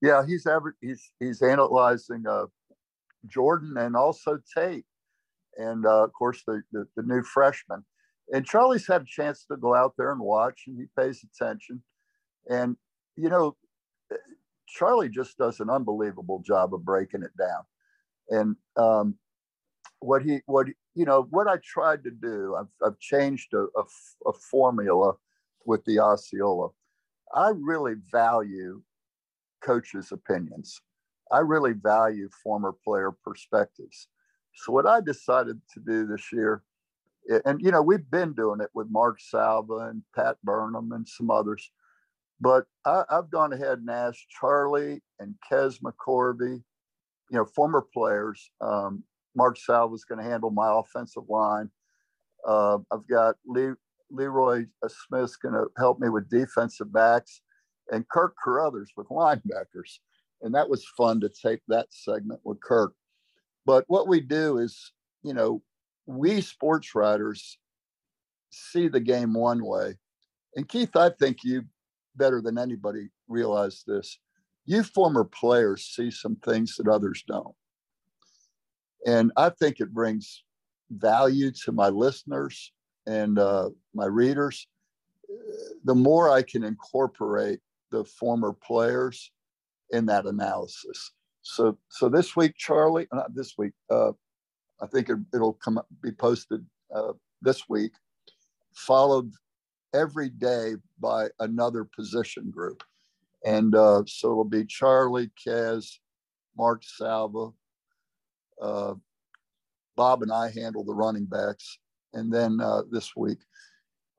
Yeah, 0.00 0.24
he's 0.26 0.46
ever 0.46 0.74
he's 0.80 1.12
he's 1.20 1.42
analyzing 1.42 2.24
uh, 2.26 2.46
Jordan 3.30 3.76
and 3.76 3.96
also 3.96 4.38
Tate, 4.56 4.86
and 5.56 5.86
uh, 5.86 6.04
of 6.04 6.12
course 6.12 6.42
the, 6.46 6.62
the, 6.72 6.86
the 6.96 7.02
new 7.02 7.22
freshman. 7.22 7.84
And 8.32 8.44
Charlie's 8.44 8.86
had 8.86 9.02
a 9.02 9.06
chance 9.06 9.46
to 9.46 9.56
go 9.56 9.74
out 9.74 9.94
there 9.96 10.12
and 10.12 10.20
watch, 10.20 10.64
and 10.66 10.78
he 10.78 10.86
pays 11.00 11.24
attention. 11.24 11.82
And 12.48 12.76
you 13.16 13.28
know, 13.28 13.56
Charlie 14.68 15.08
just 15.08 15.38
does 15.38 15.60
an 15.60 15.70
unbelievable 15.70 16.42
job 16.44 16.74
of 16.74 16.84
breaking 16.84 17.22
it 17.22 17.36
down. 17.36 17.64
And 18.30 18.56
um, 18.76 19.14
what 20.00 20.22
he 20.22 20.40
what 20.46 20.66
you 20.94 21.04
know 21.04 21.26
what 21.30 21.48
I 21.48 21.56
tried 21.64 22.04
to 22.04 22.10
do, 22.10 22.56
I've, 22.58 22.86
I've 22.86 22.98
changed 22.98 23.54
a, 23.54 23.66
a, 23.76 23.84
a 24.26 24.32
formula 24.32 25.14
with 25.64 25.84
the 25.84 25.98
Osceola. 25.98 26.68
I 27.34 27.52
really 27.56 27.94
value 28.10 28.82
coaches' 29.62 30.12
opinions. 30.12 30.80
I 31.32 31.40
really 31.40 31.72
value 31.72 32.28
former 32.42 32.72
player 32.84 33.12
perspectives. 33.12 34.08
So 34.54 34.72
what 34.72 34.86
I 34.86 35.00
decided 35.00 35.60
to 35.74 35.80
do 35.80 36.06
this 36.06 36.32
year, 36.32 36.62
and 37.44 37.60
you 37.60 37.70
know, 37.70 37.82
we've 37.82 38.10
been 38.10 38.32
doing 38.32 38.60
it 38.60 38.70
with 38.74 38.88
Mark 38.90 39.20
Salva 39.20 39.90
and 39.90 40.02
Pat 40.14 40.36
Burnham 40.42 40.92
and 40.92 41.06
some 41.06 41.30
others, 41.30 41.70
but 42.40 42.64
I, 42.84 43.04
have 43.10 43.30
gone 43.30 43.52
ahead 43.52 43.78
and 43.78 43.90
asked 43.90 44.26
Charlie 44.40 45.02
and 45.18 45.34
Kez 45.50 45.80
McCorvey, 45.80 46.62
you 47.30 47.38
know, 47.38 47.44
former 47.44 47.84
players. 47.92 48.50
Um, 48.60 49.02
Mark 49.36 49.58
Salva 49.58 49.94
is 49.94 50.04
going 50.04 50.22
to 50.22 50.28
handle 50.28 50.50
my 50.50 50.80
offensive 50.80 51.28
line. 51.28 51.70
Uh, 52.46 52.78
I've 52.90 53.06
got 53.08 53.36
Lee, 53.46 53.72
Leroy 54.10 54.66
Smith's 54.86 55.36
going 55.36 55.54
to 55.54 55.66
help 55.76 56.00
me 56.00 56.08
with 56.08 56.30
defensive 56.30 56.92
backs, 56.92 57.42
and 57.90 58.08
Kirk 58.08 58.34
Carruthers 58.42 58.92
with 58.96 59.08
linebackers 59.08 59.98
and 60.42 60.54
that 60.54 60.68
was 60.68 60.86
fun 60.96 61.20
to 61.20 61.28
take 61.28 61.60
that 61.68 61.86
segment 61.90 62.40
with 62.44 62.60
Kirk. 62.60 62.92
But 63.66 63.84
what 63.88 64.08
we 64.08 64.20
do 64.20 64.58
is, 64.58 64.92
you 65.22 65.34
know, 65.34 65.62
we 66.06 66.40
sports 66.40 66.94
writers 66.94 67.58
see 68.50 68.88
the 68.88 69.00
game 69.00 69.34
one 69.34 69.64
way. 69.64 69.98
And 70.56 70.68
Keith, 70.68 70.96
I 70.96 71.10
think 71.10 71.44
you 71.44 71.64
better 72.16 72.40
than 72.40 72.58
anybody 72.58 73.10
realize 73.28 73.84
this. 73.86 74.18
You 74.64 74.82
former 74.82 75.24
players 75.24 75.84
see 75.84 76.10
some 76.10 76.36
things 76.36 76.76
that 76.76 76.88
others 76.88 77.22
don't. 77.26 77.54
And 79.06 79.32
I 79.36 79.50
think 79.50 79.80
it 79.80 79.94
brings 79.94 80.44
value 80.90 81.52
to 81.64 81.72
my 81.72 81.88
listeners 81.88 82.72
and 83.06 83.38
uh, 83.38 83.70
my 83.94 84.06
readers. 84.06 84.66
The 85.84 85.94
more 85.94 86.30
I 86.30 86.42
can 86.42 86.64
incorporate 86.64 87.60
the 87.90 88.04
former 88.04 88.52
players 88.52 89.30
in 89.90 90.06
that 90.06 90.26
analysis. 90.26 91.12
So, 91.42 91.78
so 91.88 92.08
this 92.08 92.36
week, 92.36 92.54
Charlie, 92.56 93.06
not 93.12 93.34
this 93.34 93.54
week, 93.56 93.72
uh, 93.90 94.12
I 94.80 94.86
think 94.86 95.08
it, 95.08 95.18
will 95.32 95.54
come 95.54 95.80
be 96.02 96.12
posted 96.12 96.64
uh, 96.94 97.12
this 97.42 97.68
week, 97.68 97.92
followed 98.74 99.32
every 99.94 100.28
day 100.28 100.74
by 101.00 101.28
another 101.40 101.84
position 101.84 102.50
group. 102.50 102.82
And 103.44 103.74
uh, 103.74 104.02
so 104.06 104.30
it'll 104.30 104.44
be 104.44 104.66
Charlie, 104.66 105.30
Kez, 105.44 105.98
Mark 106.56 106.82
Salva, 106.84 107.50
uh, 108.60 108.94
Bob 109.96 110.22
and 110.22 110.32
I 110.32 110.50
handle 110.50 110.84
the 110.84 110.94
running 110.94 111.24
backs. 111.24 111.78
And 112.14 112.32
then 112.32 112.58
uh, 112.60 112.82
this 112.90 113.14
week, 113.16 113.38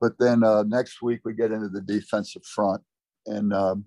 but 0.00 0.12
then 0.18 0.44
uh, 0.44 0.62
next 0.62 1.02
week 1.02 1.20
we 1.24 1.34
get 1.34 1.52
into 1.52 1.68
the 1.68 1.80
defensive 1.80 2.44
front. 2.44 2.82
And 3.26 3.52
um, 3.52 3.84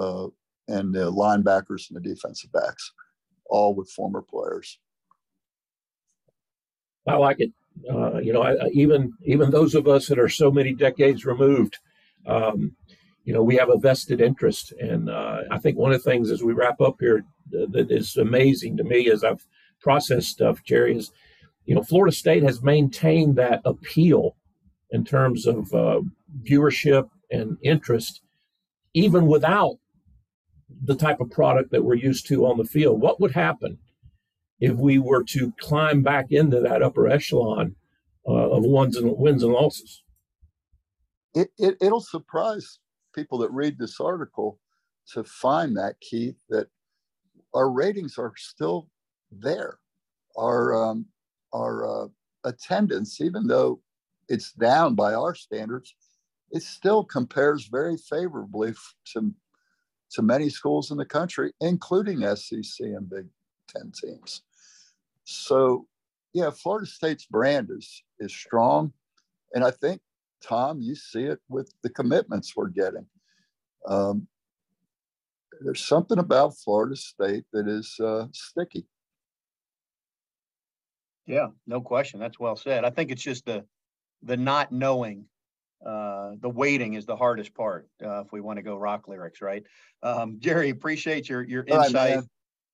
uh, 0.00 0.26
and 0.68 0.94
the 0.94 1.10
linebackers 1.12 1.88
and 1.88 1.96
the 1.96 2.00
defensive 2.00 2.52
backs, 2.52 2.92
all 3.46 3.74
with 3.74 3.90
former 3.90 4.22
players. 4.22 4.78
I 7.06 7.14
like 7.16 7.40
it. 7.40 7.52
Uh, 7.88 8.18
you 8.18 8.32
know, 8.32 8.42
I, 8.42 8.68
even 8.72 9.12
even 9.24 9.50
those 9.50 9.74
of 9.74 9.86
us 9.86 10.08
that 10.08 10.18
are 10.18 10.28
so 10.28 10.50
many 10.50 10.72
decades 10.72 11.24
removed, 11.24 11.78
um, 12.26 12.74
you 13.24 13.32
know, 13.32 13.42
we 13.42 13.56
have 13.56 13.68
a 13.68 13.78
vested 13.78 14.20
interest. 14.20 14.72
And 14.80 15.10
uh, 15.10 15.42
I 15.50 15.58
think 15.58 15.76
one 15.76 15.92
of 15.92 16.02
the 16.02 16.10
things 16.10 16.30
as 16.30 16.42
we 16.42 16.52
wrap 16.52 16.80
up 16.80 16.96
here 17.00 17.24
that 17.50 17.90
is 17.90 18.16
amazing 18.16 18.76
to 18.78 18.84
me 18.84 19.10
as 19.10 19.22
I've 19.22 19.46
processed 19.80 20.28
stuff, 20.28 20.64
Jerry, 20.64 20.96
is 20.96 21.12
you 21.66 21.74
know, 21.74 21.82
Florida 21.82 22.14
State 22.14 22.44
has 22.44 22.62
maintained 22.62 23.36
that 23.36 23.60
appeal 23.64 24.36
in 24.90 25.04
terms 25.04 25.46
of 25.46 25.72
uh, 25.74 26.00
viewership 26.42 27.10
and 27.30 27.58
interest, 27.62 28.22
even 28.94 29.26
without 29.26 29.76
the 30.84 30.94
type 30.94 31.20
of 31.20 31.30
product 31.30 31.70
that 31.70 31.84
we're 31.84 31.94
used 31.94 32.26
to 32.28 32.46
on 32.46 32.58
the 32.58 32.64
field. 32.64 33.00
What 33.00 33.20
would 33.20 33.32
happen 33.32 33.78
if 34.60 34.76
we 34.76 34.98
were 34.98 35.24
to 35.24 35.52
climb 35.60 36.02
back 36.02 36.26
into 36.30 36.60
that 36.60 36.82
upper 36.82 37.08
echelon 37.08 37.74
uh, 38.26 38.50
of 38.50 38.64
wins 38.64 38.96
and 38.96 39.16
wins 39.16 39.42
and 39.42 39.52
losses? 39.52 40.02
It, 41.34 41.48
it 41.58 41.76
it'll 41.80 42.00
surprise 42.00 42.78
people 43.14 43.38
that 43.38 43.50
read 43.52 43.78
this 43.78 44.00
article 44.00 44.58
to 45.12 45.24
find 45.24 45.76
that 45.76 46.00
Keith 46.00 46.36
that 46.48 46.68
our 47.54 47.70
ratings 47.70 48.18
are 48.18 48.32
still 48.36 48.88
there. 49.30 49.78
Our 50.36 50.74
um, 50.74 51.06
our 51.52 52.04
uh, 52.04 52.08
attendance, 52.44 53.20
even 53.20 53.46
though 53.46 53.80
it's 54.28 54.52
down 54.52 54.94
by 54.94 55.14
our 55.14 55.34
standards, 55.34 55.94
it 56.50 56.62
still 56.62 57.04
compares 57.04 57.66
very 57.66 57.96
favorably 57.96 58.74
to 59.12 59.32
to 60.16 60.22
many 60.22 60.48
schools 60.48 60.90
in 60.90 60.96
the 60.96 61.04
country, 61.04 61.52
including 61.60 62.22
SEC 62.34 62.80
and 62.80 63.08
Big 63.08 63.26
Ten 63.68 63.92
teams. 63.92 64.42
So, 65.24 65.86
yeah, 66.32 66.50
Florida 66.50 66.86
State's 66.86 67.26
brand 67.26 67.68
is 67.70 68.02
is 68.18 68.32
strong, 68.32 68.92
and 69.52 69.62
I 69.62 69.70
think 69.70 70.00
Tom, 70.42 70.80
you 70.80 70.94
see 70.94 71.24
it 71.24 71.38
with 71.48 71.72
the 71.82 71.90
commitments 71.90 72.56
we're 72.56 72.68
getting. 72.68 73.06
Um, 73.86 74.26
there's 75.60 75.84
something 75.84 76.18
about 76.18 76.56
Florida 76.56 76.96
State 76.96 77.44
that 77.52 77.68
is 77.68 77.94
uh, 78.00 78.26
sticky. 78.32 78.86
Yeah, 81.26 81.48
no 81.66 81.82
question. 81.82 82.20
That's 82.20 82.40
well 82.40 82.56
said. 82.56 82.84
I 82.84 82.90
think 82.90 83.10
it's 83.10 83.22
just 83.22 83.44
the 83.44 83.64
the 84.22 84.36
not 84.38 84.72
knowing 84.72 85.26
uh, 85.84 86.32
the 86.40 86.48
waiting 86.48 86.94
is 86.94 87.06
the 87.06 87.16
hardest 87.16 87.54
part 87.54 87.88
uh, 88.04 88.20
if 88.20 88.32
we 88.32 88.40
want 88.40 88.58
to 88.58 88.62
go 88.62 88.76
rock 88.76 89.08
lyrics, 89.08 89.40
right? 89.40 89.62
Um, 90.02 90.36
Jerry, 90.40 90.70
appreciate 90.70 91.28
your 91.28 91.42
your 91.42 91.64
insight. 91.64 92.16
Right, 92.16 92.24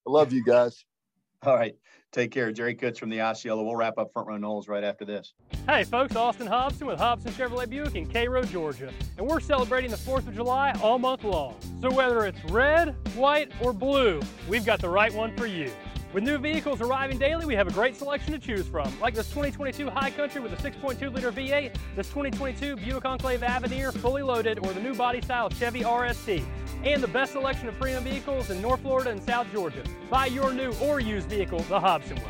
I 0.07 0.09
love 0.09 0.33
you 0.33 0.43
guys. 0.43 0.85
All 1.45 1.55
right. 1.55 1.75
Take 2.13 2.29
care. 2.29 2.51
Jerry 2.51 2.75
Kutz 2.75 2.99
from 2.99 3.09
the 3.09 3.21
Osceola. 3.21 3.63
We'll 3.63 3.75
wrap 3.75 3.97
up 3.97 4.13
Front 4.13 4.27
Row 4.27 4.37
Noles 4.37 4.69
right 4.69 4.83
after 4.83 5.03
this. 5.03 5.33
Hey, 5.67 5.83
folks. 5.83 6.15
Austin 6.15 6.45
Hobson 6.45 6.85
with 6.85 6.99
Hobson 6.99 7.31
Chevrolet 7.31 7.67
Buick 7.67 7.95
in 7.95 8.05
Cairo, 8.05 8.43
Georgia. 8.43 8.93
And 9.17 9.27
we're 9.27 9.39
celebrating 9.39 9.89
the 9.89 9.97
4th 9.97 10.27
of 10.27 10.35
July 10.35 10.77
all 10.81 10.99
month 10.99 11.23
long. 11.23 11.55
So 11.81 11.91
whether 11.91 12.25
it's 12.27 12.43
red, 12.45 12.95
white, 13.15 13.51
or 13.61 13.73
blue, 13.73 14.21
we've 14.47 14.63
got 14.63 14.79
the 14.79 14.89
right 14.89 15.11
one 15.11 15.35
for 15.35 15.47
you. 15.47 15.71
With 16.13 16.23
new 16.23 16.37
vehicles 16.37 16.79
arriving 16.79 17.17
daily, 17.17 17.47
we 17.47 17.55
have 17.55 17.67
a 17.67 17.71
great 17.71 17.95
selection 17.95 18.33
to 18.33 18.39
choose 18.39 18.67
from, 18.67 18.87
like 18.99 19.15
this 19.15 19.27
2022 19.29 19.89
High 19.89 20.11
Country 20.11 20.41
with 20.41 20.53
a 20.53 20.55
6.2-liter 20.57 21.31
V8, 21.31 21.75
this 21.95 22.07
2022 22.09 22.75
Buick 22.75 23.03
Enclave 23.03 23.41
Avenir 23.41 23.91
fully 23.91 24.21
loaded, 24.21 24.59
or 24.59 24.71
the 24.73 24.79
new 24.79 24.93
body 24.93 25.21
style 25.21 25.49
Chevy 25.49 25.81
RST, 25.81 26.45
and 26.83 27.01
the 27.01 27.07
best 27.07 27.31
selection 27.31 27.67
of 27.67 27.79
premium 27.79 28.03
vehicles 28.03 28.51
in 28.51 28.61
North 28.61 28.81
Florida 28.81 29.09
and 29.09 29.23
South 29.23 29.47
Georgia. 29.51 29.83
Buy 30.11 30.27
your 30.27 30.53
new 30.53 30.71
or 30.83 30.99
used 30.99 31.29
vehicle 31.29 31.59
the 31.61 31.79
Hobson 31.79 32.17
way. 32.17 32.23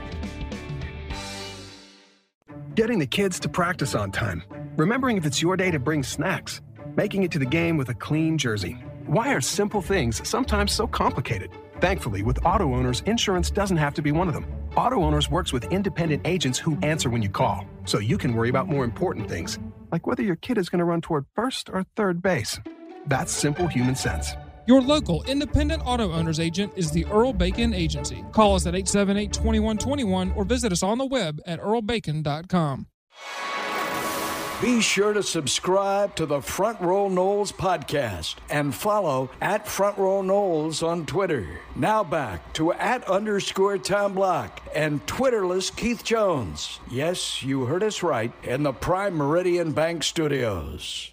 getting 2.75 2.97
the 2.97 3.05
kids 3.05 3.39
to 3.39 3.49
practice 3.49 3.93
on 3.93 4.11
time, 4.11 4.43
remembering 4.77 5.17
if 5.17 5.25
it's 5.25 5.41
your 5.41 5.55
day 5.55 5.69
to 5.69 5.77
bring 5.77 6.03
snacks, 6.03 6.61
making 6.95 7.23
it 7.23 7.31
to 7.31 7.37
the 7.37 7.45
game 7.45 7.77
with 7.77 7.89
a 7.89 7.93
clean 7.93 8.37
jersey. 8.37 8.73
Why 9.05 9.33
are 9.33 9.41
simple 9.41 9.81
things 9.81 10.27
sometimes 10.27 10.71
so 10.71 10.87
complicated? 10.87 11.51
Thankfully, 11.83 12.23
with 12.23 12.45
auto 12.45 12.73
owners, 12.73 13.03
insurance 13.07 13.51
doesn't 13.51 13.75
have 13.75 13.93
to 13.95 14.01
be 14.01 14.13
one 14.13 14.29
of 14.29 14.33
them. 14.33 14.45
Auto 14.77 15.03
Owners 15.03 15.29
works 15.29 15.51
with 15.51 15.65
independent 15.65 16.21
agents 16.23 16.57
who 16.57 16.77
answer 16.81 17.09
when 17.09 17.21
you 17.21 17.27
call, 17.27 17.65
so 17.83 17.99
you 17.99 18.17
can 18.17 18.33
worry 18.33 18.47
about 18.47 18.69
more 18.69 18.85
important 18.85 19.27
things, 19.27 19.59
like 19.91 20.07
whether 20.07 20.23
your 20.23 20.37
kid 20.37 20.57
is 20.57 20.69
going 20.69 20.79
to 20.79 20.85
run 20.85 21.01
toward 21.01 21.25
first 21.35 21.69
or 21.69 21.85
third 21.97 22.21
base. 22.21 22.57
That's 23.07 23.33
simple 23.33 23.67
human 23.67 23.97
sense. 23.97 24.29
Your 24.65 24.81
local 24.81 25.23
independent 25.23 25.83
auto 25.85 26.09
owners 26.13 26.39
agent 26.39 26.71
is 26.77 26.89
the 26.89 27.03
Earl 27.07 27.33
Bacon 27.33 27.73
Agency. 27.73 28.23
Call 28.31 28.55
us 28.55 28.65
at 28.65 28.75
878 28.75 29.33
2121 29.33 30.31
or 30.37 30.45
visit 30.45 30.71
us 30.71 30.83
on 30.83 30.97
the 30.97 31.05
web 31.05 31.41
at 31.45 31.59
earlbacon.com. 31.59 32.87
Be 34.63 34.79
sure 34.79 35.11
to 35.11 35.21
subscribe 35.21 36.15
to 36.15 36.25
the 36.25 36.39
Front 36.41 36.79
Row 36.79 37.09
Noles 37.09 37.51
podcast 37.51 38.35
and 38.49 38.73
follow 38.73 39.29
at 39.41 39.67
Front 39.67 39.97
Row 39.97 40.21
Noles 40.21 40.81
on 40.81 41.05
Twitter. 41.05 41.59
Now 41.75 42.01
back 42.01 42.53
to 42.53 42.71
at 42.71 43.03
underscore 43.09 43.77
Tom 43.77 44.13
Block 44.13 44.61
and 44.73 45.05
Twitterless 45.05 45.75
Keith 45.75 46.05
Jones. 46.05 46.79
Yes, 46.89 47.43
you 47.43 47.65
heard 47.65 47.83
us 47.83 48.03
right 48.03 48.31
in 48.43 48.63
the 48.63 48.71
Prime 48.71 49.15
Meridian 49.15 49.73
Bank 49.73 50.01
Studios. 50.01 51.11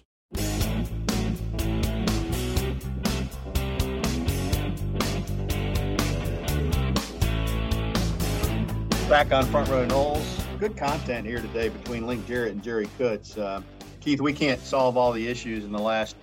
Back 9.09 9.33
on 9.33 9.45
Front 9.47 9.67
Row 9.67 9.85
Noles 9.87 10.40
good 10.61 10.77
content 10.77 11.25
here 11.25 11.41
today 11.41 11.69
between 11.69 12.05
Link 12.05 12.27
Jarrett 12.27 12.51
and 12.51 12.61
Jerry 12.61 12.85
Kutz. 12.99 13.35
Uh, 13.35 13.63
Keith, 13.99 14.21
we 14.21 14.31
can't 14.31 14.61
solve 14.61 14.95
all 14.95 15.11
the 15.11 15.27
issues 15.27 15.63
in 15.63 15.71
the 15.71 15.81
last 15.81 16.15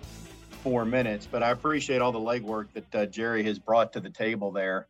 four 0.63 0.85
minutes, 0.85 1.27
but 1.29 1.43
I 1.43 1.51
appreciate 1.51 2.01
all 2.01 2.13
the 2.13 2.21
legwork 2.21 2.69
that 2.75 2.95
uh, 2.95 3.07
Jerry 3.07 3.43
has 3.43 3.59
brought 3.59 3.93
to 3.95 4.01
the 4.01 4.11
table 4.11 4.53
there. 4.53 4.87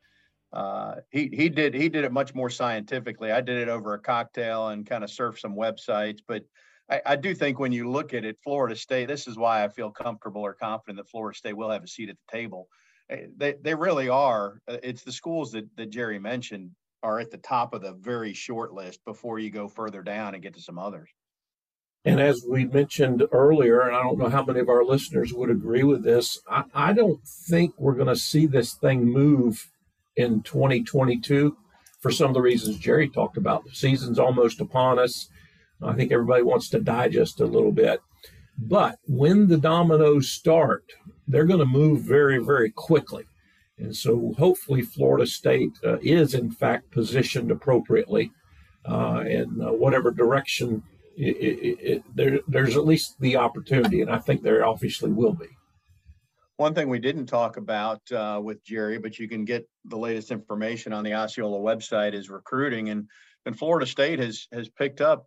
Uh, 0.52 0.96
he 1.08 1.30
he 1.32 1.48
did 1.48 1.72
he 1.72 1.88
did 1.88 2.04
it 2.04 2.12
much 2.12 2.34
more 2.34 2.50
scientifically. 2.50 3.32
I 3.32 3.40
did 3.40 3.56
it 3.56 3.70
over 3.70 3.94
a 3.94 3.98
cocktail 3.98 4.68
and 4.68 4.86
kind 4.86 5.02
of 5.02 5.08
surfed 5.08 5.38
some 5.38 5.56
websites, 5.56 6.18
but 6.28 6.44
I, 6.90 7.00
I, 7.06 7.16
do 7.16 7.34
think 7.34 7.58
when 7.58 7.72
you 7.72 7.90
look 7.90 8.12
at 8.12 8.26
it, 8.26 8.36
Florida 8.44 8.76
State. 8.76 9.08
This 9.08 9.26
is 9.26 9.38
why 9.38 9.64
I 9.64 9.68
feel 9.68 9.90
comfortable 9.90 10.42
or 10.42 10.52
confident 10.52 10.98
that 10.98 11.08
Florida 11.08 11.34
State 11.34 11.56
will 11.56 11.70
have 11.70 11.84
a 11.84 11.88
seat 11.88 12.10
at 12.10 12.16
the 12.16 12.36
table. 12.36 12.68
They 13.08 13.54
they 13.62 13.74
really 13.74 14.10
are. 14.10 14.60
Uh, 14.68 14.76
it's 14.82 15.04
the 15.04 15.12
schools 15.12 15.52
that 15.52 15.74
that 15.78 15.88
Jerry 15.88 16.18
mentioned 16.18 16.72
are 17.02 17.20
at 17.20 17.30
the 17.30 17.38
top 17.38 17.74
of 17.74 17.82
the 17.82 17.92
very 17.92 18.32
short 18.32 18.72
list 18.72 19.04
before 19.04 19.38
you 19.38 19.50
go 19.50 19.68
further 19.68 20.02
down 20.02 20.34
and 20.34 20.42
get 20.42 20.54
to 20.54 20.60
some 20.60 20.78
others. 20.78 21.08
And 22.04 22.20
as 22.20 22.44
we 22.48 22.64
mentioned 22.64 23.24
earlier, 23.32 23.82
and 23.82 23.96
I 23.96 24.02
don't 24.02 24.18
know 24.18 24.28
how 24.28 24.44
many 24.44 24.60
of 24.60 24.68
our 24.68 24.84
listeners 24.84 25.32
would 25.32 25.50
agree 25.50 25.82
with 25.82 26.02
this, 26.04 26.40
I, 26.48 26.64
I 26.72 26.92
don't 26.92 27.20
think 27.26 27.74
we're 27.76 27.94
going 27.94 28.08
to 28.08 28.16
see 28.16 28.46
this 28.46 28.74
thing 28.74 29.04
move 29.04 29.68
in 30.16 30.42
2022 30.42 31.56
for 32.00 32.10
some 32.10 32.28
of 32.28 32.34
the 32.34 32.40
reasons 32.40 32.78
Jerry 32.78 33.08
talked 33.08 33.36
about. 33.36 33.64
The 33.64 33.74
season's 33.74 34.18
almost 34.18 34.60
upon 34.60 34.98
us. 34.98 35.28
I 35.82 35.92
think 35.94 36.12
everybody 36.12 36.42
wants 36.42 36.68
to 36.70 36.80
digest 36.80 37.40
a 37.40 37.46
little 37.46 37.72
bit. 37.72 38.00
But 38.56 38.98
when 39.06 39.46
the 39.46 39.58
dominoes 39.58 40.30
start, 40.30 40.84
they're 41.28 41.44
going 41.44 41.60
to 41.60 41.66
move 41.66 42.00
very, 42.00 42.38
very 42.38 42.70
quickly. 42.70 43.24
And 43.78 43.94
so 43.94 44.34
hopefully 44.36 44.82
Florida 44.82 45.26
State 45.26 45.72
uh, 45.84 45.98
is 46.02 46.34
in 46.34 46.50
fact 46.50 46.90
positioned 46.90 47.50
appropriately 47.50 48.32
uh, 48.84 49.24
in 49.26 49.60
uh, 49.60 49.72
whatever 49.72 50.10
direction 50.10 50.82
it, 51.16 51.36
it, 51.36 51.78
it, 51.80 52.02
there, 52.14 52.38
there's 52.46 52.76
at 52.76 52.86
least 52.86 53.20
the 53.20 53.36
opportunity. 53.36 54.02
And 54.02 54.10
I 54.10 54.18
think 54.18 54.42
there 54.42 54.64
obviously 54.64 55.10
will 55.10 55.32
be. 55.32 55.48
One 56.56 56.74
thing 56.74 56.88
we 56.88 56.98
didn't 56.98 57.26
talk 57.26 57.56
about 57.56 58.00
uh, 58.10 58.40
with 58.42 58.64
Jerry, 58.64 58.98
but 58.98 59.18
you 59.18 59.28
can 59.28 59.44
get 59.44 59.68
the 59.84 59.98
latest 59.98 60.30
information 60.30 60.92
on 60.92 61.04
the 61.04 61.14
Osceola 61.14 61.58
website 61.58 62.14
is 62.14 62.30
recruiting. 62.30 62.90
And, 62.90 63.08
and 63.46 63.56
Florida 63.56 63.86
State 63.86 64.18
has, 64.18 64.46
has 64.52 64.68
picked 64.68 65.00
up 65.00 65.26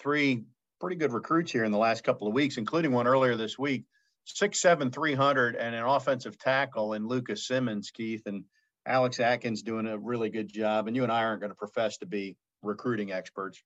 three 0.00 0.44
pretty 0.80 0.96
good 0.96 1.12
recruits 1.12 1.52
here 1.52 1.64
in 1.64 1.70
the 1.70 1.78
last 1.78 2.02
couple 2.02 2.26
of 2.26 2.34
weeks, 2.34 2.56
including 2.56 2.92
one 2.92 3.06
earlier 3.06 3.36
this 3.36 3.58
week 3.58 3.84
six 4.24 4.60
seven 4.60 4.90
three 4.90 5.14
hundred 5.14 5.56
and 5.56 5.74
an 5.74 5.84
offensive 5.84 6.38
tackle 6.38 6.94
in 6.94 7.06
Lucas 7.06 7.46
Simmons, 7.46 7.90
Keith 7.90 8.22
and 8.26 8.44
Alex 8.86 9.20
Atkins 9.20 9.62
doing 9.62 9.86
a 9.86 9.98
really 9.98 10.30
good 10.30 10.52
job. 10.52 10.86
And 10.86 10.96
you 10.96 11.02
and 11.02 11.12
I 11.12 11.24
aren't 11.24 11.40
going 11.40 11.50
to 11.50 11.56
profess 11.56 11.98
to 11.98 12.06
be 12.06 12.36
recruiting 12.62 13.12
experts. 13.12 13.62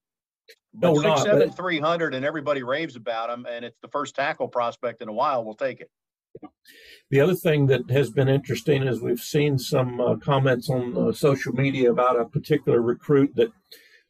But 0.75 0.93
no, 0.93 1.03
six 1.03 1.23
seven 1.23 1.51
three 1.51 1.81
hundred 1.81 2.15
and 2.15 2.25
everybody 2.25 2.63
raves 2.63 2.97
about 2.97 3.31
him, 3.31 3.47
and 3.49 3.65
it's 3.65 3.79
the 3.81 3.89
first 3.89 4.15
tackle 4.15 4.49
prospect 4.49 5.03
in 5.03 5.09
a 5.09 5.13
while. 5.13 5.45
We'll 5.45 5.55
take 5.55 5.81
it. 5.81 5.91
The 7.11 7.21
other 7.21 7.35
thing 7.35 7.67
that 7.69 7.91
has 7.91 8.11
been 8.11 8.29
interesting 8.29 8.83
is 8.83 9.01
we've 9.01 9.19
seen 9.19 9.59
some 9.59 10.01
uh, 10.01 10.17
comments 10.17 10.69
on 10.69 10.97
uh, 10.97 11.13
social 11.13 11.55
media 11.55 11.91
about 11.91 12.21
a 12.21 12.27
particular 12.27 12.83
recruit 12.83 13.35
that 13.37 13.51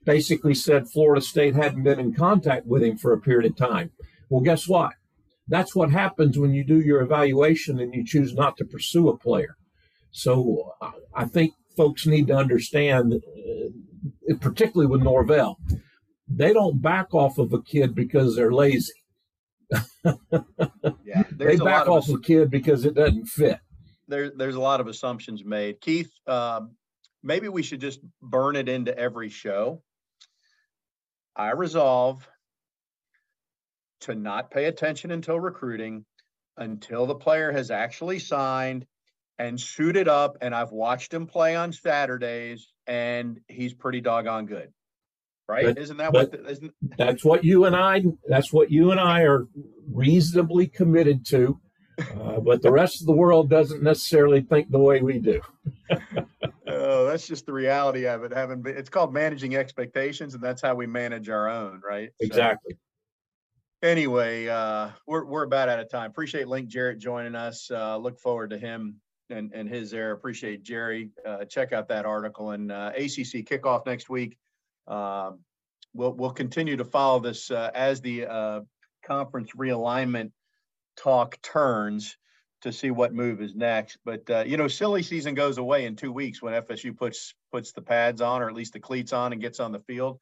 basically 0.05 0.55
said 0.55 0.88
Florida 0.88 1.20
State 1.20 1.55
hadn't 1.55 1.84
been 1.84 2.01
in 2.01 2.14
contact 2.14 2.66
with 2.66 2.82
him 2.82 2.97
for 2.97 3.12
a 3.12 3.20
period 3.20 3.51
of 3.51 3.57
time. 3.57 3.92
Well, 4.28 4.40
guess 4.40 4.66
what? 4.66 4.94
That's 5.49 5.74
what 5.74 5.90
happens 5.90 6.38
when 6.38 6.53
you 6.53 6.64
do 6.64 6.80
your 6.80 7.01
evaluation 7.01 7.78
and 7.78 7.94
you 7.94 8.05
choose 8.05 8.34
not 8.34 8.57
to 8.57 8.64
pursue 8.64 9.09
a 9.09 9.16
player. 9.16 9.57
So 10.11 10.72
I 11.14 11.26
think 11.26 11.55
folks 11.76 12.07
need 12.07 12.26
to 12.28 12.36
understand, 12.36 13.14
uh, 13.14 14.34
particularly 14.40 14.90
with 14.90 15.03
Norvell, 15.03 15.59
they 16.28 16.53
don't 16.53 16.82
back 16.82 17.14
off 17.14 17.38
of 17.38 17.53
a 17.53 17.62
kid 17.62 17.94
because 17.94 18.34
they're 18.34 18.53
lazy. 18.53 18.92
yeah, 20.05 21.22
they 21.32 21.57
back 21.57 21.88
off 21.88 22.09
of 22.09 22.16
a 22.16 22.20
kid 22.20 22.51
because 22.51 22.84
it 22.84 22.94
doesn't 22.94 23.26
fit. 23.26 23.59
There, 24.09 24.30
there's 24.30 24.55
a 24.55 24.61
lot 24.61 24.80
of 24.80 24.86
assumptions 24.86 25.44
made. 25.44 25.80
Keith, 25.80 26.11
um, 26.26 26.76
maybe 27.22 27.49
we 27.49 27.62
should 27.62 27.80
just 27.80 28.01
burn 28.22 28.57
it 28.57 28.68
into 28.68 28.97
every 28.97 29.28
show. 29.28 29.82
I 31.34 31.53
resolve 31.53 32.26
to 34.01 34.14
not 34.14 34.51
pay 34.51 34.66
attention 34.66 35.11
until 35.11 35.40
recruiting, 35.40 36.05
until 36.57 37.07
the 37.07 37.14
player 37.14 37.53
has 37.53 37.70
actually 37.70 38.18
signed 38.18 38.86
and 39.38 39.61
suited 39.61 40.09
up. 40.09 40.36
And 40.40 40.55
I've 40.55 40.72
watched 40.72 41.12
him 41.12 41.26
play 41.26 41.57
on 41.57 41.72
Saturdays, 41.72 42.72
and 42.86 43.40
he's 43.49 43.74
pretty 43.74 44.01
doggone 44.01 44.47
good. 44.47 44.72
Right? 45.49 45.66
But, 45.66 45.78
isn't 45.78 45.97
that 45.99 46.12
what? 46.12 46.32
The, 46.32 46.44
isn't 46.44 46.72
that's 46.99 47.24
what 47.24 47.44
you 47.44 47.66
and 47.66 47.76
I? 47.76 48.03
That's 48.28 48.53
what 48.53 48.70
you 48.70 48.90
and 48.90 48.99
I 48.99 49.22
are 49.22 49.47
reasonably 49.88 50.66
committed 50.66 51.24
to. 51.26 51.61
Uh, 51.99 52.40
but 52.40 52.61
the 52.62 52.70
rest 52.70 53.01
of 53.01 53.07
the 53.07 53.12
world 53.12 53.49
doesn't 53.49 53.82
necessarily 53.82 54.42
think 54.42 54.70
the 54.70 54.78
way 54.78 55.01
we 55.01 55.18
do. 55.18 55.40
oh, 56.68 57.07
that's 57.07 57.26
just 57.26 57.47
the 57.47 57.53
reality 57.53 58.07
of 58.07 58.22
it. 58.22 58.32
Having 58.32 58.62
been, 58.62 58.76
it's 58.76 58.90
called 58.90 59.14
managing 59.14 59.57
expectations, 59.57 60.34
and 60.34 60.42
that's 60.42 60.61
how 60.61 60.74
we 60.74 60.86
manage 60.86 61.30
our 61.30 61.49
own, 61.49 61.80
right? 61.88 62.11
Exactly. 62.20 62.74
So, 62.74 62.78
anyway, 63.87 64.49
uh, 64.49 64.91
we're 65.07 65.24
we're 65.24 65.45
about 65.45 65.68
out 65.68 65.78
of 65.78 65.89
time. 65.89 66.11
Appreciate 66.11 66.49
Link 66.49 66.68
Jarrett 66.68 66.99
joining 66.99 67.34
us. 67.34 67.70
Uh, 67.70 67.97
look 67.97 68.18
forward 68.18 68.51
to 68.51 68.59
him 68.59 68.97
and 69.30 69.53
and 69.53 69.68
his 69.68 69.95
air. 69.95 70.12
Appreciate 70.12 70.62
Jerry. 70.62 71.11
Uh, 71.24 71.45
check 71.45 71.72
out 71.72 71.89
that 71.89 72.05
article 72.05 72.51
and 72.51 72.70
uh, 72.70 72.93
ACC 72.95 73.45
kickoff 73.47 73.87
next 73.87 74.09
week. 74.09 74.37
Um, 74.87 75.41
we'll 75.95 76.12
we'll 76.12 76.32
continue 76.32 76.76
to 76.76 76.84
follow 76.84 77.20
this 77.20 77.51
uh, 77.51 77.70
as 77.74 78.01
the 78.01 78.26
uh, 78.26 78.61
conference 79.05 79.53
realignment 79.57 80.32
talk 80.97 81.41
turns 81.43 82.16
to 82.62 82.72
see 82.72 82.91
what 82.91 83.14
move 83.14 83.41
is 83.41 83.55
next. 83.55 83.99
But 84.05 84.49
you 84.49 84.57
know, 84.57 84.68
silly 84.68 85.03
season 85.03 85.34
goes 85.34 85.59
away 85.59 85.87
in 85.87 85.97
two 85.97 86.12
weeks 86.12 86.43
when 86.43 86.55
FSU 86.55 86.97
puts 86.97 87.34
puts 87.53 87.72
the 87.72 87.82
pads 87.82 88.20
on 88.20 88.43
or 88.43 88.49
at 88.49 88.55
least 88.55 88.72
the 88.72 88.80
cleats 88.80 89.12
on 89.12 89.32
and 89.32 89.41
gets 89.41 89.61
on 89.61 89.72
the 89.72 89.80
field 89.80 90.18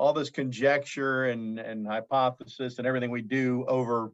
all 0.00 0.14
this 0.14 0.30
conjecture 0.30 1.26
and, 1.26 1.58
and 1.58 1.86
hypothesis 1.86 2.78
and 2.78 2.86
everything 2.86 3.10
we 3.10 3.20
do 3.20 3.66
over 3.68 4.10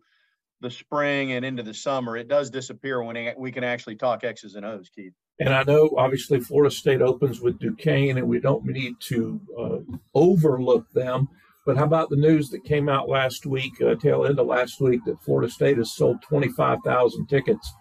the 0.61 0.71
spring 0.71 1.31
and 1.31 1.45
into 1.45 1.63
the 1.63 1.73
summer, 1.73 2.17
it 2.17 2.27
does 2.27 2.51
disappear 2.51 3.01
when 3.05 3.35
we 3.39 3.53
can 3.53 3.63
actually 3.63 3.95
talk 3.95 4.25
X's 4.25 4.57
and 4.57 4.67
O's, 4.67 4.91
Keith. 4.91 5.13
And 5.39 5.55
I 5.55 5.63
know 5.63 5.95
obviously 5.97 6.41
Florida 6.41 6.75
State 6.75 7.03
opens 7.03 7.41
with 7.41 7.61
Duquesne, 7.61 8.19
and 8.19 8.27
we 8.27 8.41
don't 8.41 8.65
need 8.65 8.95
to 9.03 9.41
uh, 9.57 9.97
overlook 10.13 10.91
them. 10.93 11.29
But 11.65 11.77
how 11.77 11.85
about 11.85 12.11
the 12.11 12.17
news 12.17 12.49
that 12.51 12.65
came 12.65 12.89
out 12.89 13.09
last 13.09 13.47
week, 13.47 13.81
uh, 13.81 13.95
tail 13.95 14.27
end 14.27 14.41
of 14.41 14.47
last 14.47 14.81
week, 14.81 15.03
that 15.05 15.23
Florida 15.23 15.51
State 15.51 15.79
has 15.79 15.95
sold 15.95 16.21
25,000 16.23 17.29
tickets, 17.29 17.73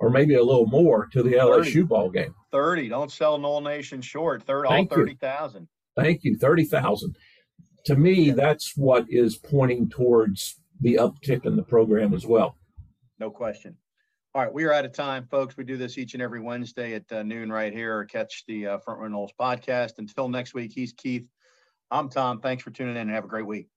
or 0.00 0.10
maybe 0.10 0.34
a 0.34 0.42
little 0.42 0.66
more, 0.66 1.06
to 1.12 1.22
the 1.22 1.38
30, 1.38 1.70
LSU 1.70 1.88
ball 1.88 2.10
game? 2.10 2.34
30. 2.52 2.90
Don't 2.90 3.10
sell 3.10 3.38
Nole 3.38 3.62
Nation 3.62 4.02
short. 4.02 4.42
Third, 4.42 4.66
all 4.66 4.84
30,000. 4.84 5.66
Thank 5.96 6.24
you. 6.24 6.36
30,000 6.36 7.14
to 7.84 7.96
me, 7.96 8.30
that's 8.30 8.76
what 8.76 9.06
is 9.08 9.36
pointing 9.36 9.88
towards 9.88 10.60
the 10.80 10.94
uptick 10.94 11.46
in 11.46 11.56
the 11.56 11.62
program 11.62 12.14
as 12.14 12.26
well. 12.26 12.56
No 13.18 13.30
question. 13.30 13.76
All 14.34 14.42
right, 14.42 14.52
we 14.52 14.64
are 14.64 14.72
out 14.72 14.84
of 14.84 14.92
time, 14.92 15.28
folks. 15.30 15.56
We 15.56 15.62
do 15.62 15.76
this 15.76 15.96
each 15.96 16.14
and 16.14 16.22
every 16.22 16.40
Wednesday 16.40 16.94
at 16.94 17.10
uh, 17.12 17.22
noon 17.22 17.52
right 17.52 17.72
here. 17.72 17.98
Or 17.98 18.04
catch 18.04 18.44
the 18.46 18.66
uh, 18.66 18.78
Front 18.78 19.00
Row 19.00 19.08
Noles 19.08 19.30
podcast. 19.40 19.98
Until 19.98 20.28
next 20.28 20.54
week, 20.54 20.72
he's 20.74 20.92
Keith. 20.92 21.28
I'm 21.90 22.08
Tom. 22.08 22.40
Thanks 22.40 22.64
for 22.64 22.70
tuning 22.70 22.96
in 22.96 23.02
and 23.02 23.10
have 23.10 23.24
a 23.24 23.28
great 23.28 23.46
week. 23.46 23.68